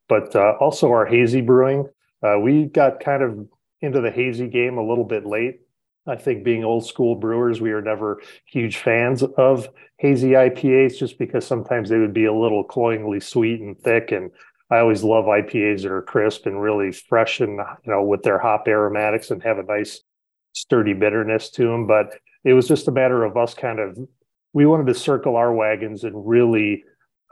But 0.10 0.36
uh, 0.36 0.54
also 0.60 0.90
our 0.92 1.06
hazy 1.06 1.42
brewing, 1.42 1.88
uh, 2.24 2.40
we 2.40 2.66
got 2.66 3.00
kind 3.00 3.24
of 3.24 3.48
into 3.82 4.02
the 4.02 4.12
hazy 4.12 4.48
game 4.48 4.78
a 4.78 4.86
little 4.86 5.06
bit 5.06 5.26
late. 5.26 5.62
I 6.08 6.16
think 6.16 6.44
being 6.44 6.64
old 6.64 6.86
school 6.86 7.16
brewers, 7.16 7.60
we 7.60 7.74
were 7.74 7.82
never 7.82 8.22
huge 8.46 8.78
fans 8.78 9.24
of 9.24 9.68
hazy 9.98 10.32
IPAs 10.32 10.98
just 10.98 11.18
because 11.20 11.46
sometimes 11.46 11.90
they 11.90 11.98
would 11.98 12.14
be 12.14 12.26
a 12.26 12.34
little 12.34 12.64
cloyingly 12.64 13.20
sweet 13.20 13.60
and 13.60 13.78
thick 13.78 14.12
and 14.12 14.32
I 14.70 14.80
always 14.80 15.04
love 15.04 15.26
IPAs 15.26 15.84
that 15.84 15.92
are 15.92 16.02
crisp 16.02 16.46
and 16.46 16.62
really 16.62 16.92
fresh 16.92 17.40
and 17.40 17.60
you 17.84 17.92
know 17.92 18.04
with 18.04 18.24
their 18.24 18.40
hop 18.40 18.68
aromatics 18.68 19.32
and 19.32 19.42
have 19.44 19.60
a 19.60 19.64
nice 19.64 20.02
sturdy 20.54 20.94
bitterness 20.94 21.50
to 21.52 21.68
them. 21.68 21.88
But 21.88 22.18
it 22.44 22.54
was 22.54 22.68
just 22.68 22.88
a 22.88 22.92
matter 22.92 23.24
of 23.24 23.38
us 23.38 23.54
kind 23.54 23.80
of 23.80 23.98
we 24.54 24.66
wanted 24.66 24.88
to 24.88 24.94
circle 24.94 25.36
our 25.36 25.54
wagons 25.54 26.04
and 26.04 26.28
really 26.28 26.84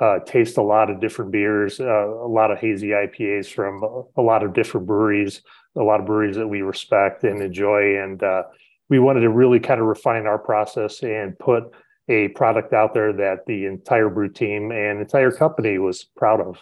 uh, 0.01 0.19
taste 0.25 0.57
a 0.57 0.61
lot 0.61 0.89
of 0.89 0.99
different 0.99 1.31
beers, 1.31 1.79
uh, 1.79 2.07
a 2.07 2.27
lot 2.27 2.51
of 2.51 2.59
hazy 2.59 2.89
IPAs 2.89 3.47
from 3.47 3.81
a 4.17 4.21
lot 4.21 4.43
of 4.43 4.53
different 4.53 4.85
breweries, 4.85 5.41
a 5.77 5.83
lot 5.83 5.99
of 5.99 6.05
breweries 6.05 6.35
that 6.35 6.47
we 6.47 6.61
respect 6.61 7.23
and 7.23 7.41
enjoy. 7.41 7.97
And 7.97 8.21
uh, 8.21 8.43
we 8.89 8.99
wanted 8.99 9.21
to 9.21 9.29
really 9.29 9.59
kind 9.59 9.79
of 9.79 9.87
refine 9.87 10.27
our 10.27 10.37
process 10.37 11.01
and 11.01 11.37
put 11.39 11.63
a 12.07 12.27
product 12.29 12.73
out 12.73 12.93
there 12.93 13.13
that 13.13 13.45
the 13.47 13.65
entire 13.65 14.09
brew 14.09 14.29
team 14.29 14.71
and 14.71 14.99
entire 14.99 15.31
company 15.31 15.79
was 15.79 16.03
proud 16.15 16.41
of. 16.41 16.61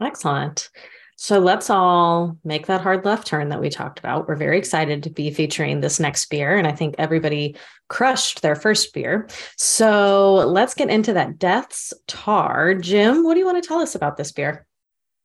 Excellent. 0.00 0.70
So 1.16 1.38
let's 1.38 1.68
all 1.68 2.38
make 2.44 2.66
that 2.66 2.80
hard 2.80 3.04
left 3.04 3.26
turn 3.26 3.50
that 3.50 3.60
we 3.60 3.68
talked 3.68 3.98
about. 3.98 4.26
We're 4.26 4.36
very 4.36 4.56
excited 4.56 5.02
to 5.02 5.10
be 5.10 5.30
featuring 5.30 5.80
this 5.80 6.00
next 6.00 6.24
beer. 6.30 6.56
And 6.56 6.66
I 6.66 6.72
think 6.72 6.94
everybody 6.96 7.56
crushed 7.88 8.40
their 8.40 8.54
first 8.56 8.94
beer. 8.94 9.28
So 9.56 10.36
let's 10.36 10.72
get 10.72 10.88
into 10.88 11.12
that 11.12 11.38
Deth's 11.38 11.92
Tar. 12.06 12.74
Jim, 12.74 13.22
what 13.22 13.34
do 13.34 13.40
you 13.40 13.44
want 13.44 13.62
to 13.62 13.68
tell 13.68 13.80
us 13.80 13.94
about 13.94 14.16
this 14.16 14.32
beer? 14.32 14.66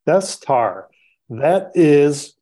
Deth's 0.04 0.36
Tar. 0.36 0.88
That 1.30 1.70
is 1.74 2.34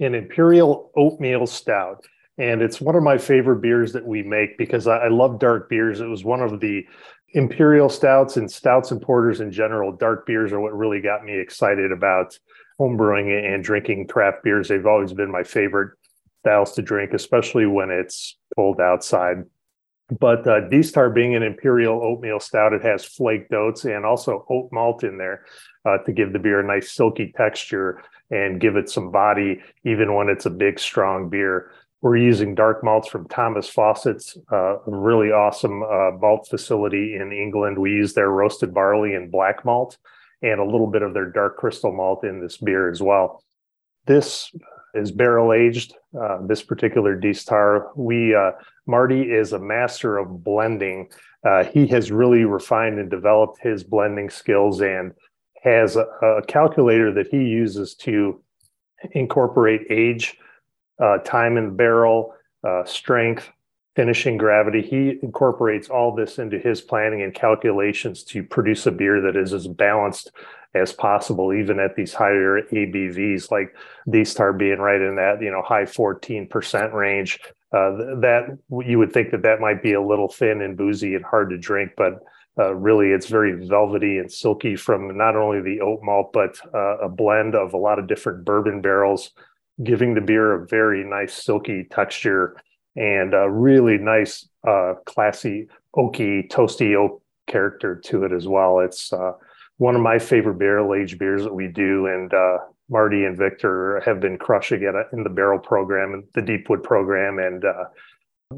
an 0.00 0.14
Imperial 0.14 0.90
Oatmeal 0.96 1.46
Stout. 1.46 2.06
And 2.38 2.62
it's 2.62 2.80
one 2.80 2.96
of 2.96 3.02
my 3.02 3.18
favorite 3.18 3.60
beers 3.60 3.92
that 3.92 4.06
we 4.06 4.22
make 4.22 4.56
because 4.56 4.86
I, 4.86 4.96
I 4.96 5.08
love 5.08 5.38
dark 5.38 5.68
beers. 5.68 6.00
It 6.00 6.06
was 6.06 6.24
one 6.24 6.40
of 6.40 6.60
the 6.60 6.86
imperial 7.34 7.88
stouts 7.88 8.36
and 8.36 8.50
stouts 8.50 8.90
and 8.90 9.02
porters 9.02 9.40
in 9.40 9.50
general, 9.50 9.92
dark 9.92 10.24
beers 10.26 10.52
are 10.52 10.60
what 10.60 10.76
really 10.76 11.00
got 11.00 11.24
me 11.24 11.38
excited 11.38 11.92
about 11.92 12.38
homebrewing 12.80 13.54
and 13.54 13.62
drinking 13.62 14.06
craft 14.06 14.42
beers. 14.42 14.68
They've 14.68 14.86
always 14.86 15.12
been 15.12 15.30
my 15.30 15.42
favorite 15.42 15.96
styles 16.40 16.72
to 16.72 16.82
drink, 16.82 17.12
especially 17.12 17.66
when 17.66 17.90
it's 17.90 18.36
cold 18.56 18.80
outside. 18.80 19.44
But 20.20 20.46
uh, 20.46 20.68
D-Star 20.68 21.10
being 21.10 21.34
an 21.34 21.42
imperial 21.42 22.02
oatmeal 22.02 22.38
stout, 22.38 22.72
it 22.72 22.82
has 22.82 23.04
flaked 23.04 23.52
oats 23.52 23.84
and 23.84 24.04
also 24.04 24.44
oat 24.50 24.68
malt 24.70 25.02
in 25.02 25.16
there 25.16 25.44
uh, 25.86 25.98
to 25.98 26.12
give 26.12 26.32
the 26.32 26.38
beer 26.38 26.60
a 26.60 26.66
nice 26.66 26.92
silky 26.92 27.32
texture 27.36 28.02
and 28.30 28.60
give 28.60 28.76
it 28.76 28.90
some 28.90 29.10
body, 29.10 29.60
even 29.84 30.14
when 30.14 30.28
it's 30.28 30.46
a 30.46 30.50
big, 30.50 30.78
strong 30.78 31.30
beer. 31.30 31.70
We're 32.04 32.18
using 32.18 32.54
dark 32.54 32.84
malts 32.84 33.08
from 33.08 33.26
Thomas 33.28 33.66
Fawcett's, 33.66 34.36
uh, 34.52 34.76
really 34.86 35.28
awesome 35.28 35.82
uh, 35.82 36.10
malt 36.10 36.46
facility 36.50 37.16
in 37.16 37.32
England. 37.32 37.78
We 37.78 37.92
use 37.92 38.12
their 38.12 38.28
roasted 38.28 38.74
barley 38.74 39.14
and 39.14 39.32
black 39.32 39.64
malt 39.64 39.96
and 40.42 40.60
a 40.60 40.64
little 40.66 40.86
bit 40.86 41.00
of 41.00 41.14
their 41.14 41.30
dark 41.30 41.56
crystal 41.56 41.92
malt 41.92 42.22
in 42.22 42.42
this 42.42 42.58
beer 42.58 42.90
as 42.90 43.00
well. 43.00 43.42
This 44.04 44.54
is 44.92 45.12
barrel 45.12 45.54
aged. 45.54 45.94
Uh, 46.14 46.46
this 46.46 46.62
particular 46.62 47.16
D-Star, 47.16 47.90
we 47.96 48.34
uh, 48.34 48.50
Marty 48.86 49.22
is 49.22 49.54
a 49.54 49.58
master 49.58 50.18
of 50.18 50.44
blending. 50.44 51.08
Uh, 51.42 51.64
he 51.64 51.86
has 51.86 52.12
really 52.12 52.44
refined 52.44 52.98
and 52.98 53.10
developed 53.10 53.60
his 53.62 53.82
blending 53.82 54.28
skills 54.28 54.82
and 54.82 55.12
has 55.62 55.96
a, 55.96 56.04
a 56.22 56.42
calculator 56.48 57.14
that 57.14 57.28
he 57.28 57.38
uses 57.38 57.94
to 57.94 58.42
incorporate 59.12 59.86
age 59.88 60.36
uh, 60.98 61.18
time 61.18 61.56
in 61.56 61.66
the 61.66 61.72
barrel, 61.72 62.34
uh, 62.66 62.84
strength, 62.84 63.48
finishing 63.96 64.36
gravity. 64.36 64.82
He 64.82 65.18
incorporates 65.22 65.88
all 65.88 66.14
this 66.14 66.38
into 66.38 66.58
his 66.58 66.80
planning 66.80 67.22
and 67.22 67.34
calculations 67.34 68.24
to 68.24 68.42
produce 68.42 68.86
a 68.86 68.90
beer 68.90 69.20
that 69.20 69.36
is 69.36 69.52
as 69.52 69.68
balanced 69.68 70.32
as 70.74 70.92
possible, 70.92 71.52
even 71.52 71.78
at 71.78 71.94
these 71.94 72.12
higher 72.12 72.60
ABVs, 72.72 73.50
like 73.50 73.74
D-Star 74.10 74.52
being 74.52 74.78
right 74.78 75.00
in 75.00 75.14
that 75.16 75.40
you 75.40 75.50
know 75.50 75.62
high 75.62 75.84
14% 75.84 76.92
range. 76.92 77.38
Uh, 77.72 78.20
that 78.20 78.56
you 78.84 78.98
would 79.00 79.12
think 79.12 79.32
that 79.32 79.42
that 79.42 79.60
might 79.60 79.82
be 79.82 79.94
a 79.94 80.00
little 80.00 80.28
thin 80.28 80.62
and 80.62 80.76
boozy 80.76 81.16
and 81.16 81.24
hard 81.24 81.50
to 81.50 81.58
drink, 81.58 81.90
but 81.96 82.20
uh, 82.58 82.72
really 82.74 83.08
it's 83.08 83.26
very 83.26 83.66
velvety 83.66 84.18
and 84.18 84.30
silky 84.30 84.76
from 84.76 85.16
not 85.16 85.34
only 85.34 85.60
the 85.60 85.80
oat 85.80 86.00
malt 86.02 86.32
but 86.32 86.56
uh, 86.72 86.98
a 86.98 87.08
blend 87.08 87.54
of 87.54 87.74
a 87.74 87.76
lot 87.76 87.98
of 87.98 88.06
different 88.06 88.44
bourbon 88.44 88.80
barrels 88.80 89.32
giving 89.82 90.14
the 90.14 90.20
beer 90.20 90.52
a 90.52 90.66
very 90.66 91.04
nice 91.04 91.34
silky 91.34 91.84
texture 91.90 92.56
and 92.96 93.34
a 93.34 93.50
really 93.50 93.98
nice 93.98 94.48
uh, 94.66 94.94
classy 95.04 95.66
oaky 95.96 96.48
toasty 96.48 96.94
oak 96.94 97.22
character 97.46 97.96
to 97.96 98.24
it 98.24 98.32
as 98.32 98.46
well. 98.46 98.78
It's 98.78 99.12
uh, 99.12 99.32
one 99.78 99.96
of 99.96 100.00
my 100.00 100.18
favorite 100.18 100.58
barrel 100.58 100.94
aged 100.94 101.18
beers 101.18 101.42
that 101.42 101.54
we 101.54 101.66
do 101.66 102.06
and 102.06 102.32
uh, 102.32 102.58
marty 102.88 103.24
and 103.24 103.36
victor 103.36 104.00
have 104.04 104.20
been 104.20 104.38
crushing 104.38 104.82
it 104.82 104.94
in 105.12 105.24
the 105.24 105.30
barrel 105.30 105.58
program 105.58 106.14
and 106.14 106.24
the 106.34 106.42
deepwood 106.42 106.82
program. 106.82 107.38
And 107.38 107.64
uh, 107.64 107.84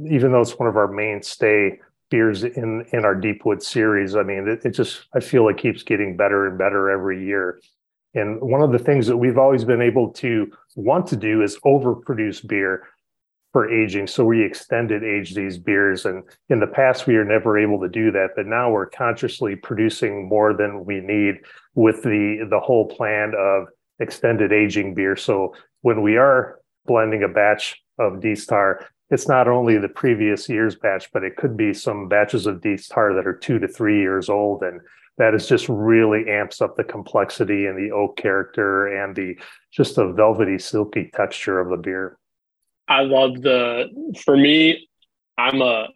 even 0.08 0.32
though 0.32 0.42
it's 0.42 0.58
one 0.58 0.68
of 0.68 0.76
our 0.76 0.88
mainstay 0.88 1.78
beers 2.10 2.44
in 2.44 2.86
in 2.92 3.04
our 3.04 3.16
deepwood 3.16 3.60
series 3.60 4.14
i 4.14 4.22
mean 4.22 4.46
it, 4.46 4.64
it 4.64 4.70
just 4.70 5.06
i 5.14 5.18
feel 5.18 5.48
it 5.48 5.58
keeps 5.58 5.82
getting 5.82 6.16
better 6.16 6.46
and 6.46 6.58
better 6.58 6.90
every 6.90 7.24
year. 7.24 7.58
And 8.14 8.40
one 8.40 8.62
of 8.62 8.72
the 8.72 8.78
things 8.78 9.06
that 9.08 9.16
we've 9.16 9.36
always 9.36 9.64
been 9.64 9.82
able 9.82 10.10
to 10.14 10.50
want 10.76 11.08
to 11.08 11.16
do 11.16 11.42
is 11.42 11.58
overproduce 11.64 12.46
beer 12.46 12.84
for 13.52 13.72
aging. 13.72 14.06
So 14.06 14.24
we 14.24 14.44
extended 14.44 15.02
age 15.02 15.34
these 15.34 15.58
beers. 15.58 16.04
And 16.04 16.22
in 16.50 16.60
the 16.60 16.66
past, 16.66 17.06
we 17.06 17.16
were 17.16 17.24
never 17.24 17.58
able 17.58 17.80
to 17.80 17.88
do 17.88 18.10
that. 18.12 18.30
But 18.36 18.46
now 18.46 18.70
we're 18.70 18.90
consciously 18.90 19.56
producing 19.56 20.28
more 20.28 20.54
than 20.54 20.84
we 20.84 21.00
need 21.00 21.36
with 21.74 22.02
the, 22.02 22.46
the 22.50 22.60
whole 22.60 22.86
plan 22.86 23.32
of 23.36 23.68
extended 23.98 24.52
aging 24.52 24.94
beer. 24.94 25.16
So 25.16 25.54
when 25.80 26.02
we 26.02 26.18
are 26.18 26.60
blending 26.84 27.22
a 27.22 27.28
batch 27.28 27.82
of 27.98 28.20
D 28.20 28.34
Star, 28.34 28.86
it's 29.08 29.28
not 29.28 29.48
only 29.48 29.78
the 29.78 29.88
previous 29.88 30.48
year's 30.48 30.76
batch, 30.76 31.10
but 31.12 31.24
it 31.24 31.36
could 31.36 31.56
be 31.56 31.72
some 31.72 32.08
batches 32.08 32.46
of 32.46 32.60
D 32.60 32.76
Star 32.76 33.14
that 33.14 33.26
are 33.26 33.36
two 33.36 33.58
to 33.58 33.68
three 33.68 34.00
years 34.00 34.28
old. 34.28 34.62
And 34.62 34.80
that 35.18 35.34
is 35.34 35.48
just 35.48 35.68
really 35.68 36.28
amps 36.28 36.60
up 36.60 36.76
the 36.76 36.84
complexity 36.84 37.66
and 37.66 37.78
the 37.78 37.94
oak 37.94 38.16
character 38.16 39.02
and 39.02 39.16
the 39.16 39.36
just 39.72 39.96
the 39.96 40.12
velvety, 40.12 40.58
silky 40.58 41.10
texture 41.14 41.58
of 41.58 41.70
the 41.70 41.76
beer. 41.76 42.18
I 42.88 43.02
love 43.02 43.42
the. 43.42 43.88
For 44.24 44.36
me, 44.36 44.88
I'm 45.38 45.62
a 45.62 45.88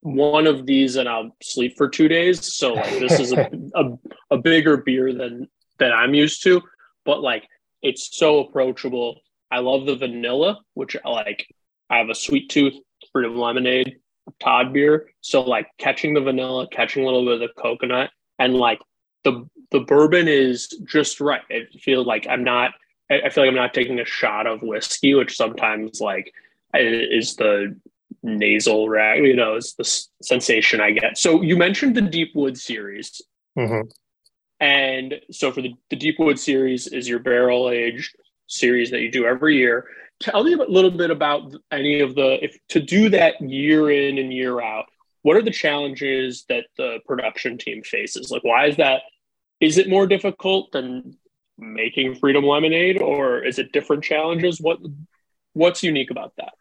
one 0.00 0.46
of 0.46 0.66
these, 0.66 0.96
and 0.96 1.08
I'll 1.08 1.34
sleep 1.42 1.76
for 1.76 1.88
two 1.88 2.08
days. 2.08 2.54
So 2.54 2.74
like, 2.74 2.98
this 2.98 3.18
is 3.18 3.32
a, 3.32 3.50
a, 3.74 3.98
a 4.30 4.38
bigger 4.38 4.78
beer 4.78 5.12
than 5.12 5.48
that 5.78 5.92
I'm 5.92 6.14
used 6.14 6.42
to, 6.44 6.60
but 7.04 7.22
like 7.22 7.48
it's 7.82 8.16
so 8.18 8.40
approachable. 8.40 9.20
I 9.50 9.58
love 9.60 9.86
the 9.86 9.96
vanilla, 9.96 10.58
which 10.74 10.96
I 11.04 11.08
like. 11.08 11.46
I 11.90 11.98
have 11.98 12.10
a 12.10 12.14
sweet 12.14 12.50
tooth, 12.50 12.74
freedom 13.12 13.36
lemonade, 13.36 13.96
Todd 14.40 14.72
beer. 14.72 15.10
So 15.22 15.40
like 15.42 15.68
catching 15.78 16.12
the 16.12 16.20
vanilla, 16.20 16.68
catching 16.70 17.02
a 17.02 17.06
little 17.06 17.24
bit 17.24 17.34
of 17.34 17.40
the 17.40 17.60
coconut, 17.60 18.10
and 18.38 18.54
like 18.54 18.80
the 19.24 19.48
the 19.70 19.80
bourbon 19.80 20.28
is 20.28 20.68
just 20.84 21.20
right. 21.20 21.42
It 21.50 21.80
feels 21.80 22.06
like 22.06 22.26
I'm 22.28 22.44
not. 22.44 22.72
I 23.10 23.30
feel 23.30 23.44
like 23.44 23.48
I'm 23.48 23.54
not 23.54 23.72
taking 23.72 24.00
a 24.00 24.04
shot 24.04 24.46
of 24.46 24.62
whiskey, 24.62 25.14
which 25.14 25.36
sometimes 25.36 26.00
like 26.00 26.32
is 26.74 27.36
the 27.36 27.74
nasal 28.22 28.88
rag. 28.88 29.24
You 29.24 29.36
know, 29.36 29.56
is 29.56 29.74
the 29.74 29.84
sensation 30.22 30.80
I 30.80 30.92
get. 30.92 31.18
So 31.18 31.42
you 31.42 31.56
mentioned 31.56 31.94
the 31.94 32.02
Deepwood 32.02 32.58
series. 32.58 33.22
Mm-hmm. 33.58 33.88
And 34.60 35.20
so 35.30 35.52
for 35.52 35.62
the, 35.62 35.74
the 35.90 35.96
Deepwood 35.96 36.38
series 36.38 36.88
is 36.88 37.08
your 37.08 37.20
barrel 37.20 37.70
aged 37.70 38.16
series 38.48 38.90
that 38.90 39.00
you 39.00 39.10
do 39.10 39.24
every 39.24 39.56
year. 39.56 39.86
Tell 40.20 40.42
me 40.42 40.54
a 40.54 40.56
little 40.56 40.90
bit 40.90 41.10
about 41.10 41.54
any 41.70 42.00
of 42.00 42.14
the 42.14 42.44
if 42.44 42.58
to 42.68 42.80
do 42.80 43.08
that 43.10 43.40
year 43.40 43.90
in 43.90 44.18
and 44.18 44.32
year 44.32 44.60
out. 44.60 44.86
What 45.22 45.36
are 45.36 45.42
the 45.42 45.50
challenges 45.50 46.44
that 46.48 46.66
the 46.76 46.98
production 47.06 47.58
team 47.58 47.82
faces? 47.82 48.30
Like, 48.30 48.44
why 48.44 48.66
is 48.66 48.76
that? 48.76 49.02
Is 49.60 49.78
it 49.78 49.88
more 49.88 50.06
difficult 50.06 50.70
than 50.72 51.16
making 51.58 52.14
Freedom 52.14 52.44
Lemonade, 52.44 53.02
or 53.02 53.44
is 53.44 53.58
it 53.58 53.72
different 53.72 54.04
challenges? 54.04 54.60
What 54.60 54.78
what's 55.54 55.82
unique 55.82 56.10
about 56.10 56.32
that? 56.36 56.52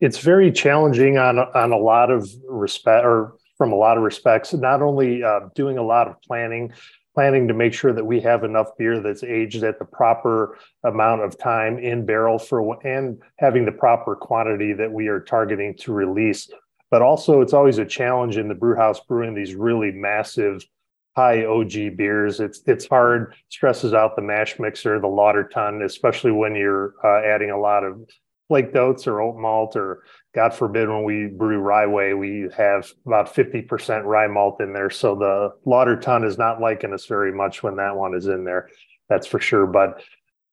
It's 0.00 0.18
very 0.18 0.52
challenging 0.52 1.18
on 1.18 1.38
on 1.38 1.72
a 1.72 1.78
lot 1.78 2.10
of 2.10 2.28
respect, 2.48 3.04
or 3.04 3.34
from 3.56 3.72
a 3.72 3.76
lot 3.76 3.96
of 3.96 4.04
respects. 4.04 4.54
Not 4.54 4.80
only 4.80 5.22
uh, 5.22 5.40
doing 5.54 5.78
a 5.78 5.82
lot 5.82 6.06
of 6.06 6.22
planning, 6.22 6.72
planning 7.14 7.48
to 7.48 7.54
make 7.54 7.74
sure 7.74 7.92
that 7.92 8.04
we 8.04 8.20
have 8.20 8.44
enough 8.44 8.68
beer 8.78 9.00
that's 9.00 9.24
aged 9.24 9.64
at 9.64 9.80
the 9.80 9.84
proper 9.84 10.56
amount 10.84 11.22
of 11.22 11.36
time 11.36 11.76
in 11.76 12.06
barrel 12.06 12.38
for 12.38 12.78
and 12.86 13.20
having 13.40 13.64
the 13.64 13.72
proper 13.72 14.14
quantity 14.14 14.72
that 14.72 14.90
we 14.90 15.08
are 15.08 15.18
targeting 15.18 15.76
to 15.78 15.92
release. 15.92 16.48
But 16.90 17.02
also, 17.02 17.40
it's 17.40 17.52
always 17.52 17.78
a 17.78 17.84
challenge 17.84 18.38
in 18.38 18.48
the 18.48 18.54
brew 18.54 18.76
house 18.76 19.00
brewing 19.00 19.34
these 19.34 19.54
really 19.54 19.92
massive 19.92 20.64
high 21.16 21.44
OG 21.44 21.96
beers. 21.96 22.40
It's 22.40 22.62
it's 22.66 22.86
hard, 22.86 23.34
stresses 23.48 23.92
out 23.92 24.16
the 24.16 24.22
mash 24.22 24.58
mixer, 24.58 25.00
the 25.00 25.08
lauter 25.08 25.48
tun, 25.48 25.82
especially 25.82 26.32
when 26.32 26.54
you're 26.54 26.94
uh, 27.04 27.26
adding 27.26 27.50
a 27.50 27.58
lot 27.58 27.84
of 27.84 28.08
flaked 28.48 28.76
oats 28.76 29.06
or 29.06 29.20
oat 29.20 29.36
malt, 29.36 29.76
or 29.76 30.04
God 30.34 30.54
forbid, 30.54 30.88
when 30.88 31.04
we 31.04 31.26
brew 31.26 31.58
rye 31.58 31.86
whey, 31.86 32.14
we 32.14 32.48
have 32.56 32.90
about 33.06 33.34
50% 33.34 34.04
rye 34.04 34.26
malt 34.26 34.60
in 34.60 34.72
there. 34.72 34.90
So 34.90 35.14
the 35.14 35.50
lauter 35.68 35.96
tun 35.96 36.24
is 36.24 36.38
not 36.38 36.60
liking 36.60 36.94
us 36.94 37.06
very 37.06 37.32
much 37.32 37.62
when 37.62 37.76
that 37.76 37.96
one 37.96 38.14
is 38.14 38.26
in 38.26 38.44
there. 38.44 38.68
That's 39.08 39.26
for 39.26 39.40
sure. 39.40 39.66
But 39.66 40.02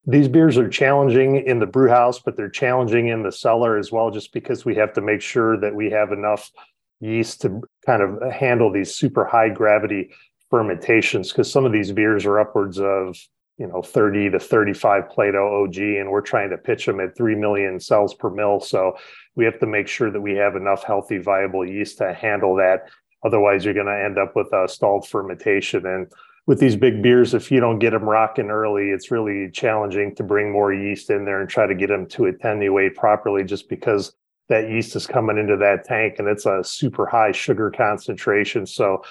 these 0.07 0.27
beers 0.27 0.57
are 0.57 0.69
challenging 0.69 1.37
in 1.47 1.59
the 1.59 1.65
brew 1.65 1.89
house, 1.89 2.19
but 2.19 2.37
they're 2.37 2.49
challenging 2.49 3.07
in 3.07 3.23
the 3.23 3.31
cellar 3.31 3.77
as 3.77 3.91
well, 3.91 4.11
just 4.11 4.33
because 4.33 4.63
we 4.63 4.75
have 4.75 4.93
to 4.93 5.01
make 5.01 5.21
sure 5.21 5.59
that 5.59 5.73
we 5.73 5.89
have 5.89 6.11
enough 6.11 6.51
yeast 6.99 7.41
to 7.41 7.61
kind 7.85 8.01
of 8.01 8.31
handle 8.31 8.71
these 8.71 8.93
super 8.93 9.25
high 9.25 9.49
gravity 9.49 10.11
fermentations. 10.49 11.31
Because 11.31 11.51
some 11.51 11.65
of 11.65 11.71
these 11.71 11.91
beers 11.91 12.25
are 12.25 12.39
upwards 12.39 12.79
of 12.79 13.17
you 13.57 13.67
know 13.67 13.81
30 13.81 14.31
to 14.31 14.39
35 14.39 15.09
plato 15.09 15.63
og 15.63 15.77
and 15.77 16.11
we're 16.11 16.21
trying 16.21 16.49
to 16.49 16.57
pitch 16.57 16.85
them 16.85 16.99
at 16.99 17.15
3 17.15 17.35
million 17.35 17.79
cells 17.79 18.13
per 18.13 18.29
mill 18.29 18.59
so 18.59 18.97
we 19.35 19.45
have 19.45 19.59
to 19.59 19.65
make 19.65 19.87
sure 19.87 20.11
that 20.11 20.19
we 20.19 20.35
have 20.35 20.55
enough 20.55 20.83
healthy 20.83 21.17
viable 21.17 21.65
yeast 21.65 21.97
to 21.97 22.13
handle 22.13 22.55
that 22.55 22.89
otherwise 23.23 23.63
you're 23.63 23.73
going 23.73 23.85
to 23.85 24.03
end 24.03 24.17
up 24.17 24.35
with 24.35 24.51
a 24.51 24.67
stalled 24.67 25.07
fermentation 25.07 25.85
and 25.85 26.11
with 26.47 26.59
these 26.59 26.75
big 26.75 27.01
beers 27.01 27.33
if 27.33 27.51
you 27.51 27.59
don't 27.59 27.79
get 27.79 27.91
them 27.91 28.03
rocking 28.03 28.49
early 28.49 28.89
it's 28.89 29.11
really 29.11 29.49
challenging 29.51 30.13
to 30.15 30.23
bring 30.23 30.51
more 30.51 30.73
yeast 30.73 31.09
in 31.09 31.25
there 31.25 31.41
and 31.41 31.49
try 31.49 31.65
to 31.65 31.75
get 31.75 31.87
them 31.87 32.05
to 32.07 32.25
attenuate 32.25 32.95
properly 32.95 33.43
just 33.43 33.69
because 33.69 34.13
that 34.49 34.69
yeast 34.69 34.95
is 34.95 35.07
coming 35.07 35.37
into 35.37 35.57
that 35.57 35.85
tank 35.85 36.15
and 36.19 36.27
it's 36.27 36.45
a 36.45 36.63
super 36.63 37.05
high 37.05 37.31
sugar 37.31 37.71
concentration. 37.71 38.65
So 38.65 39.03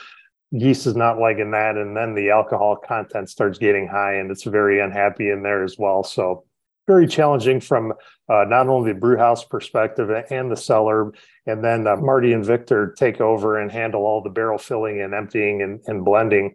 yeast 0.51 0.87
is 0.87 0.95
not 0.95 1.19
liking 1.19 1.51
that 1.51 1.77
and 1.77 1.97
then 1.97 2.15
the 2.15 2.31
alcohol 2.31 2.77
content 2.77 3.29
starts 3.29 3.59
getting 3.59 3.89
high 3.89 4.15
and 4.15 4.31
it's 4.31 4.45
very 4.45 4.81
unhappy 4.81 5.31
in 5.31 5.43
there 5.43 5.65
as 5.65 5.77
well. 5.79 6.05
So 6.05 6.45
very 6.87 7.07
challenging 7.07 7.61
from 7.61 7.95
uh, 8.29 8.45
not 8.47 8.69
only 8.69 8.93
the 8.93 8.99
brew 8.99 9.17
house 9.17 9.45
perspective 9.45 10.11
and 10.31 10.51
the 10.51 10.57
cellar 10.57 11.13
and 11.47 11.65
then 11.65 11.87
uh, 11.87 11.97
marty 11.97 12.33
and 12.33 12.45
victor 12.45 12.95
take 12.97 13.21
over 13.21 13.59
and 13.59 13.73
handle 13.73 14.03
all 14.03 14.23
the 14.23 14.31
barrel 14.31 14.59
filling 14.59 15.01
and 15.01 15.15
emptying 15.15 15.63
and, 15.63 15.81
and 15.87 16.05
blending 16.05 16.55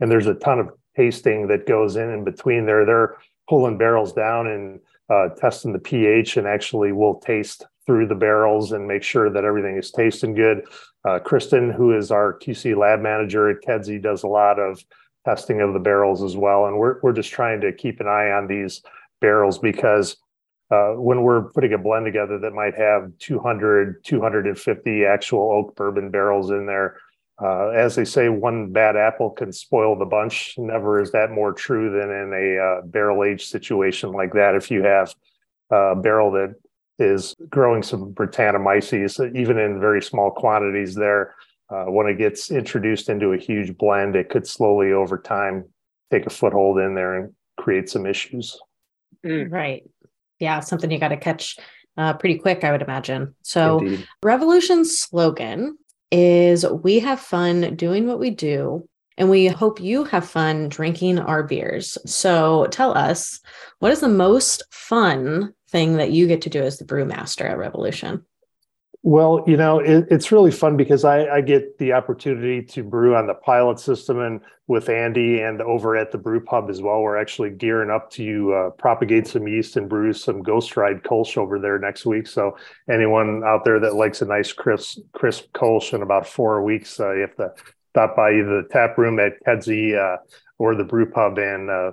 and 0.00 0.10
there's 0.10 0.26
a 0.26 0.34
ton 0.34 0.58
of 0.58 0.70
tasting 0.96 1.46
that 1.48 1.66
goes 1.66 1.96
in 1.96 2.10
in 2.10 2.24
between 2.24 2.66
there 2.66 2.84
they're 2.84 3.16
pulling 3.48 3.78
barrels 3.78 4.12
down 4.12 4.46
and 4.46 4.80
uh, 5.10 5.28
testing 5.36 5.72
the 5.72 5.78
ph 5.78 6.36
and 6.36 6.46
actually 6.46 6.92
we'll 6.92 7.20
taste 7.20 7.66
through 7.86 8.06
the 8.06 8.14
barrels 8.14 8.72
and 8.72 8.86
make 8.86 9.02
sure 9.02 9.30
that 9.30 9.44
everything 9.44 9.76
is 9.76 9.90
tasting 9.90 10.34
good 10.34 10.62
uh, 11.08 11.18
Kristen, 11.18 11.70
who 11.70 11.96
is 11.96 12.10
our 12.10 12.38
QC 12.38 12.76
lab 12.76 13.00
manager 13.00 13.48
at 13.48 13.62
Kedzie, 13.62 13.98
does 13.98 14.24
a 14.24 14.28
lot 14.28 14.58
of 14.58 14.84
testing 15.24 15.60
of 15.60 15.72
the 15.72 15.78
barrels 15.78 16.22
as 16.22 16.36
well. 16.36 16.66
And 16.66 16.78
we're, 16.78 17.00
we're 17.02 17.12
just 17.12 17.30
trying 17.30 17.60
to 17.60 17.72
keep 17.72 18.00
an 18.00 18.08
eye 18.08 18.30
on 18.30 18.46
these 18.46 18.82
barrels 19.20 19.58
because 19.58 20.16
uh, 20.70 20.92
when 20.92 21.22
we're 21.22 21.50
putting 21.52 21.72
a 21.72 21.78
blend 21.78 22.04
together 22.04 22.38
that 22.38 22.52
might 22.52 22.74
have 22.74 23.10
200, 23.20 24.04
250 24.04 25.04
actual 25.04 25.50
oak 25.52 25.74
bourbon 25.76 26.10
barrels 26.10 26.50
in 26.50 26.66
there, 26.66 26.98
uh, 27.42 27.68
as 27.68 27.94
they 27.94 28.04
say, 28.04 28.28
one 28.28 28.72
bad 28.72 28.96
apple 28.96 29.30
can 29.30 29.52
spoil 29.52 29.96
the 29.96 30.04
bunch. 30.04 30.54
Never 30.58 31.00
is 31.00 31.12
that 31.12 31.30
more 31.30 31.52
true 31.52 31.90
than 31.90 32.10
in 32.10 32.32
a 32.32 32.58
uh, 32.58 32.86
barrel 32.86 33.24
aged 33.24 33.48
situation 33.48 34.12
like 34.12 34.32
that. 34.32 34.56
If 34.56 34.70
you 34.70 34.82
have 34.82 35.14
a 35.70 35.94
barrel 35.94 36.32
that 36.32 36.54
is 36.98 37.36
growing 37.48 37.82
some 37.82 38.12
Brettanomyces, 38.12 39.36
even 39.36 39.58
in 39.58 39.80
very 39.80 40.02
small 40.02 40.30
quantities 40.30 40.94
there. 40.94 41.34
Uh, 41.70 41.84
when 41.84 42.06
it 42.06 42.16
gets 42.16 42.50
introduced 42.50 43.08
into 43.08 43.32
a 43.32 43.38
huge 43.38 43.76
blend, 43.76 44.16
it 44.16 44.30
could 44.30 44.46
slowly 44.46 44.92
over 44.92 45.18
time 45.18 45.64
take 46.10 46.26
a 46.26 46.30
foothold 46.30 46.78
in 46.78 46.94
there 46.94 47.14
and 47.14 47.32
create 47.58 47.88
some 47.88 48.06
issues. 48.06 48.58
Mm. 49.24 49.52
Right. 49.52 49.82
Yeah, 50.40 50.60
something 50.60 50.90
you 50.90 50.98
got 50.98 51.08
to 51.08 51.16
catch 51.16 51.56
uh, 51.96 52.14
pretty 52.14 52.38
quick, 52.38 52.64
I 52.64 52.72
would 52.72 52.82
imagine. 52.82 53.34
So, 53.42 53.80
Indeed. 53.80 54.08
Revolution's 54.22 54.98
slogan 54.98 55.76
is 56.10 56.66
We 56.66 57.00
have 57.00 57.20
fun 57.20 57.74
doing 57.76 58.06
what 58.06 58.18
we 58.18 58.30
do, 58.30 58.88
and 59.16 59.28
we 59.30 59.46
hope 59.46 59.80
you 59.80 60.04
have 60.04 60.28
fun 60.28 60.68
drinking 60.68 61.18
our 61.18 61.42
beers. 61.42 61.98
So, 62.06 62.66
tell 62.70 62.96
us 62.96 63.40
what 63.78 63.92
is 63.92 64.00
the 64.00 64.08
most 64.08 64.62
fun 64.70 65.54
thing 65.70 65.96
that 65.96 66.12
you 66.12 66.26
get 66.26 66.42
to 66.42 66.50
do 66.50 66.62
as 66.62 66.78
the 66.78 66.84
brewmaster 66.84 67.48
at 67.48 67.58
Revolution? 67.58 68.24
Well, 69.04 69.44
you 69.46 69.56
know, 69.56 69.78
it, 69.78 70.08
it's 70.10 70.32
really 70.32 70.50
fun 70.50 70.76
because 70.76 71.04
I, 71.04 71.26
I, 71.26 71.40
get 71.40 71.78
the 71.78 71.92
opportunity 71.92 72.62
to 72.62 72.82
brew 72.82 73.14
on 73.14 73.28
the 73.28 73.34
pilot 73.34 73.78
system 73.78 74.18
and 74.18 74.40
with 74.66 74.88
Andy 74.88 75.40
and 75.40 75.62
over 75.62 75.96
at 75.96 76.10
the 76.10 76.18
brew 76.18 76.40
pub 76.40 76.68
as 76.68 76.82
well. 76.82 77.00
We're 77.00 77.16
actually 77.16 77.50
gearing 77.50 77.90
up 77.90 78.10
to 78.12 78.52
uh, 78.52 78.70
propagate 78.70 79.28
some 79.28 79.46
yeast 79.46 79.76
and 79.76 79.88
brew 79.88 80.12
some 80.12 80.42
Ghost 80.42 80.76
Ride 80.76 81.04
Kolsch 81.04 81.36
over 81.36 81.60
there 81.60 81.78
next 81.78 82.06
week. 82.06 82.26
So 82.26 82.56
anyone 82.90 83.44
out 83.46 83.64
there 83.64 83.78
that 83.78 83.94
likes 83.94 84.20
a 84.20 84.26
nice 84.26 84.52
crisp, 84.52 84.98
crisp 85.12 85.52
Kolsch 85.52 85.94
in 85.94 86.02
about 86.02 86.26
four 86.26 86.64
weeks, 86.64 86.98
uh, 86.98 87.12
you 87.12 87.20
have 87.20 87.36
to 87.36 87.52
stop 87.90 88.16
by 88.16 88.32
either 88.32 88.62
the 88.62 88.68
tap 88.68 88.98
room 88.98 89.20
at 89.20 89.34
Kedzie 89.46 89.94
uh, 89.94 90.16
or 90.58 90.74
the 90.74 90.84
brew 90.84 91.08
pub 91.08 91.38
and 91.38 91.70
uh, 91.70 91.92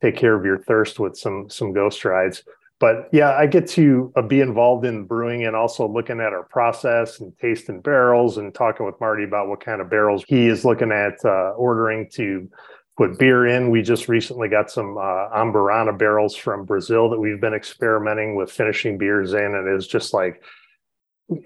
take 0.00 0.16
care 0.16 0.34
of 0.34 0.46
your 0.46 0.58
thirst 0.58 0.98
with 0.98 1.16
some 1.16 1.50
some 1.50 1.74
Ghost 1.74 2.04
Rides 2.06 2.42
but 2.82 3.08
yeah, 3.12 3.36
I 3.36 3.46
get 3.46 3.68
to 3.68 4.12
uh, 4.16 4.22
be 4.22 4.40
involved 4.40 4.84
in 4.84 5.04
brewing 5.04 5.46
and 5.46 5.54
also 5.54 5.86
looking 5.86 6.18
at 6.18 6.32
our 6.32 6.42
process 6.42 7.20
and 7.20 7.32
tasting 7.38 7.80
barrels 7.80 8.38
and 8.38 8.52
talking 8.52 8.84
with 8.84 9.00
Marty 9.00 9.22
about 9.22 9.46
what 9.46 9.64
kind 9.64 9.80
of 9.80 9.88
barrels 9.88 10.24
he 10.26 10.48
is 10.48 10.64
looking 10.64 10.90
at 10.90 11.24
uh, 11.24 11.50
ordering 11.50 12.10
to 12.14 12.50
put 12.96 13.20
beer 13.20 13.46
in. 13.46 13.70
We 13.70 13.82
just 13.82 14.08
recently 14.08 14.48
got 14.48 14.68
some 14.68 14.98
uh, 14.98 15.28
Amburana 15.30 15.96
barrels 15.96 16.34
from 16.34 16.64
Brazil 16.64 17.08
that 17.10 17.20
we've 17.20 17.40
been 17.40 17.54
experimenting 17.54 18.34
with 18.34 18.50
finishing 18.50 18.98
beers 18.98 19.32
in, 19.32 19.54
and 19.54 19.68
it's 19.68 19.86
just 19.86 20.12
like 20.12 20.42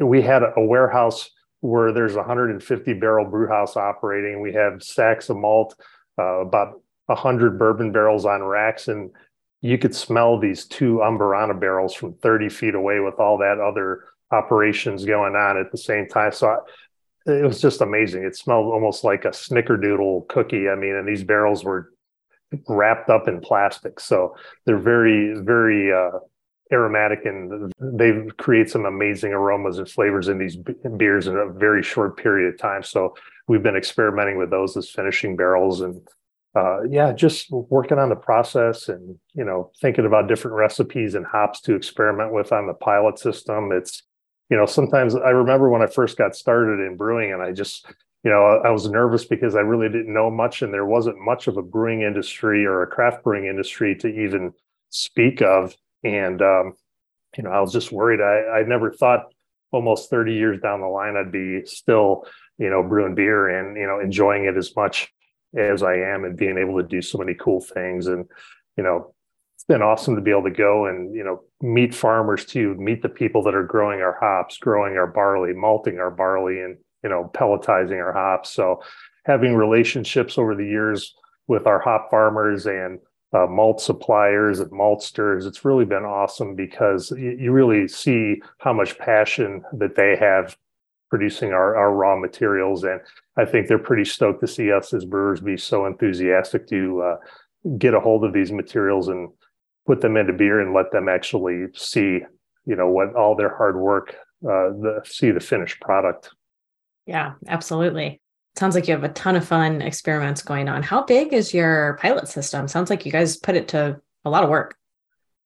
we 0.01 0.23
had 0.23 0.43
a 0.43 0.65
warehouse 0.65 1.29
where 1.61 1.93
there's 1.93 2.15
150 2.15 2.95
barrel 2.95 3.27
brew 3.27 3.47
house 3.47 3.77
operating. 3.77 4.41
We 4.41 4.55
have 4.55 4.83
stacks 4.83 5.29
of 5.29 5.37
malt, 5.37 5.79
uh, 6.19 6.41
about 6.41 6.81
100 7.07 7.59
bourbon 7.59 7.93
barrels 7.93 8.25
on 8.25 8.43
racks, 8.43 8.89
and 8.89 9.11
you 9.61 9.79
could 9.79 9.95
smell 9.95 10.39
these 10.39 10.67
two 10.67 11.01
Amburana 11.03 11.59
barrels 11.59 11.95
from 11.95 12.15
30 12.15 12.49
feet 12.49 12.75
away 12.75 13.01
with 13.01 13.15
all 13.19 13.39
that 13.39 13.59
other 13.59 14.05
operations 14.31 15.05
going 15.05 15.35
on 15.35 15.57
at 15.57 15.71
the 15.71 15.79
same 15.79 16.09
time. 16.09 16.33
So 16.33 16.49
I, 16.49 16.59
it 17.33 17.45
was 17.45 17.61
just 17.61 17.81
amazing. 17.81 18.25
It 18.25 18.37
smelled 18.37 18.73
almost 18.73 19.03
like 19.03 19.25
a 19.25 19.31
snickerdoodle 19.31 20.29
cookie. 20.29 20.69
I 20.69 20.77
mean, 20.77 20.95
and 20.95 21.09
these 21.09 21.25
barrels 21.25 21.65
were 21.65 21.93
wrapped 22.69 23.11
up 23.11 23.29
in 23.29 23.41
plastic. 23.41 23.99
So 23.99 24.37
they're 24.65 24.79
very, 24.79 25.35
very 25.41 25.93
uh, 25.93 26.19
aromatic 26.73 27.25
and 27.25 27.73
they 27.79 28.27
create 28.39 28.71
some 28.71 28.85
amazing 28.85 29.33
aromas 29.33 29.79
and 29.79 29.89
flavors 29.89 30.29
in 30.29 30.39
these 30.39 30.57
beers 30.97 31.27
in 31.27 31.37
a 31.37 31.49
very 31.49 31.83
short 31.83 32.17
period 32.17 32.53
of 32.53 32.59
time. 32.59 32.83
So 32.83 33.15
we've 33.49 33.63
been 33.63 33.77
experimenting 33.77 34.39
with 34.39 34.51
those 34.51 34.77
as 34.77 34.91
finishing 34.91 35.37
barrels 35.37 35.81
and 35.81 36.01
uh, 36.57 36.83
yeah, 36.89 37.13
just 37.13 37.51
working 37.51 37.99
on 37.99 38.09
the 38.09 38.17
process 38.17 38.89
and 38.89 39.19
you 39.35 39.45
know 39.45 39.71
thinking 39.81 40.07
about 40.07 40.27
different 40.27 40.57
recipes 40.57 41.15
and 41.15 41.27
hops 41.27 41.61
to 41.61 41.75
experiment 41.75 42.33
with 42.33 42.51
on 42.51 42.67
the 42.67 42.73
pilot 42.73 43.19
system. 43.19 43.71
It's 43.73 44.03
you 44.49 44.57
know 44.57 44.65
sometimes 44.65 45.15
I 45.15 45.31
remember 45.31 45.69
when 45.69 45.83
I 45.83 45.87
first 45.87 46.17
got 46.17 46.35
started 46.35 46.81
in 46.81 46.97
brewing, 46.97 47.33
and 47.33 47.43
I 47.43 47.53
just 47.53 47.87
you 48.25 48.31
know 48.31 48.63
I 48.65 48.71
was 48.71 48.89
nervous 48.89 49.27
because 49.27 49.55
I 49.55 49.61
really 49.61 49.89
didn't 49.89 50.15
know 50.15 50.31
much, 50.31 50.63
and 50.63 50.73
there 50.73 50.87
wasn't 50.87 51.21
much 51.21 51.47
of 51.47 51.59
a 51.59 51.63
brewing 51.63 52.01
industry 52.01 52.65
or 52.65 52.83
a 52.83 52.87
craft 52.87 53.23
brewing 53.23 53.47
industry 53.47 53.95
to 53.97 54.09
even 54.09 54.53
speak 54.89 55.43
of. 55.43 55.77
And 56.05 56.41
um, 56.41 56.73
you 57.37 57.45
know 57.45 57.51
I 57.51 57.61
was 57.61 57.73
just 57.73 57.93
worried. 57.93 58.23
I 58.23 58.61
I 58.61 58.63
never 58.63 58.91
thought 58.93 59.27
almost 59.73 60.09
30 60.09 60.33
years 60.33 60.61
down 60.63 60.81
the 60.81 60.87
line 60.87 61.17
I'd 61.17 61.33
be 61.33 61.67
still 61.67 62.25
you 62.57 62.71
know 62.71 62.83
brewing 62.83 63.15
beer 63.15 63.49
and 63.49 63.77
you 63.77 63.87
know 63.87 64.01
enjoying 64.01 64.47
it 64.47 64.57
as 64.57 64.75
much 64.75 65.13
as 65.57 65.83
I 65.83 65.95
am 65.95 66.25
and 66.25 66.37
being 66.37 66.59
able 66.59 66.81
to 66.81 66.87
do 66.87 67.03
so 67.03 67.19
many 67.19 67.35
cool 67.35 67.61
things. 67.61 68.07
And, 68.07 68.27
you 68.77 68.85
know, 68.85 69.15
it's 69.55 69.65
been 69.65 69.83
awesome 69.83 70.15
to 70.17 70.21
be 70.21 70.31
able 70.31 70.45
to 70.45 70.51
go 70.51 70.87
and, 70.87 71.15
you 71.15 71.25
know, 71.25 71.43
meet 71.61 71.95
farmers 71.95 72.45
too, 72.45 72.75
meet 72.75 73.03
the 73.03 73.09
people 73.09 73.43
that 73.45 73.55
are 73.55 73.65
growing 73.65 74.01
our 74.01 74.19
hops, 74.21 74.59
growing 74.59 74.97
our 74.97 75.07
barley, 75.07 75.55
malting 75.55 75.99
our 75.99 76.11
barley, 76.11 76.61
and, 76.61 76.77
you 77.03 77.09
know, 77.09 77.31
pelletizing 77.35 78.03
our 78.03 78.13
hops. 78.13 78.51
So 78.51 78.83
having 79.25 79.55
relationships 79.55 80.39
over 80.39 80.55
the 80.55 80.67
years 80.67 81.15
with 81.49 81.67
our 81.67 81.81
hop 81.81 82.11
farmers 82.11 82.67
and 82.67 82.99
uh, 83.33 83.47
malt 83.47 83.81
suppliers 83.81 84.61
and 84.61 84.71
maltsters, 84.71 85.47
it's 85.47 85.65
really 85.65 85.85
been 85.85 86.05
awesome 86.05 86.55
because 86.55 87.11
you, 87.13 87.37
you 87.39 87.53
really 87.53 87.89
see 87.89 88.41
how 88.59 88.73
much 88.73 88.99
passion 88.99 89.63
that 89.73 89.97
they 89.97 90.17
have 90.17 90.57
producing 91.09 91.53
our, 91.53 91.77
our 91.77 91.93
raw 91.93 92.17
materials. 92.17 92.85
And 92.85 93.01
I 93.37 93.45
think 93.45 93.69
they're 93.69 93.79
pretty 93.79 94.05
stoked 94.05 94.41
to 94.41 94.49
see 94.49 94.73
us 94.73 94.93
as 94.93 95.05
brewers 95.05 95.41
be 95.41 95.57
so 95.57 95.87
enthusiastic 95.87 96.67
to 96.69 97.03
uh, 97.03 97.17
get 97.79 97.95
a 97.95 98.01
hold 98.01 98.25
of 98.25 98.33
these 98.33 98.53
materials 98.53 99.09
and 99.09 99.29
put 99.87 100.01
them 100.01 100.17
into 100.17 100.33
beer 100.33 100.61
and 100.61 100.75
let 100.75 100.91
them 100.91 101.09
actually 101.09 101.67
see, 101.75 102.21
you 102.65 102.77
know, 102.77 102.89
what 102.89 103.15
all 103.15 103.37
their 103.37 103.57
hard 103.57 103.77
work, 103.77 104.17
uh, 104.45 104.71
the, 104.71 105.03
see 105.05 105.31
the 105.31 105.41
finished 105.41 105.81
product. 105.81 106.31
Yeah, 107.07 107.35
absolutely. 107.47 108.21
Sounds 108.57 108.75
like 108.75 108.89
you 108.89 108.95
have 108.95 109.05
a 109.05 109.11
ton 109.11 109.37
of 109.37 109.47
fun 109.47 109.83
experiments 109.83 110.43
going 110.43 110.69
on. 110.69 110.83
How 110.83 111.05
big 111.05 111.33
is 111.33 111.55
your 111.55 111.99
pilot 112.01 112.27
system? 112.27 112.67
Sounds 112.67 112.91
like 112.91 113.07
you 113.07 113.13
guys 113.13 113.37
put 113.37 113.55
it 113.55 113.69
to 113.69 114.01
a 114.25 114.31
lot 114.31 114.43
of 114.43 114.51
work 114.51 114.77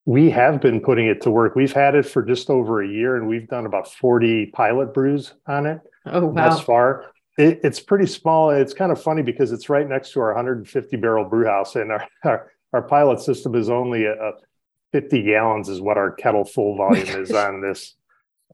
we 0.05 0.31
have 0.31 0.61
been 0.61 0.81
putting 0.81 1.07
it 1.07 1.21
to 1.23 1.31
work. 1.31 1.55
We've 1.55 1.73
had 1.73 1.95
it 1.95 2.07
for 2.07 2.23
just 2.23 2.51
over 2.51 2.83
a 2.83 2.89
year 2.89 3.17
and 3.17 3.29
we've 3.29 3.49
done 3.49 3.67
about 3.67 3.93
40 3.93 4.47
pilot 4.47 4.95
brews 4.95 5.35
on 5.47 5.67
it 5.67 5.81
oh, 6.07 6.27
wow. 6.27 6.49
thus 6.49 6.61
far. 6.61 7.07
It, 7.39 7.61
it's 7.63 7.81
pretty 7.81 8.07
small. 8.07 8.51
It's 8.51 8.75
kind 8.75 8.93
of 8.93 9.03
funny 9.03 9.23
because 9.23 9.53
it's 9.53 9.69
right 9.69 9.89
next 9.89 10.13
to 10.13 10.21
our 10.21 10.29
150 10.29 10.97
barrel 10.97 11.29
brew 11.29 11.47
house 11.47 11.77
and 11.77 11.93
our, 11.93 12.09
our, 12.25 12.53
our 12.73 12.83
pilot 12.83 13.21
system 13.21 13.55
is 13.55 13.69
only 13.69 14.05
a, 14.05 14.13
a 14.13 14.33
50 14.93 15.23
gallons 15.23 15.69
is 15.69 15.81
what 15.81 15.97
our 15.97 16.11
kettle 16.11 16.45
full 16.45 16.77
volume 16.77 17.07
is 17.07 17.31
on 17.33 17.61
this 17.61 17.95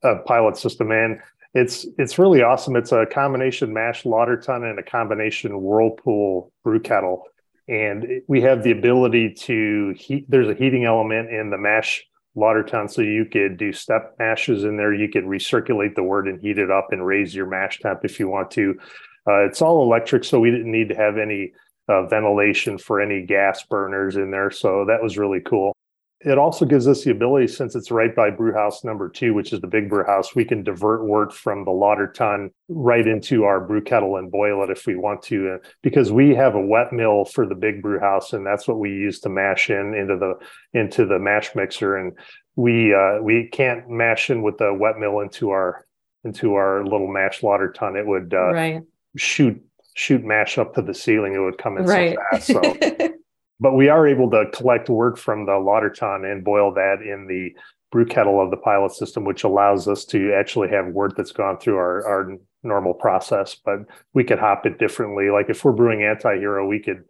uh, 0.02 0.16
pilot 0.26 0.56
system. 0.56 0.90
And 0.90 1.20
it's 1.54 1.86
it's 1.96 2.18
really 2.18 2.42
awesome. 2.42 2.76
It's 2.76 2.92
a 2.92 3.06
combination 3.06 3.72
mash 3.72 4.04
lauter 4.04 4.36
tun 4.36 4.64
and 4.64 4.78
a 4.78 4.82
combination 4.82 5.62
whirlpool 5.62 6.52
brew 6.62 6.80
kettle 6.80 7.24
and 7.68 8.22
we 8.28 8.40
have 8.42 8.62
the 8.62 8.70
ability 8.70 9.34
to 9.34 9.94
heat 9.96 10.24
there's 10.28 10.48
a 10.48 10.54
heating 10.54 10.84
element 10.84 11.30
in 11.30 11.50
the 11.50 11.58
mash 11.58 12.04
lauter 12.36 12.62
tun 12.62 12.88
so 12.88 13.02
you 13.02 13.24
could 13.24 13.56
do 13.56 13.72
step 13.72 14.14
mashes 14.18 14.64
in 14.64 14.76
there. 14.76 14.92
You 14.92 15.08
could 15.08 15.24
recirculate 15.24 15.94
the 15.94 16.02
wort 16.02 16.28
and 16.28 16.40
heat 16.40 16.58
it 16.58 16.70
up 16.70 16.88
and 16.92 17.04
raise 17.04 17.34
your 17.34 17.46
mash 17.46 17.80
temp 17.80 18.04
if 18.04 18.20
you 18.20 18.28
want 18.28 18.50
to. 18.52 18.78
Uh, 19.26 19.44
it's 19.46 19.62
all 19.62 19.82
electric 19.82 20.22
so 20.22 20.38
we 20.38 20.50
didn't 20.50 20.70
need 20.70 20.88
to 20.90 20.94
have 20.94 21.18
any 21.18 21.52
uh, 21.88 22.06
ventilation 22.06 22.78
for 22.78 23.00
any 23.00 23.24
gas 23.24 23.64
burners 23.64 24.16
in 24.16 24.30
there 24.30 24.50
so 24.50 24.84
that 24.86 25.02
was 25.02 25.18
really 25.18 25.40
cool 25.40 25.75
it 26.20 26.38
also 26.38 26.64
gives 26.64 26.88
us 26.88 27.04
the 27.04 27.10
ability, 27.10 27.46
since 27.46 27.74
it's 27.74 27.90
right 27.90 28.14
by 28.14 28.30
brew 28.30 28.54
house 28.54 28.82
number 28.84 29.08
two, 29.08 29.34
which 29.34 29.52
is 29.52 29.60
the 29.60 29.66
big 29.66 29.90
brew 29.90 30.04
house, 30.04 30.34
we 30.34 30.46
can 30.46 30.62
divert 30.62 31.04
wort 31.04 31.32
from 31.32 31.64
the 31.64 31.70
lauter 31.70 32.10
tun 32.10 32.50
right 32.68 33.06
into 33.06 33.44
our 33.44 33.60
brew 33.60 33.82
kettle 33.82 34.16
and 34.16 34.30
boil 34.30 34.64
it 34.64 34.70
if 34.70 34.86
we 34.86 34.96
want 34.96 35.20
to. 35.22 35.54
Uh, 35.54 35.68
because 35.82 36.10
we 36.10 36.34
have 36.34 36.54
a 36.54 36.60
wet 36.60 36.90
mill 36.92 37.26
for 37.26 37.46
the 37.46 37.54
big 37.54 37.82
brew 37.82 38.00
house, 38.00 38.32
and 38.32 38.46
that's 38.46 38.66
what 38.66 38.78
we 38.78 38.90
use 38.90 39.20
to 39.20 39.28
mash 39.28 39.68
in 39.68 39.94
into 39.94 40.16
the 40.16 40.34
into 40.78 41.04
the 41.04 41.18
mash 41.18 41.54
mixer. 41.54 41.96
And 41.96 42.14
we 42.54 42.94
uh, 42.94 43.20
we 43.20 43.48
can't 43.48 43.88
mash 43.90 44.30
in 44.30 44.40
with 44.40 44.56
the 44.56 44.72
wet 44.72 44.98
mill 44.98 45.20
into 45.20 45.50
our 45.50 45.86
into 46.24 46.54
our 46.54 46.82
little 46.82 47.08
mash 47.08 47.42
lauter 47.42 47.70
tun. 47.70 47.94
It 47.94 48.06
would 48.06 48.32
uh, 48.32 48.52
right. 48.52 48.82
shoot 49.18 49.62
shoot 49.94 50.24
mash 50.24 50.56
up 50.56 50.74
to 50.74 50.82
the 50.82 50.94
ceiling. 50.94 51.34
It 51.34 51.40
would 51.40 51.58
come 51.58 51.76
in 51.76 51.84
right. 51.84 52.16
so 52.40 52.60
fast. 52.62 52.98
So 52.98 53.08
but 53.60 53.74
we 53.74 53.88
are 53.88 54.06
able 54.06 54.30
to 54.30 54.44
collect 54.52 54.88
wort 54.88 55.18
from 55.18 55.46
the 55.46 55.56
lauter 55.56 55.90
tun 55.90 56.24
and 56.24 56.44
boil 56.44 56.72
that 56.74 56.98
in 57.02 57.26
the 57.26 57.50
brew 57.90 58.04
kettle 58.04 58.40
of 58.42 58.50
the 58.50 58.56
pilot 58.56 58.92
system, 58.92 59.24
which 59.24 59.44
allows 59.44 59.88
us 59.88 60.04
to 60.04 60.32
actually 60.34 60.68
have 60.68 60.86
wort 60.88 61.16
that's 61.16 61.32
gone 61.32 61.58
through 61.58 61.76
our, 61.76 62.06
our 62.06 62.36
normal 62.62 62.94
process. 62.94 63.54
But 63.54 63.80
we 64.12 64.24
could 64.24 64.38
hop 64.38 64.66
it 64.66 64.78
differently. 64.78 65.30
Like 65.30 65.48
if 65.48 65.64
we're 65.64 65.72
brewing 65.72 66.02
anti-hero, 66.02 66.66
we 66.66 66.80
could 66.80 67.04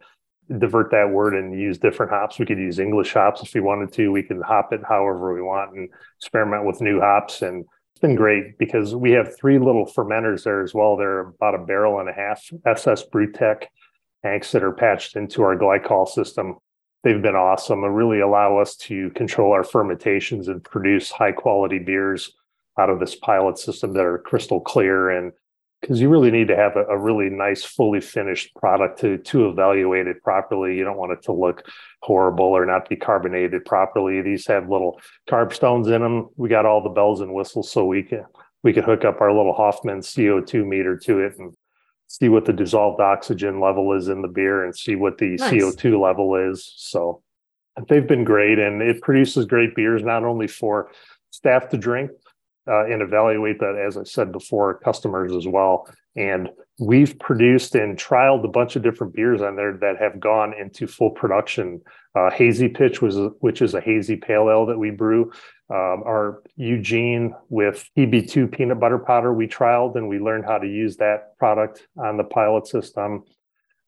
divert 0.59 0.91
that 0.91 1.09
wort 1.09 1.35
and 1.35 1.59
use 1.59 1.77
different 1.77 2.11
hops. 2.11 2.39
We 2.39 2.45
could 2.45 2.59
use 2.59 2.79
English 2.79 3.13
hops 3.13 3.41
if 3.41 3.53
we 3.53 3.59
wanted 3.59 3.91
to. 3.93 4.11
We 4.11 4.23
can 4.23 4.41
hop 4.41 4.71
it 4.71 4.81
however 4.87 5.33
we 5.33 5.41
want 5.41 5.75
and 5.75 5.89
experiment 6.19 6.65
with 6.65 6.79
new 6.79 7.01
hops. 7.01 7.41
And 7.41 7.65
it's 7.91 8.01
been 8.01 8.15
great 8.15 8.57
because 8.57 8.95
we 8.95 9.11
have 9.11 9.35
three 9.37 9.59
little 9.59 9.85
fermenters 9.85 10.43
there 10.43 10.61
as 10.61 10.73
well. 10.73 10.95
They're 10.95 11.19
about 11.19 11.55
a 11.55 11.65
barrel 11.65 11.99
and 11.99 12.07
a 12.07 12.13
half 12.13 12.41
SS 12.65 13.05
Brewtech 13.11 13.63
tanks 14.23 14.51
that 14.51 14.63
are 14.63 14.71
patched 14.71 15.15
into 15.15 15.43
our 15.43 15.55
glycol 15.55 16.07
system. 16.07 16.55
They've 17.03 17.21
been 17.21 17.35
awesome 17.35 17.83
and 17.83 17.95
really 17.95 18.19
allow 18.19 18.57
us 18.57 18.75
to 18.77 19.09
control 19.11 19.53
our 19.53 19.63
fermentations 19.63 20.47
and 20.47 20.63
produce 20.63 21.11
high 21.11 21.31
quality 21.31 21.79
beers 21.79 22.31
out 22.79 22.89
of 22.89 22.99
this 22.99 23.15
pilot 23.15 23.57
system 23.57 23.93
that 23.93 24.05
are 24.05 24.17
crystal 24.17 24.59
clear. 24.59 25.09
And 25.09 25.31
because 25.81 26.01
you 26.01 26.09
really 26.09 26.31
need 26.31 26.47
to 26.47 26.55
have 26.55 26.75
a, 26.75 26.85
a, 26.85 26.97
really 26.97 27.29
nice 27.29 27.63
fully 27.63 28.01
finished 28.01 28.53
product 28.55 28.99
to 28.99 29.17
to 29.19 29.47
evaluate 29.47 30.07
it 30.07 30.23
properly. 30.23 30.75
You 30.75 30.83
don't 30.83 30.97
want 30.97 31.11
it 31.11 31.21
to 31.23 31.31
look 31.31 31.63
horrible 32.01 32.45
or 32.45 32.65
not 32.65 32.89
be 32.89 32.95
carbonated 32.95 33.63
properly. 33.65 34.21
These 34.21 34.47
have 34.47 34.69
little 34.69 34.99
carb 35.29 35.53
stones 35.53 35.87
in 35.87 36.01
them 36.01 36.29
we 36.35 36.49
got 36.49 36.65
all 36.65 36.81
the 36.81 36.89
bells 36.89 37.21
and 37.21 37.33
whistles 37.33 37.71
so 37.71 37.85
we 37.85 38.03
can 38.03 38.25
we 38.63 38.73
could 38.73 38.85
hook 38.85 39.05
up 39.05 39.21
our 39.21 39.31
little 39.31 39.53
hoffman 39.53 39.99
co2 39.99 40.65
meter 40.65 40.97
to 40.97 41.19
it 41.19 41.37
and 41.37 41.53
see 42.07 42.29
what 42.29 42.45
the 42.45 42.53
dissolved 42.53 43.01
oxygen 43.01 43.59
level 43.59 43.93
is 43.93 44.07
in 44.07 44.21
the 44.21 44.27
beer 44.27 44.63
and 44.63 44.75
see 44.75 44.95
what 44.95 45.17
the 45.17 45.35
nice. 45.35 45.51
CO2 45.51 46.01
level 46.01 46.35
is. 46.35 46.73
So 46.77 47.21
they've 47.87 48.07
been 48.07 48.23
great 48.23 48.59
and 48.59 48.81
it 48.81 49.01
produces 49.01 49.45
great 49.45 49.75
beers, 49.75 50.03
not 50.03 50.23
only 50.23 50.47
for 50.47 50.89
staff 51.31 51.69
to 51.69 51.77
drink 51.77 52.11
uh, 52.67 52.85
and 52.85 53.01
evaluate 53.01 53.59
that, 53.59 53.75
as 53.75 53.97
I 53.97 54.03
said 54.03 54.31
before, 54.31 54.79
customers 54.79 55.33
as 55.33 55.47
well. 55.47 55.87
And 56.15 56.49
we've 56.79 57.17
produced 57.19 57.75
and 57.75 57.97
trialed 57.97 58.43
a 58.43 58.49
bunch 58.49 58.75
of 58.75 58.83
different 58.83 59.13
beers 59.13 59.41
on 59.41 59.55
there 59.55 59.73
that 59.77 59.97
have 59.97 60.19
gone 60.19 60.53
into 60.53 60.85
full 60.85 61.09
production. 61.09 61.81
Uh, 62.15 62.29
hazy 62.29 62.67
Pitch 62.67 63.01
was, 63.01 63.17
which 63.39 63.61
is 63.61 63.73
a 63.73 63.81
hazy 63.81 64.15
pale 64.15 64.49
ale 64.49 64.65
that 64.65 64.77
we 64.77 64.91
brew. 64.91 65.31
Um, 65.69 66.03
our 66.05 66.43
Eugene 66.55 67.33
with 67.49 67.89
PB2 67.97 68.55
peanut 68.55 68.79
butter 68.79 68.99
powder 68.99 69.33
we 69.33 69.47
trialed 69.47 69.95
and 69.95 70.07
we 70.07 70.19
learned 70.19 70.45
how 70.45 70.57
to 70.57 70.67
use 70.67 70.97
that 70.97 71.37
product 71.37 71.87
on 71.97 72.17
the 72.17 72.23
pilot 72.23 72.67
system. 72.67 73.23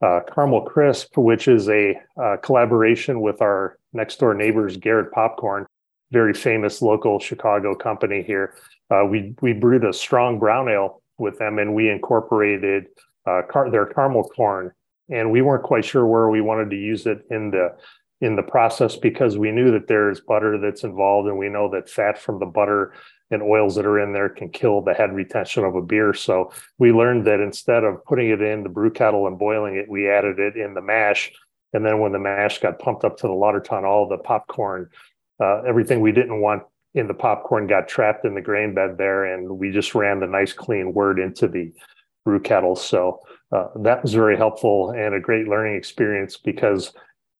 Uh, 0.02 0.22
Caramel 0.34 0.62
Crisp, 0.62 1.18
which 1.18 1.48
is 1.48 1.70
a 1.70 2.00
uh, 2.22 2.38
collaboration 2.38 3.22
with 3.22 3.42
our 3.42 3.78
next 3.94 4.20
door 4.20 4.34
neighbors, 4.34 4.78
Garrett 4.78 5.12
Popcorn, 5.12 5.66
very 6.12 6.34
famous 6.34 6.82
local 6.82 7.20
Chicago 7.20 7.76
company 7.76 8.24
here. 8.24 8.56
Uh, 8.90 9.06
we 9.06 9.36
we 9.42 9.54
brewed 9.54 9.84
a 9.84 9.94
strong 9.94 10.40
brown 10.40 10.70
ale 10.70 11.02
with 11.20 11.38
them, 11.38 11.60
and 11.60 11.76
we 11.76 11.90
incorporated 11.90 12.88
uh, 13.26 13.42
car- 13.50 13.70
their 13.70 13.86
caramel 13.86 14.24
corn. 14.24 14.72
And 15.10 15.32
we 15.32 15.42
weren't 15.42 15.64
quite 15.64 15.86
sure 15.86 16.06
where 16.06 16.30
we 16.30 16.42
wanted 16.42 16.70
to 16.70 16.76
use 16.76 17.08
it 17.08 17.26
in 17.32 17.52
the 17.52 17.76
in 18.22 18.36
the 18.36 18.44
process 18.44 18.96
because 18.96 19.38
we 19.38 19.52
knew 19.52 19.72
that 19.72 19.88
there's 19.88 20.20
butter 20.20 20.58
that's 20.58 20.84
involved 20.84 21.30
and 21.30 21.38
we 21.38 21.48
know 21.48 21.70
that 21.72 21.90
fat 21.90 22.18
from 22.18 22.38
the 22.38 22.46
butter 22.46 22.94
and 23.32 23.42
oils 23.42 23.76
that 23.76 23.86
are 23.86 24.00
in 24.00 24.12
there 24.12 24.30
can 24.30 24.50
kill 24.50 24.82
the 24.82 24.94
head 24.94 25.14
retention 25.14 25.64
of 25.64 25.76
a 25.76 25.82
beer. 25.82 26.14
So 26.14 26.52
we 26.80 26.92
learned 26.92 27.26
that 27.28 27.40
instead 27.40 27.84
of 27.84 28.04
putting 28.04 28.30
it 28.30 28.42
in 28.42 28.64
the 28.64 28.70
brew 28.70 28.92
kettle 28.92 29.28
and 29.28 29.38
boiling 29.38 29.76
it, 29.76 29.90
we 29.90 30.10
added 30.10 30.40
it 30.40 30.58
in 30.58 30.74
the 30.74 30.82
mash. 30.82 31.32
And 31.74 31.86
then 31.86 32.00
when 32.00 32.12
the 32.12 32.20
mash 32.20 32.60
got 32.60 32.80
pumped 32.80 33.06
up 33.06 33.18
to 33.18 33.28
the 33.28 33.34
lauter 33.34 33.62
tun, 33.62 33.86
all 33.86 34.10
the 34.10 34.18
popcorn, 34.18 34.90
uh, 35.40 35.62
everything 35.62 36.02
we 36.02 36.12
didn't 36.12 36.42
want 36.42 36.64
in 37.00 37.08
the 37.08 37.14
popcorn 37.14 37.68
got 37.68 37.88
trapped 37.88 38.26
in 38.26 38.36
the 38.36 38.42
grain 38.42 38.74
bed 38.74 38.98
there. 38.98 39.26
And 39.26 39.58
we 39.58 39.72
just 39.72 39.96
ran 39.96 40.20
the 40.20 40.28
nice 40.28 40.54
clean 40.54 40.94
wort 40.94 41.20
into 41.20 41.48
the 41.48 41.72
brew 42.26 42.40
kettle. 42.40 42.76
So 42.76 43.20
uh, 43.52 43.68
that 43.78 44.04
was 44.04 44.14
very 44.14 44.38
helpful 44.38 44.92
and 44.92 45.16
a 45.16 45.20
great 45.20 45.48
learning 45.48 45.76
experience 45.76 46.38
because 46.38 46.94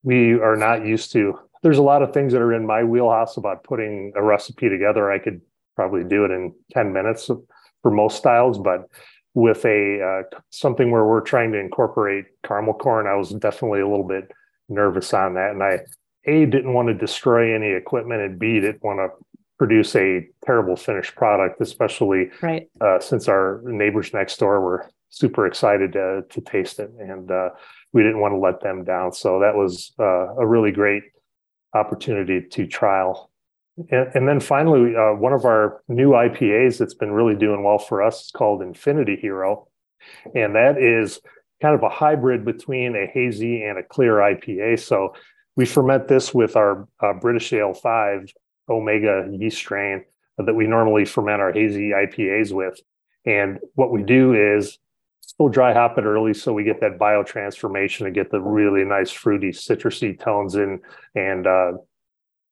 we 0.04 0.34
are 0.34 0.56
not 0.56 0.86
used 0.86 1.12
to. 1.12 1.38
There's 1.62 1.78
a 1.78 1.84
lot 1.84 2.02
of 2.02 2.14
things 2.14 2.34
that 2.34 2.42
are 2.42 2.54
in 2.54 2.66
my 2.66 2.84
wheelhouse 2.84 3.38
about 3.38 3.64
putting 3.64 4.14
a 4.16 4.24
recipe 4.24 4.70
together. 4.70 5.12
I 5.12 5.20
could 5.20 5.42
probably 5.76 6.04
do 6.04 6.26
it 6.26 6.32
in 6.32 6.54
10 6.72 6.94
minutes 6.94 7.30
for 7.82 7.92
most 7.92 8.18
styles, 8.18 8.58
but 8.58 8.90
with 9.34 9.64
a 9.66 10.02
uh, 10.02 10.38
something 10.50 10.92
where 10.92 11.06
we're 11.06 11.22
trying 11.22 11.52
to 11.52 11.60
incorporate 11.60 12.26
caramel 12.44 12.74
corn, 12.74 13.08
I 13.08 13.16
was 13.16 13.30
definitely 13.30 13.82
a 13.82 13.88
little 13.88 14.08
bit 14.08 14.32
nervous 14.68 15.14
on 15.14 15.36
that. 15.36 15.52
And 15.52 15.64
I, 15.64 15.80
A, 16.26 16.46
didn't 16.46 16.74
want 16.74 16.88
to 16.88 16.94
destroy 16.94 17.54
any 17.56 17.72
equipment, 17.72 18.22
and 18.22 18.40
B, 18.40 18.60
didn't 18.60 18.84
want 18.84 19.00
to 19.00 19.10
produce 19.60 19.94
a 19.96 20.28
terrible 20.46 20.78
finished 20.78 21.16
product, 21.16 21.62
especially 21.62 22.32
right. 22.42 22.70
uh, 22.80 23.00
since 23.00 23.28
our 23.28 23.62
neighbors 23.66 24.14
next 24.14 24.40
door 24.40 24.62
were 24.62 24.90
super 25.10 25.46
excited 25.46 25.92
to, 25.94 26.24
to 26.30 26.42
taste 26.42 26.80
it. 26.80 26.90
And 26.98 27.30
uh, 27.30 27.50
we 27.92 28.02
didn't 28.02 28.22
want 28.22 28.32
to 28.32 28.38
let 28.38 28.62
them 28.62 28.86
down. 28.86 29.12
So 29.12 29.42
that 29.42 29.56
was 29.56 29.92
uh, 30.00 30.36
a 30.36 30.48
really 30.48 30.72
great 30.72 31.04
opportunity 31.74 32.42
to 32.42 32.66
trial. 32.66 33.30
And, 33.92 34.10
and 34.16 34.28
then 34.28 34.40
finally, 34.40 34.96
uh, 34.96 35.14
one 35.14 35.34
of 35.34 35.44
our 35.44 35.84
new 35.90 36.12
IPAs 36.12 36.78
that's 36.78 36.94
been 36.94 37.12
really 37.12 37.36
doing 37.36 37.62
well 37.64 37.80
for 37.80 38.02
us 38.02 38.26
is 38.26 38.32
called 38.32 38.62
Infinity 38.62 39.18
Hero. 39.18 39.68
And 40.34 40.56
that 40.56 40.78
is 40.78 41.20
kind 41.62 41.76
of 41.76 41.84
a 41.84 41.90
hybrid 41.90 42.46
between 42.46 42.96
a 42.96 43.08
hazy 43.08 43.64
and 43.64 43.78
a 43.78 43.84
clear 43.84 44.16
IPA. 44.16 44.80
So 44.80 45.14
we 45.58 45.66
ferment 45.66 46.08
this 46.08 46.34
with 46.34 46.56
our 46.56 46.88
uh, 47.02 47.14
British 47.14 47.52
Ale 47.52 47.74
5 47.74 48.32
Omega 48.70 49.28
yeast 49.32 49.58
strain 49.58 50.06
that 50.38 50.54
we 50.54 50.68
normally 50.68 51.06
ferment 51.06 51.42
our 51.42 51.52
hazy 51.52 51.90
IPAs 51.90 52.52
with. 52.52 52.80
And 53.26 53.60
what 53.76 53.92
we 53.92 54.04
do 54.04 54.34
is 54.34 54.80
still 55.22 55.50
dry 55.50 55.74
hop 55.74 55.98
it 55.98 56.06
early 56.06 56.34
so 56.34 56.54
we 56.54 56.64
get 56.64 56.80
that 56.82 56.98
biotransformation 56.98 58.06
and 58.06 58.16
get 58.16 58.32
the 58.32 58.42
really 58.42 58.84
nice 58.86 59.12
fruity 59.12 59.52
citrusy 59.52 60.18
tones 60.20 60.56
in 60.56 60.80
and 61.16 61.46
uh, 61.46 61.74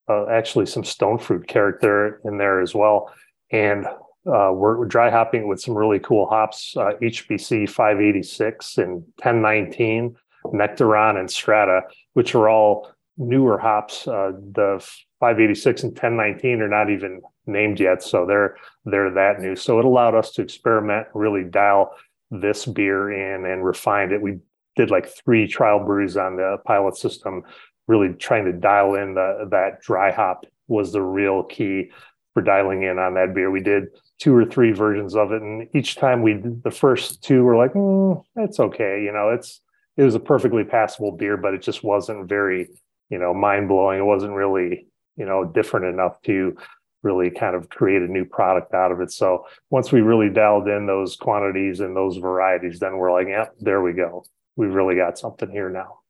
uh, 0.08 0.26
actually 0.26 0.66
some 0.66 0.84
stone 0.84 1.18
fruit 1.18 1.46
character 1.46 2.20
in 2.24 2.38
there 2.38 2.60
as 2.60 2.74
well. 2.74 3.12
And 3.50 3.86
uh, 3.86 4.50
we're, 4.52 4.84
dry 4.84 5.10
hopping 5.10 5.42
it 5.42 5.46
with 5.46 5.60
some 5.60 5.74
really 5.74 5.98
cool 5.98 6.26
hops, 6.26 6.76
uh, 6.76 6.92
HBC 7.00 7.68
586 7.68 8.78
and 8.78 8.92
1019, 9.22 10.16
Nectaron 10.46 11.18
and 11.18 11.30
Strata, 11.30 11.82
which 12.12 12.34
are 12.34 12.48
all 12.48 12.90
newer 13.18 13.58
hops. 13.58 14.06
Uh, 14.06 14.32
the 14.52 14.78
586 15.20 15.82
and 15.82 15.92
1019 15.92 16.62
are 16.62 16.68
not 16.68 16.90
even 16.90 17.20
named 17.46 17.80
yet, 17.80 18.02
so 18.02 18.24
they're 18.24 18.56
they're 18.84 19.10
that 19.10 19.40
new. 19.40 19.56
So 19.56 19.78
it 19.78 19.84
allowed 19.84 20.14
us 20.14 20.32
to 20.32 20.42
experiment, 20.42 21.08
really 21.14 21.44
dial 21.44 21.92
this 22.30 22.66
beer 22.66 23.10
in 23.12 23.44
and 23.44 23.64
refine 23.64 24.12
it. 24.12 24.22
We 24.22 24.38
did 24.76 24.90
like 24.90 25.08
three 25.24 25.48
trial 25.48 25.84
brews 25.84 26.16
on 26.16 26.36
the 26.36 26.58
pilot 26.64 26.96
system, 26.96 27.42
really 27.86 28.14
trying 28.14 28.44
to 28.44 28.52
dial 28.52 28.94
in 28.94 29.14
the, 29.14 29.48
that 29.50 29.80
dry 29.82 30.12
hop 30.12 30.44
was 30.68 30.92
the 30.92 31.02
real 31.02 31.42
key 31.42 31.90
for 32.34 32.42
dialing 32.42 32.82
in 32.82 32.98
on 32.98 33.14
that 33.14 33.34
beer. 33.34 33.50
We 33.50 33.62
did 33.62 33.84
two 34.18 34.34
or 34.34 34.44
three 34.44 34.72
versions 34.72 35.16
of 35.16 35.32
it, 35.32 35.42
and 35.42 35.68
each 35.74 35.96
time 35.96 36.22
we 36.22 36.34
the 36.34 36.70
first 36.70 37.22
two 37.22 37.42
were 37.42 37.56
like, 37.56 37.72
mm, 37.72 38.22
it's 38.36 38.60
okay, 38.60 39.02
you 39.02 39.12
know, 39.12 39.30
it's 39.30 39.60
it 39.96 40.04
was 40.04 40.14
a 40.14 40.20
perfectly 40.20 40.62
passable 40.62 41.12
beer, 41.12 41.36
but 41.36 41.54
it 41.54 41.62
just 41.62 41.82
wasn't 41.82 42.28
very, 42.28 42.68
you 43.10 43.18
know, 43.18 43.34
mind 43.34 43.68
blowing. 43.68 43.98
It 43.98 44.04
wasn't 44.04 44.32
really, 44.32 44.86
you 45.16 45.26
know, 45.26 45.44
different 45.44 45.86
enough 45.86 46.20
to 46.22 46.56
really 47.02 47.30
kind 47.30 47.54
of 47.54 47.68
create 47.68 48.02
a 48.02 48.08
new 48.08 48.24
product 48.24 48.74
out 48.74 48.92
of 48.92 49.00
it. 49.00 49.12
So 49.12 49.46
once 49.70 49.92
we 49.92 50.00
really 50.00 50.30
dialed 50.30 50.68
in 50.68 50.86
those 50.86 51.16
quantities 51.16 51.80
and 51.80 51.96
those 51.96 52.16
varieties, 52.16 52.80
then 52.80 52.96
we're 52.96 53.12
like, 53.12 53.28
yeah, 53.28 53.46
there 53.60 53.80
we 53.80 53.92
go. 53.92 54.24
We've 54.56 54.74
really 54.74 54.96
got 54.96 55.18
something 55.18 55.50
here 55.50 55.70
now. 55.70 56.00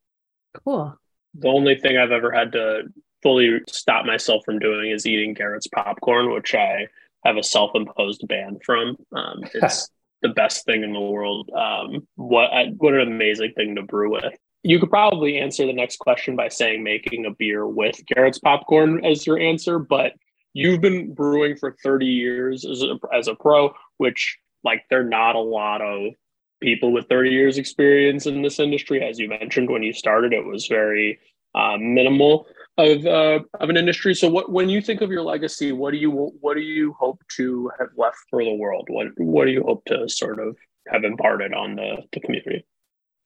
Cool. 0.65 0.97
The 1.35 1.49
only 1.49 1.79
thing 1.79 1.99
I've 1.99 2.11
ever 2.11 2.33
had 2.33 2.53
to 2.53 2.85
fully 3.23 3.61
stop 3.69 4.07
myself 4.07 4.43
from 4.45 4.59
doing 4.59 4.91
is 4.91 5.07
eating 5.07 5.35
Garrett's 5.35 5.67
popcorn, 5.67 6.33
which 6.33 6.55
I 6.55 6.87
have 7.25 7.37
a 7.37 7.43
self-imposed 7.43 8.27
ban 8.27 8.59
from. 8.65 8.97
Um, 9.15 9.43
it's 9.55 9.91
the 10.23 10.31
best 10.31 10.65
thing 10.65 10.83
in 10.83 10.93
the 10.93 11.01
world. 11.01 11.51
Um, 11.55 12.07
what 12.17 12.51
what 12.79 12.95
an 12.95 13.09
amazing 13.09 13.53
thing 13.55 13.77
to 13.77 13.83
brew 13.83 14.11
with. 14.11 14.35
You 14.63 14.81
could 14.81 14.91
probably 14.91 15.39
answer 15.39 15.67
the 15.67 15.73
next 15.73 15.99
question 15.99 16.37
by 16.37 16.49
saying 16.49 16.83
making 16.83 17.27
a 17.27 17.31
beer 17.31 17.67
with 17.67 18.01
Garrett's 18.07 18.39
popcorn 18.39 19.05
as 19.05 19.27
your 19.27 19.39
answer, 19.39 19.79
but 19.79 20.13
you've 20.53 20.81
been 20.81 21.15
brewing 21.15 21.57
for 21.57 21.77
30 21.83 22.07
years 22.07 22.65
as 22.65 22.83
a, 22.83 22.99
as 23.15 23.29
a 23.29 23.35
pro, 23.35 23.73
which 23.99 24.39
like 24.65 24.83
there 24.91 25.01
are 25.01 25.05
not 25.05 25.37
a 25.37 25.41
lot 25.41 25.81
of 25.81 26.13
people 26.61 26.93
with 26.93 27.09
30 27.09 27.31
years 27.31 27.59
experience 27.59 28.27
in 28.27 28.43
this 28.43 28.59
industry. 28.59 29.03
As 29.03 29.19
you 29.19 29.29
mentioned, 29.29 29.71
when 29.71 29.83
you 29.83 29.93
started, 29.93 30.33
it 30.33 30.45
was 30.45 30.67
very 30.67 31.21
uh, 31.55 31.77
minimal 31.79 32.47
of 32.77 33.07
uh, 33.07 33.41
of 33.61 33.71
an 33.71 33.77
industry. 33.77 34.15
So, 34.15 34.29
what 34.29 34.51
when 34.51 34.69
you 34.69 34.81
think 34.81 35.01
of 35.01 35.11
your 35.11 35.23
legacy, 35.23 35.73
what 35.73 35.93
do 35.93 35.99
you 35.99 36.11
what 36.41 36.55
do 36.55 36.61
you 36.61 36.95
hope 36.99 37.23
to 37.37 37.71
have 37.79 37.89
left 37.97 38.19
for 38.31 38.45
the 38.45 38.55
world? 38.55 38.87
What 38.91 39.09
what 39.17 39.47
do 39.47 39.53
you 39.53 39.63
hope 39.63 39.85
to 39.87 40.09
sort 40.09 40.41
of 40.41 40.57
have 40.89 41.05
imparted 41.05 41.53
on 41.53 41.77
the, 41.77 41.99
the 42.13 42.21
community? 42.21 42.65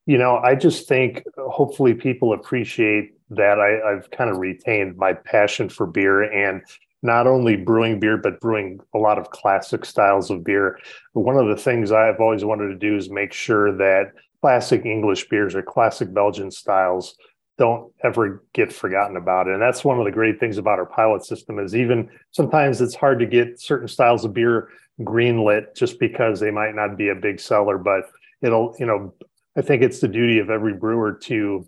You 0.06 0.18
know, 0.18 0.38
I 0.38 0.54
just 0.54 0.88
think 0.88 1.22
uh, 1.38 1.48
hopefully 1.48 1.94
people 1.94 2.32
appreciate 2.32 3.12
that 3.30 3.58
I, 3.60 3.92
I've 3.92 4.10
kind 4.10 4.30
of 4.30 4.38
retained 4.38 4.96
my 4.96 5.12
passion 5.12 5.68
for 5.68 5.86
beer 5.86 6.22
and 6.22 6.62
not 7.02 7.26
only 7.26 7.56
brewing 7.56 7.98
beer, 7.98 8.16
but 8.16 8.40
brewing 8.40 8.80
a 8.94 8.98
lot 8.98 9.18
of 9.18 9.30
classic 9.30 9.84
styles 9.84 10.30
of 10.30 10.44
beer. 10.44 10.78
One 11.14 11.36
of 11.36 11.48
the 11.48 11.56
things 11.56 11.90
I've 11.90 12.20
always 12.20 12.44
wanted 12.44 12.68
to 12.68 12.76
do 12.76 12.96
is 12.96 13.10
make 13.10 13.32
sure 13.32 13.76
that 13.76 14.12
classic 14.40 14.84
English 14.84 15.28
beers 15.28 15.54
or 15.54 15.62
classic 15.62 16.12
Belgian 16.12 16.50
styles 16.50 17.16
don't 17.58 17.92
ever 18.02 18.42
get 18.54 18.72
forgotten 18.72 19.16
about. 19.16 19.46
And 19.46 19.60
that's 19.60 19.84
one 19.84 19.98
of 19.98 20.04
the 20.04 20.10
great 20.10 20.40
things 20.40 20.58
about 20.58 20.78
our 20.78 20.86
pilot 20.86 21.24
system 21.24 21.58
is 21.58 21.76
even 21.76 22.08
sometimes 22.30 22.80
it's 22.80 22.94
hard 22.94 23.18
to 23.20 23.26
get 23.26 23.60
certain 23.60 23.88
styles 23.88 24.24
of 24.24 24.34
beer 24.34 24.68
greenlit 25.00 25.74
just 25.76 25.98
because 26.00 26.40
they 26.40 26.50
might 26.50 26.74
not 26.74 26.96
be 26.96 27.08
a 27.08 27.14
big 27.14 27.40
seller, 27.40 27.78
but 27.78 28.04
it'll, 28.42 28.74
you 28.78 28.86
know, 28.86 29.14
I 29.56 29.62
think 29.62 29.82
it's 29.82 30.00
the 30.00 30.08
duty 30.08 30.38
of 30.38 30.50
every 30.50 30.74
brewer 30.74 31.12
to 31.24 31.66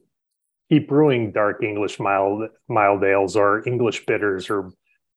keep 0.71 0.89
brewing 0.89 1.33
dark 1.33 1.63
English 1.63 2.01
mild 2.01 2.49
mild 2.69 3.05
ales 3.05 3.37
or 3.37 3.67
English 3.69 4.07
bitters 4.07 4.49
or 4.49 4.73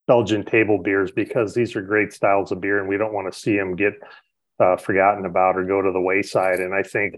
Belgian 0.08 0.44
table 0.44 0.78
beers 0.78 1.12
because 1.12 1.54
these 1.54 1.76
are 1.76 1.82
great 1.82 2.14
styles 2.14 2.52
of 2.52 2.62
beer 2.62 2.80
and 2.80 2.88
we 2.88 2.98
don't 2.98 3.14
want 3.14 3.32
to 3.32 3.40
see 3.40 3.56
them 3.56 3.76
get 3.76 3.94
uh, 4.60 4.76
forgotten 4.78 5.26
about 5.26 5.58
or 5.58 5.64
go 5.64 5.82
to 5.82 5.92
the 5.92 6.02
wayside. 6.02 6.60
And 6.60 6.74
I 6.74 6.84
think 6.84 7.16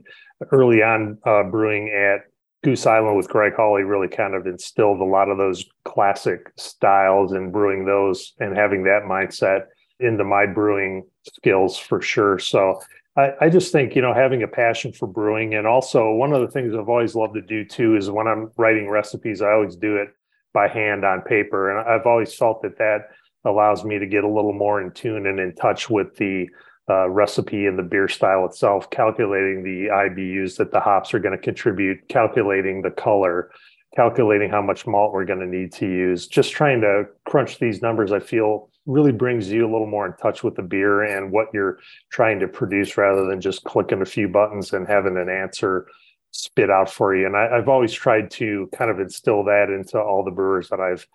early 0.51 0.83
on, 0.83 1.17
uh, 1.25 1.43
brewing 1.43 1.89
at 1.89 2.21
Goose 2.63 2.85
Island 2.85 3.15
with 3.15 3.29
Greg 3.29 3.53
Hawley 3.55 3.83
really 3.83 4.09
kind 4.09 4.35
of 4.35 4.45
instilled 4.45 4.99
a 4.99 5.05
lot 5.05 5.29
of 5.29 5.37
those 5.37 5.65
classic 5.85 6.51
styles 6.57 7.31
and 7.31 7.53
brewing 7.53 7.85
those 7.85 8.33
and 8.39 8.57
having 8.57 8.83
that 8.83 9.03
mindset 9.03 9.67
into 9.99 10.23
my 10.23 10.45
brewing 10.45 11.05
skills 11.33 11.77
for 11.77 12.01
sure. 12.01 12.39
So 12.39 12.81
I, 13.19 13.45
I, 13.45 13.49
just 13.49 13.71
think, 13.71 13.95
you 13.95 14.01
know, 14.01 14.13
having 14.13 14.43
a 14.43 14.47
passion 14.47 14.93
for 14.93 15.07
brewing 15.07 15.55
and 15.55 15.67
also 15.67 16.11
one 16.13 16.33
of 16.33 16.41
the 16.41 16.47
things 16.47 16.73
I've 16.73 16.89
always 16.89 17.15
loved 17.15 17.35
to 17.35 17.41
do 17.41 17.65
too 17.65 17.95
is 17.95 18.09
when 18.09 18.27
I'm 18.27 18.51
writing 18.57 18.89
recipes, 18.89 19.41
I 19.41 19.51
always 19.51 19.75
do 19.75 19.97
it 19.97 20.09
by 20.53 20.67
hand 20.67 21.03
on 21.03 21.21
paper. 21.21 21.69
And 21.69 21.87
I've 21.87 22.07
always 22.07 22.33
felt 22.33 22.61
that 22.61 22.77
that 22.77 23.09
allows 23.45 23.83
me 23.83 23.99
to 23.99 24.07
get 24.07 24.23
a 24.23 24.27
little 24.27 24.53
more 24.53 24.81
in 24.81 24.91
tune 24.91 25.27
and 25.27 25.39
in 25.39 25.53
touch 25.55 25.89
with 25.89 26.15
the 26.15 26.47
uh, 26.89 27.09
recipe 27.09 27.65
and 27.67 27.77
the 27.77 27.83
beer 27.83 28.07
style 28.07 28.45
itself, 28.45 28.89
calculating 28.89 29.63
the 29.63 29.89
IBUs 29.91 30.57
that 30.57 30.71
the 30.71 30.79
hops 30.79 31.13
are 31.13 31.19
going 31.19 31.35
to 31.35 31.41
contribute, 31.41 32.07
calculating 32.09 32.81
the 32.81 32.89
color, 32.89 33.51
calculating 33.95 34.49
how 34.49 34.61
much 34.61 34.87
malt 34.87 35.13
we're 35.13 35.25
going 35.25 35.39
to 35.39 35.45
need 35.45 35.71
to 35.73 35.85
use. 35.85 36.27
Just 36.27 36.51
trying 36.51 36.81
to 36.81 37.03
crunch 37.25 37.59
these 37.59 37.81
numbers, 37.81 38.11
I 38.11 38.19
feel 38.19 38.69
really 38.85 39.11
brings 39.11 39.51
you 39.51 39.63
a 39.63 39.71
little 39.71 39.87
more 39.87 40.05
in 40.05 40.13
touch 40.13 40.43
with 40.43 40.55
the 40.55 40.61
beer 40.61 41.03
and 41.03 41.31
what 41.31 41.47
you're 41.53 41.79
trying 42.11 42.39
to 42.39 42.47
produce 42.47 42.97
rather 42.97 43.25
than 43.25 43.39
just 43.41 43.63
clicking 43.63 44.01
a 44.01 44.05
few 44.05 44.27
buttons 44.27 44.73
and 44.73 44.87
having 44.87 45.17
an 45.17 45.29
answer 45.29 45.87
spit 46.31 46.69
out 46.69 46.89
for 46.89 47.15
you. 47.15 47.25
And 47.25 47.35
I, 47.35 47.55
have 47.55 47.69
always 47.69 47.93
tried 47.93 48.31
to 48.31 48.69
kind 48.73 48.91
of 48.91 48.99
instill 48.99 49.43
that 49.45 49.69
into 49.69 49.99
all 49.99 50.23
the 50.23 50.31
brewers 50.31 50.69
that 50.69 50.79
I've 50.79 51.07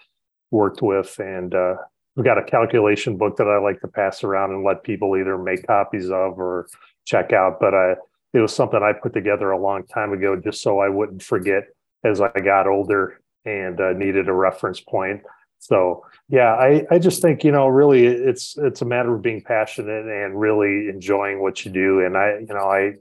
worked 0.51 0.83
with. 0.83 1.19
And 1.19 1.55
uh, 1.55 1.75
we've 2.17 2.25
got 2.25 2.39
a 2.39 2.45
calculation 2.45 3.17
book 3.17 3.37
that 3.37 3.49
I 3.49 3.59
like 3.59 3.81
to 3.81 3.89
pass 3.89 4.25
around 4.25 4.53
and 4.53 4.65
let 4.65 4.83
people 4.83 5.17
either 5.17 5.39
make 5.39 5.67
copies 5.67 6.07
of 6.07 6.39
or 6.39 6.69
check 7.05 7.33
out. 7.33 7.59
But 7.61 7.75
I, 7.75 7.95
it 8.33 8.41
was 8.41 8.55
something 8.55 8.81
I 8.83 8.93
put 8.93 9.15
together 9.15 9.51
a 9.51 9.61
long 9.61 9.85
time 9.87 10.13
ago 10.13 10.37
just 10.37 10.63
so 10.63 10.81
I 10.81 10.89
wouldn't 10.89 11.23
forget 11.23 11.65
as 12.05 12.21
I 12.21 12.31
got 12.31 12.67
older 12.67 13.21
and 13.45 13.81
uh, 13.81 13.93
needed 13.93 14.29
a 14.29 14.33
reference 14.33 14.81
point. 14.81 15.23
So 15.65 16.05
yeah, 16.29 16.55
I, 16.55 16.85
I 16.91 16.99
just 16.99 17.23
think, 17.23 17.43
you 17.43 17.51
know, 17.51 17.69
really 17.69 18.05
it's 18.05 18.55
it's 18.59 18.83
a 18.83 18.85
matter 18.85 19.15
of 19.15 19.23
being 19.23 19.41
passionate 19.41 20.05
and 20.07 20.39
really 20.39 20.89
enjoying 20.89 21.41
what 21.41 21.65
you 21.65 21.71
do. 21.71 22.05
And 22.05 22.19
I, 22.19 22.39
you 22.41 22.55
know, 22.55 22.69
I 22.69 22.95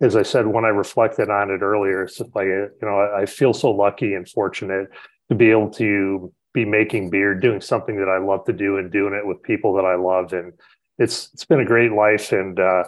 as 0.00 0.16
I 0.16 0.22
said 0.22 0.48
when 0.48 0.64
I 0.64 0.68
reflected 0.68 1.30
on 1.30 1.50
it 1.50 1.62
earlier, 1.62 2.02
it's 2.02 2.18
just 2.18 2.34
like 2.34 2.46
you 2.46 2.70
know 2.82 3.08
I 3.16 3.24
feel 3.26 3.54
so 3.54 3.70
lucky 3.70 4.14
and 4.14 4.28
fortunate 4.28 4.88
to 5.28 5.36
be 5.36 5.50
able 5.50 5.70
to 5.72 6.32
be 6.52 6.64
making 6.64 7.10
beer, 7.10 7.34
doing 7.34 7.60
something 7.60 7.96
that 7.98 8.08
I 8.08 8.18
love 8.18 8.44
to 8.46 8.52
do, 8.52 8.78
and 8.78 8.90
doing 8.90 9.14
it 9.14 9.24
with 9.26 9.42
people 9.42 9.74
that 9.74 9.84
I 9.84 9.94
love, 9.94 10.32
and 10.32 10.52
it's 10.98 11.30
it's 11.34 11.44
been 11.44 11.60
a 11.60 11.64
great 11.64 11.92
life, 11.92 12.32
and 12.32 12.58
uh, 12.58 12.84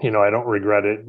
you 0.00 0.12
know 0.12 0.22
I 0.22 0.30
don't 0.30 0.46
regret 0.46 0.84
it 0.84 1.04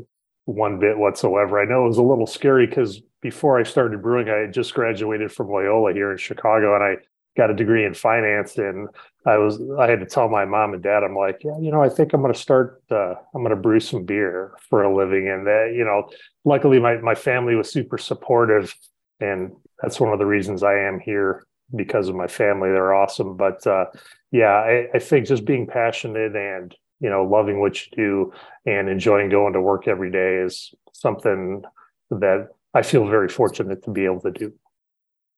one 0.46 0.80
bit 0.80 0.98
whatsoever. 0.98 1.60
I 1.60 1.66
know 1.66 1.86
it 1.86 1.90
was 1.90 1.98
a 1.98 2.04
little 2.04 2.26
scary 2.26 2.66
because 2.66 3.00
before 3.22 3.60
I 3.60 3.64
started 3.64 4.02
brewing, 4.02 4.30
I 4.30 4.38
had 4.38 4.54
just 4.54 4.74
graduated 4.74 5.32
from 5.32 5.50
Loyola 5.50 5.94
here 5.94 6.12
in 6.12 6.18
Chicago, 6.18 6.74
and 6.74 6.84
I 6.84 6.98
got 7.38 7.50
a 7.50 7.56
degree 7.56 7.86
in 7.86 7.94
finance 7.94 8.58
and 8.58 8.90
I 9.26 9.38
was 9.38 9.62
I 9.80 9.90
had 9.90 10.00
to 10.00 10.06
tell 10.06 10.30
my 10.30 10.46
mom 10.46 10.74
and 10.74 10.84
dad 10.84 11.04
I'm 11.04 11.16
like 11.16 11.42
yeah 11.44 11.58
you 11.60 11.72
know 11.72 11.82
I 11.82 11.90
think 11.90 12.14
I'm 12.14 12.22
going 12.22 12.34
to 12.34 12.40
start 12.40 12.82
uh, 12.92 13.16
I'm 13.34 13.44
going 13.44 13.50
to 13.50 13.56
brew 13.56 13.80
some 13.80 14.04
beer 14.04 14.54
for 14.70 14.84
a 14.84 14.96
living. 14.96 15.28
And 15.28 15.46
that 15.48 15.74
you 15.76 15.86
know 15.86 16.10
luckily 16.46 16.80
my 16.80 16.98
my 16.98 17.16
family 17.16 17.56
was 17.56 17.72
super 17.72 17.98
supportive 17.98 18.76
and 19.20 19.52
that's 19.82 20.00
one 20.00 20.12
of 20.12 20.20
the 20.20 20.26
reasons 20.26 20.64
I 20.64 20.78
am 20.80 21.00
here 21.00 21.46
because 21.76 22.10
of 22.10 22.16
my 22.16 22.28
family. 22.28 22.70
They're 22.70 22.94
awesome. 22.94 23.38
But 23.38 23.66
uh, 23.68 23.86
yeah 24.32 24.54
I, 24.54 24.88
I 24.94 25.00
think 25.00 25.28
just 25.28 25.46
being 25.46 25.68
passionate 25.68 26.36
and 26.36 26.76
you 27.00 27.10
know 27.10 27.24
loving 27.24 27.60
what 27.60 27.80
you 27.82 27.92
do 27.96 28.34
and 28.66 28.90
enjoying 28.90 29.30
going 29.30 29.54
to 29.54 29.62
work 29.62 29.88
every 29.88 30.12
day 30.12 30.38
is 30.38 30.74
something 30.94 31.64
that 32.10 32.50
I 32.74 32.82
feel 32.82 33.08
very 33.08 33.30
fortunate 33.30 33.84
to 33.84 33.92
be 33.92 34.06
able 34.06 34.22
to 34.22 34.32
do. 34.32 34.54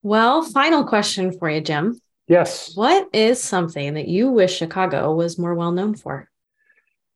Well, 0.02 0.42
final 0.42 0.84
question 0.84 1.36
for 1.38 1.48
you, 1.48 1.60
Jim. 1.60 2.00
Yes. 2.28 2.74
What 2.74 3.08
is 3.12 3.42
something 3.42 3.94
that 3.94 4.08
you 4.08 4.30
wish 4.30 4.56
Chicago 4.56 5.14
was 5.14 5.38
more 5.38 5.54
well 5.54 5.72
known 5.72 5.94
for? 5.94 6.28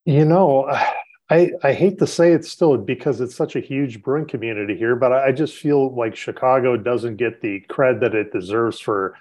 You 0.05 0.25
know, 0.25 0.69
I 1.31 1.51
I 1.65 1.73
hate 1.73 1.99
to 1.99 2.07
say 2.07 2.33
it 2.33 2.45
still 2.45 2.77
because 2.77 3.21
it's 3.21 3.35
such 3.35 3.57
a 3.57 3.61
huge 3.61 4.03
brewing 4.03 4.27
community 4.27 4.77
here, 4.77 4.95
but 4.95 5.13
I 5.13 5.33
just 5.33 5.55
feel 5.57 5.93
like 5.95 6.15
Chicago 6.15 6.77
doesn't 6.77 7.17
get 7.17 7.41
the 7.43 7.65
cred 7.69 8.01
that 8.01 8.15
it 8.15 8.33
deserves 8.33 8.79
for, 8.79 9.17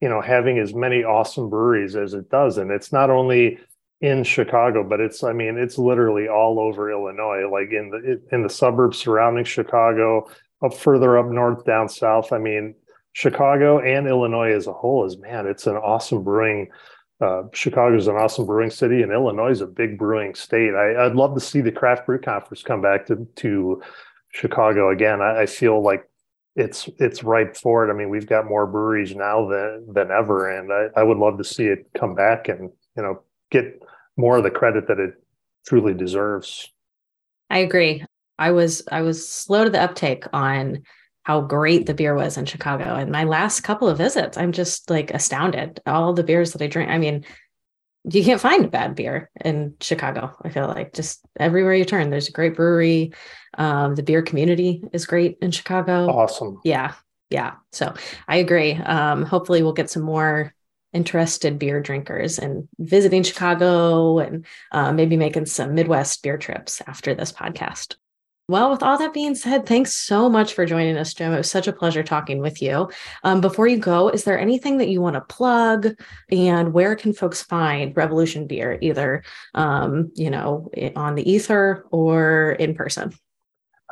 you 0.00 0.08
know, 0.08 0.20
having 0.20 0.58
as 0.58 0.72
many 0.72 1.02
awesome 1.02 1.50
breweries 1.50 1.96
as 1.96 2.14
it 2.14 2.30
does. 2.30 2.58
And 2.58 2.70
it's 2.70 2.92
not 2.92 3.10
only 3.10 3.58
in 4.00 4.22
Chicago, 4.22 4.84
but 4.84 5.00
it's 5.00 5.24
I 5.24 5.32
mean 5.32 5.58
it's 5.58 5.78
literally 5.78 6.28
all 6.28 6.60
over 6.60 6.90
Illinois, 6.90 7.50
like 7.50 7.72
in 7.72 7.90
the 7.90 8.20
in 8.30 8.42
the 8.42 8.50
suburbs 8.50 8.98
surrounding 8.98 9.44
Chicago, 9.44 10.28
up 10.62 10.74
further 10.74 11.18
up 11.18 11.26
north, 11.26 11.64
down 11.64 11.88
south. 11.88 12.32
I 12.32 12.38
mean, 12.38 12.76
Chicago 13.18 13.80
and 13.80 14.06
Illinois 14.06 14.52
as 14.52 14.68
a 14.68 14.72
whole 14.72 15.04
is 15.04 15.18
man, 15.18 15.48
it's 15.48 15.66
an 15.66 15.74
awesome 15.74 16.22
brewing. 16.22 16.68
Uh, 17.20 17.42
Chicago 17.52 17.96
is 17.96 18.06
an 18.06 18.14
awesome 18.14 18.46
brewing 18.46 18.70
city, 18.70 19.02
and 19.02 19.10
Illinois 19.10 19.50
is 19.50 19.60
a 19.60 19.66
big 19.66 19.98
brewing 19.98 20.36
state. 20.36 20.72
I, 20.72 21.02
would 21.02 21.16
love 21.16 21.34
to 21.34 21.40
see 21.40 21.60
the 21.60 21.72
craft 21.72 22.06
brew 22.06 22.20
conference 22.20 22.62
come 22.62 22.80
back 22.80 23.08
to 23.08 23.26
to 23.34 23.82
Chicago 24.30 24.90
again. 24.90 25.20
I, 25.20 25.40
I 25.40 25.46
feel 25.46 25.82
like 25.82 26.08
it's 26.54 26.88
it's 27.00 27.24
ripe 27.24 27.56
for 27.56 27.84
it. 27.84 27.92
I 27.92 27.96
mean, 27.96 28.08
we've 28.08 28.28
got 28.28 28.46
more 28.46 28.68
breweries 28.68 29.16
now 29.16 29.48
than 29.48 29.92
than 29.92 30.12
ever, 30.12 30.56
and 30.56 30.72
I, 30.72 31.00
I 31.00 31.02
would 31.02 31.18
love 31.18 31.38
to 31.38 31.44
see 31.44 31.66
it 31.66 31.90
come 31.98 32.14
back 32.14 32.46
and 32.48 32.70
you 32.96 33.02
know 33.02 33.22
get 33.50 33.82
more 34.16 34.36
of 34.36 34.44
the 34.44 34.50
credit 34.52 34.86
that 34.86 35.00
it 35.00 35.14
truly 35.66 35.92
deserves. 35.92 36.72
I 37.50 37.58
agree. 37.58 38.04
I 38.38 38.52
was 38.52 38.86
I 38.92 39.00
was 39.00 39.28
slow 39.28 39.64
to 39.64 39.70
the 39.70 39.82
uptake 39.82 40.22
on 40.32 40.84
how 41.28 41.42
great 41.42 41.84
the 41.84 41.92
beer 41.92 42.14
was 42.14 42.38
in 42.38 42.46
Chicago. 42.46 42.94
And 42.94 43.12
my 43.12 43.24
last 43.24 43.60
couple 43.60 43.86
of 43.86 43.98
visits, 43.98 44.38
I'm 44.38 44.50
just 44.50 44.88
like 44.88 45.10
astounded. 45.10 45.78
All 45.84 46.14
the 46.14 46.22
beers 46.24 46.54
that 46.54 46.62
I 46.62 46.68
drink. 46.68 46.90
I 46.90 46.96
mean, 46.96 47.26
you 48.10 48.24
can't 48.24 48.40
find 48.40 48.70
bad 48.70 48.94
beer 48.94 49.30
in 49.44 49.74
Chicago. 49.82 50.34
I 50.42 50.48
feel 50.48 50.68
like 50.68 50.94
just 50.94 51.20
everywhere 51.38 51.74
you 51.74 51.84
turn, 51.84 52.08
there's 52.08 52.30
a 52.30 52.32
great 52.32 52.56
brewery. 52.56 53.12
Um, 53.58 53.94
the 53.94 54.02
beer 54.02 54.22
community 54.22 54.82
is 54.94 55.04
great 55.04 55.36
in 55.42 55.50
Chicago. 55.50 56.08
Awesome. 56.08 56.62
Yeah. 56.64 56.94
Yeah. 57.28 57.56
So 57.72 57.92
I 58.26 58.36
agree. 58.36 58.72
Um, 58.72 59.22
hopefully 59.22 59.62
we'll 59.62 59.74
get 59.74 59.90
some 59.90 60.04
more 60.04 60.54
interested 60.94 61.58
beer 61.58 61.82
drinkers 61.82 62.38
and 62.38 62.66
visiting 62.78 63.22
Chicago 63.22 64.18
and 64.18 64.46
uh, 64.72 64.92
maybe 64.92 65.18
making 65.18 65.44
some 65.44 65.74
Midwest 65.74 66.22
beer 66.22 66.38
trips 66.38 66.80
after 66.86 67.14
this 67.14 67.32
podcast. 67.32 67.96
Well, 68.50 68.70
with 68.70 68.82
all 68.82 68.96
that 68.96 69.12
being 69.12 69.34
said, 69.34 69.66
thanks 69.66 69.94
so 69.94 70.30
much 70.30 70.54
for 70.54 70.64
joining 70.64 70.96
us, 70.96 71.12
Jim. 71.12 71.34
It 71.34 71.36
was 71.36 71.50
such 71.50 71.68
a 71.68 71.72
pleasure 71.72 72.02
talking 72.02 72.38
with 72.38 72.62
you. 72.62 72.88
Um, 73.22 73.42
before 73.42 73.68
you 73.68 73.76
go, 73.76 74.08
is 74.08 74.24
there 74.24 74.38
anything 74.38 74.78
that 74.78 74.88
you 74.88 75.02
want 75.02 75.16
to 75.16 75.20
plug, 75.20 75.88
and 76.30 76.72
where 76.72 76.96
can 76.96 77.12
folks 77.12 77.42
find 77.42 77.94
Revolution 77.94 78.46
Beer, 78.46 78.78
either 78.80 79.22
um, 79.54 80.10
you 80.14 80.30
know 80.30 80.70
on 80.96 81.14
the 81.14 81.30
ether 81.30 81.84
or 81.90 82.52
in 82.52 82.74
person? 82.74 83.12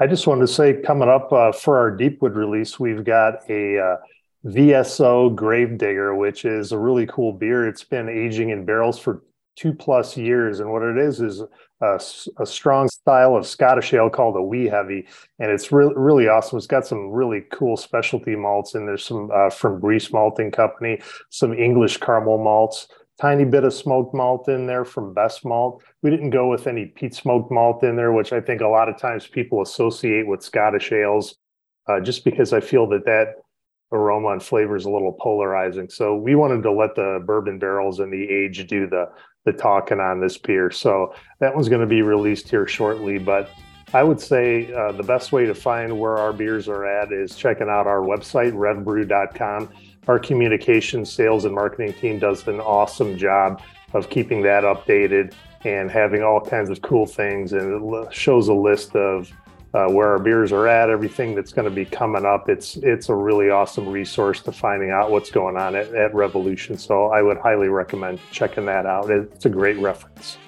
I 0.00 0.06
just 0.06 0.26
wanted 0.26 0.46
to 0.46 0.52
say, 0.52 0.80
coming 0.80 1.10
up 1.10 1.30
uh, 1.34 1.52
for 1.52 1.76
our 1.76 1.90
Deepwood 1.90 2.34
release, 2.34 2.80
we've 2.80 3.04
got 3.04 3.48
a 3.50 3.78
uh, 3.78 3.96
VSO 4.46 5.34
Gravedigger, 5.34 6.14
which 6.14 6.46
is 6.46 6.72
a 6.72 6.78
really 6.78 7.06
cool 7.06 7.34
beer. 7.34 7.68
It's 7.68 7.84
been 7.84 8.08
aging 8.08 8.50
in 8.50 8.64
barrels 8.64 8.98
for 8.98 9.22
two 9.56 9.74
plus 9.74 10.16
years. 10.16 10.60
And 10.60 10.70
what 10.70 10.82
it 10.82 10.96
is 10.96 11.20
is 11.20 11.42
a, 11.80 12.00
a 12.38 12.46
strong 12.46 12.88
style 12.88 13.36
of 13.36 13.46
Scottish 13.46 13.92
ale 13.92 14.10
called 14.10 14.36
a 14.36 14.42
wee 14.42 14.66
heavy. 14.66 15.06
And 15.38 15.50
it's 15.50 15.72
really, 15.72 15.94
really 15.96 16.28
awesome. 16.28 16.58
It's 16.58 16.66
got 16.66 16.86
some 16.86 17.10
really 17.10 17.44
cool 17.52 17.76
specialty 17.76 18.36
malts 18.36 18.74
and 18.74 18.88
there's 18.88 19.04
some 19.04 19.30
uh, 19.34 19.50
from 19.50 19.80
Briess 19.80 20.12
Malting 20.12 20.50
Company, 20.50 21.00
some 21.30 21.52
English 21.52 21.98
caramel 21.98 22.38
malts, 22.38 22.88
tiny 23.20 23.44
bit 23.44 23.64
of 23.64 23.74
smoked 23.74 24.14
malt 24.14 24.48
in 24.48 24.66
there 24.66 24.84
from 24.84 25.14
Best 25.14 25.44
Malt. 25.44 25.82
We 26.02 26.10
didn't 26.10 26.30
go 26.30 26.48
with 26.50 26.66
any 26.66 26.86
peat 26.86 27.14
smoked 27.14 27.50
malt 27.50 27.82
in 27.82 27.96
there, 27.96 28.12
which 28.12 28.32
I 28.32 28.40
think 28.40 28.60
a 28.60 28.68
lot 28.68 28.88
of 28.88 28.98
times 28.98 29.26
people 29.26 29.62
associate 29.62 30.26
with 30.26 30.42
Scottish 30.42 30.92
ales, 30.92 31.36
uh, 31.88 32.00
just 32.00 32.24
because 32.24 32.52
I 32.52 32.60
feel 32.60 32.86
that 32.88 33.04
that 33.06 33.34
aroma 33.92 34.30
and 34.30 34.42
flavor 34.42 34.76
is 34.76 34.84
a 34.84 34.90
little 34.90 35.16
polarizing. 35.20 35.88
So 35.88 36.16
we 36.16 36.34
wanted 36.34 36.62
to 36.64 36.72
let 36.72 36.94
the 36.94 37.22
bourbon 37.24 37.58
barrels 37.58 38.00
and 38.00 38.12
the 38.12 38.28
age 38.28 38.66
do 38.66 38.88
the 38.88 39.06
the 39.46 39.52
talking 39.52 40.00
on 40.00 40.20
this 40.20 40.36
beer. 40.36 40.70
So 40.70 41.14
that 41.38 41.54
one's 41.54 41.70
going 41.70 41.80
to 41.80 41.86
be 41.86 42.02
released 42.02 42.50
here 42.50 42.66
shortly. 42.66 43.16
But 43.16 43.48
I 43.94 44.02
would 44.02 44.20
say 44.20 44.72
uh, 44.74 44.92
the 44.92 45.04
best 45.04 45.32
way 45.32 45.46
to 45.46 45.54
find 45.54 45.98
where 45.98 46.18
our 46.18 46.32
beers 46.32 46.68
are 46.68 46.84
at 46.84 47.12
is 47.12 47.36
checking 47.36 47.68
out 47.68 47.86
our 47.86 48.00
website, 48.00 48.52
revbrew.com. 48.52 49.70
Our 50.08 50.18
communication, 50.18 51.06
sales, 51.06 51.44
and 51.44 51.54
marketing 51.54 51.94
team 51.94 52.18
does 52.18 52.46
an 52.48 52.60
awesome 52.60 53.16
job 53.16 53.62
of 53.94 54.10
keeping 54.10 54.42
that 54.42 54.64
updated 54.64 55.32
and 55.64 55.90
having 55.90 56.22
all 56.22 56.40
kinds 56.40 56.68
of 56.68 56.82
cool 56.82 57.06
things. 57.06 57.52
And 57.52 57.94
it 57.94 58.12
shows 58.12 58.48
a 58.48 58.54
list 58.54 58.94
of 58.96 59.32
uh, 59.76 59.86
where 59.88 60.08
our 60.08 60.18
beers 60.18 60.52
are 60.52 60.66
at, 60.66 60.88
everything 60.88 61.34
that's 61.34 61.52
going 61.52 61.68
to 61.68 61.74
be 61.74 61.84
coming 61.84 62.24
up. 62.24 62.48
It's 62.48 62.76
it's 62.78 63.10
a 63.10 63.14
really 63.14 63.50
awesome 63.50 63.86
resource 63.86 64.40
to 64.42 64.52
finding 64.52 64.90
out 64.90 65.10
what's 65.10 65.30
going 65.30 65.56
on 65.58 65.76
at, 65.76 65.94
at 65.94 66.14
Revolution. 66.14 66.78
So 66.78 67.08
I 67.08 67.20
would 67.20 67.36
highly 67.36 67.68
recommend 67.68 68.18
checking 68.30 68.64
that 68.66 68.86
out. 68.86 69.10
It's 69.10 69.44
a 69.44 69.50
great 69.50 69.76
reference. 69.78 70.38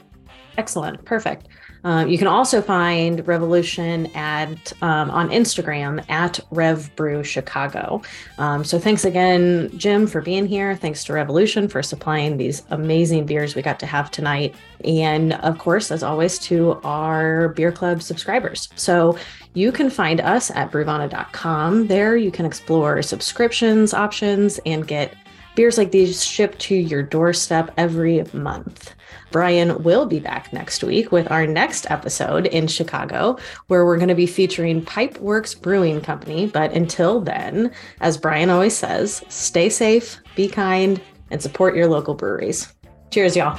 Excellent, 0.57 1.05
perfect. 1.05 1.49
Um, 1.85 2.09
you 2.09 2.19
can 2.19 2.27
also 2.27 2.61
find 2.61 3.27
Revolution 3.27 4.07
at 4.15 4.73
um, 4.83 5.11
on 5.11 5.31
Instagram 5.31 6.09
at 6.11 6.41
Rev 6.51 6.95
Brew 6.97 7.23
Chicago. 7.23 8.03
Um, 8.39 8.65
so 8.65 8.79
thanks 8.79 9.05
again, 9.05 9.71
Jim, 9.77 10.07
for 10.07 10.21
being 10.21 10.47
here. 10.47 10.77
Thanks 10.77 11.05
to 11.05 11.13
Revolution 11.13 11.69
for 11.69 11.83
supplying 11.83 12.37
these 12.37 12.63
amazing 12.71 13.27
beers 13.27 13.55
we 13.55 13.63
got 13.63 13.81
to 13.81 13.87
have 13.87 14.11
tonight, 14.11 14.55
and 14.85 15.35
of 15.35 15.59
course, 15.59 15.91
as 15.91 16.03
always, 16.03 16.39
to 16.41 16.81
our 16.85 17.51
beer 17.51 17.73
club 17.73 18.03
subscribers. 18.03 18.69
So 18.77 19.19
you 19.55 19.73
can 19.73 19.91
find 19.91 20.21
us 20.21 20.51
at 20.51 20.71
Brewvana.com. 20.71 21.87
There, 21.87 22.17
you 22.17 22.31
can 22.31 22.47
explore 22.47 23.03
subscriptions 23.03 23.93
options 23.95 24.61
and 24.67 24.87
get 24.87 25.15
beers 25.59 25.77
like 25.77 25.91
these 25.91 26.25
shipped 26.25 26.61
to 26.61 26.77
your 26.77 27.03
doorstep 27.03 27.73
every 27.77 28.23
month. 28.33 28.95
Brian 29.33 29.83
will 29.83 30.07
be 30.07 30.21
back 30.21 30.53
next 30.53 30.85
week 30.85 31.11
with 31.11 31.29
our 31.33 31.49
next 31.49 31.91
episode 31.91 32.47
in 32.47 32.69
Chicago, 32.69 33.37
where 33.67 33.85
we're 33.85 33.97
going 33.97 34.07
to 34.07 34.15
be 34.15 34.25
featuring 34.25 34.85
Pipeworks 34.85 35.61
Brewing 35.61 36.01
Company. 36.01 36.47
But 36.47 36.73
until 36.75 37.21
then, 37.21 37.73
as 38.01 38.17
Brian 38.17 38.51
always 38.51 38.77
says, 38.77 39.25
stay 39.29 39.69
safe, 39.69 40.21
be 40.37 40.47
kind, 40.47 41.01
and 41.33 41.43
support 41.43 41.75
your 41.75 41.89
local 41.89 42.15
breweries. 42.15 42.73
Cheers, 43.11 43.35
y'all. 43.35 43.59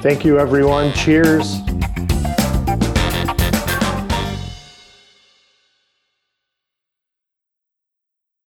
Thank 0.00 0.24
you, 0.24 0.38
everyone. 0.38 0.92
Cheers. 0.92 1.56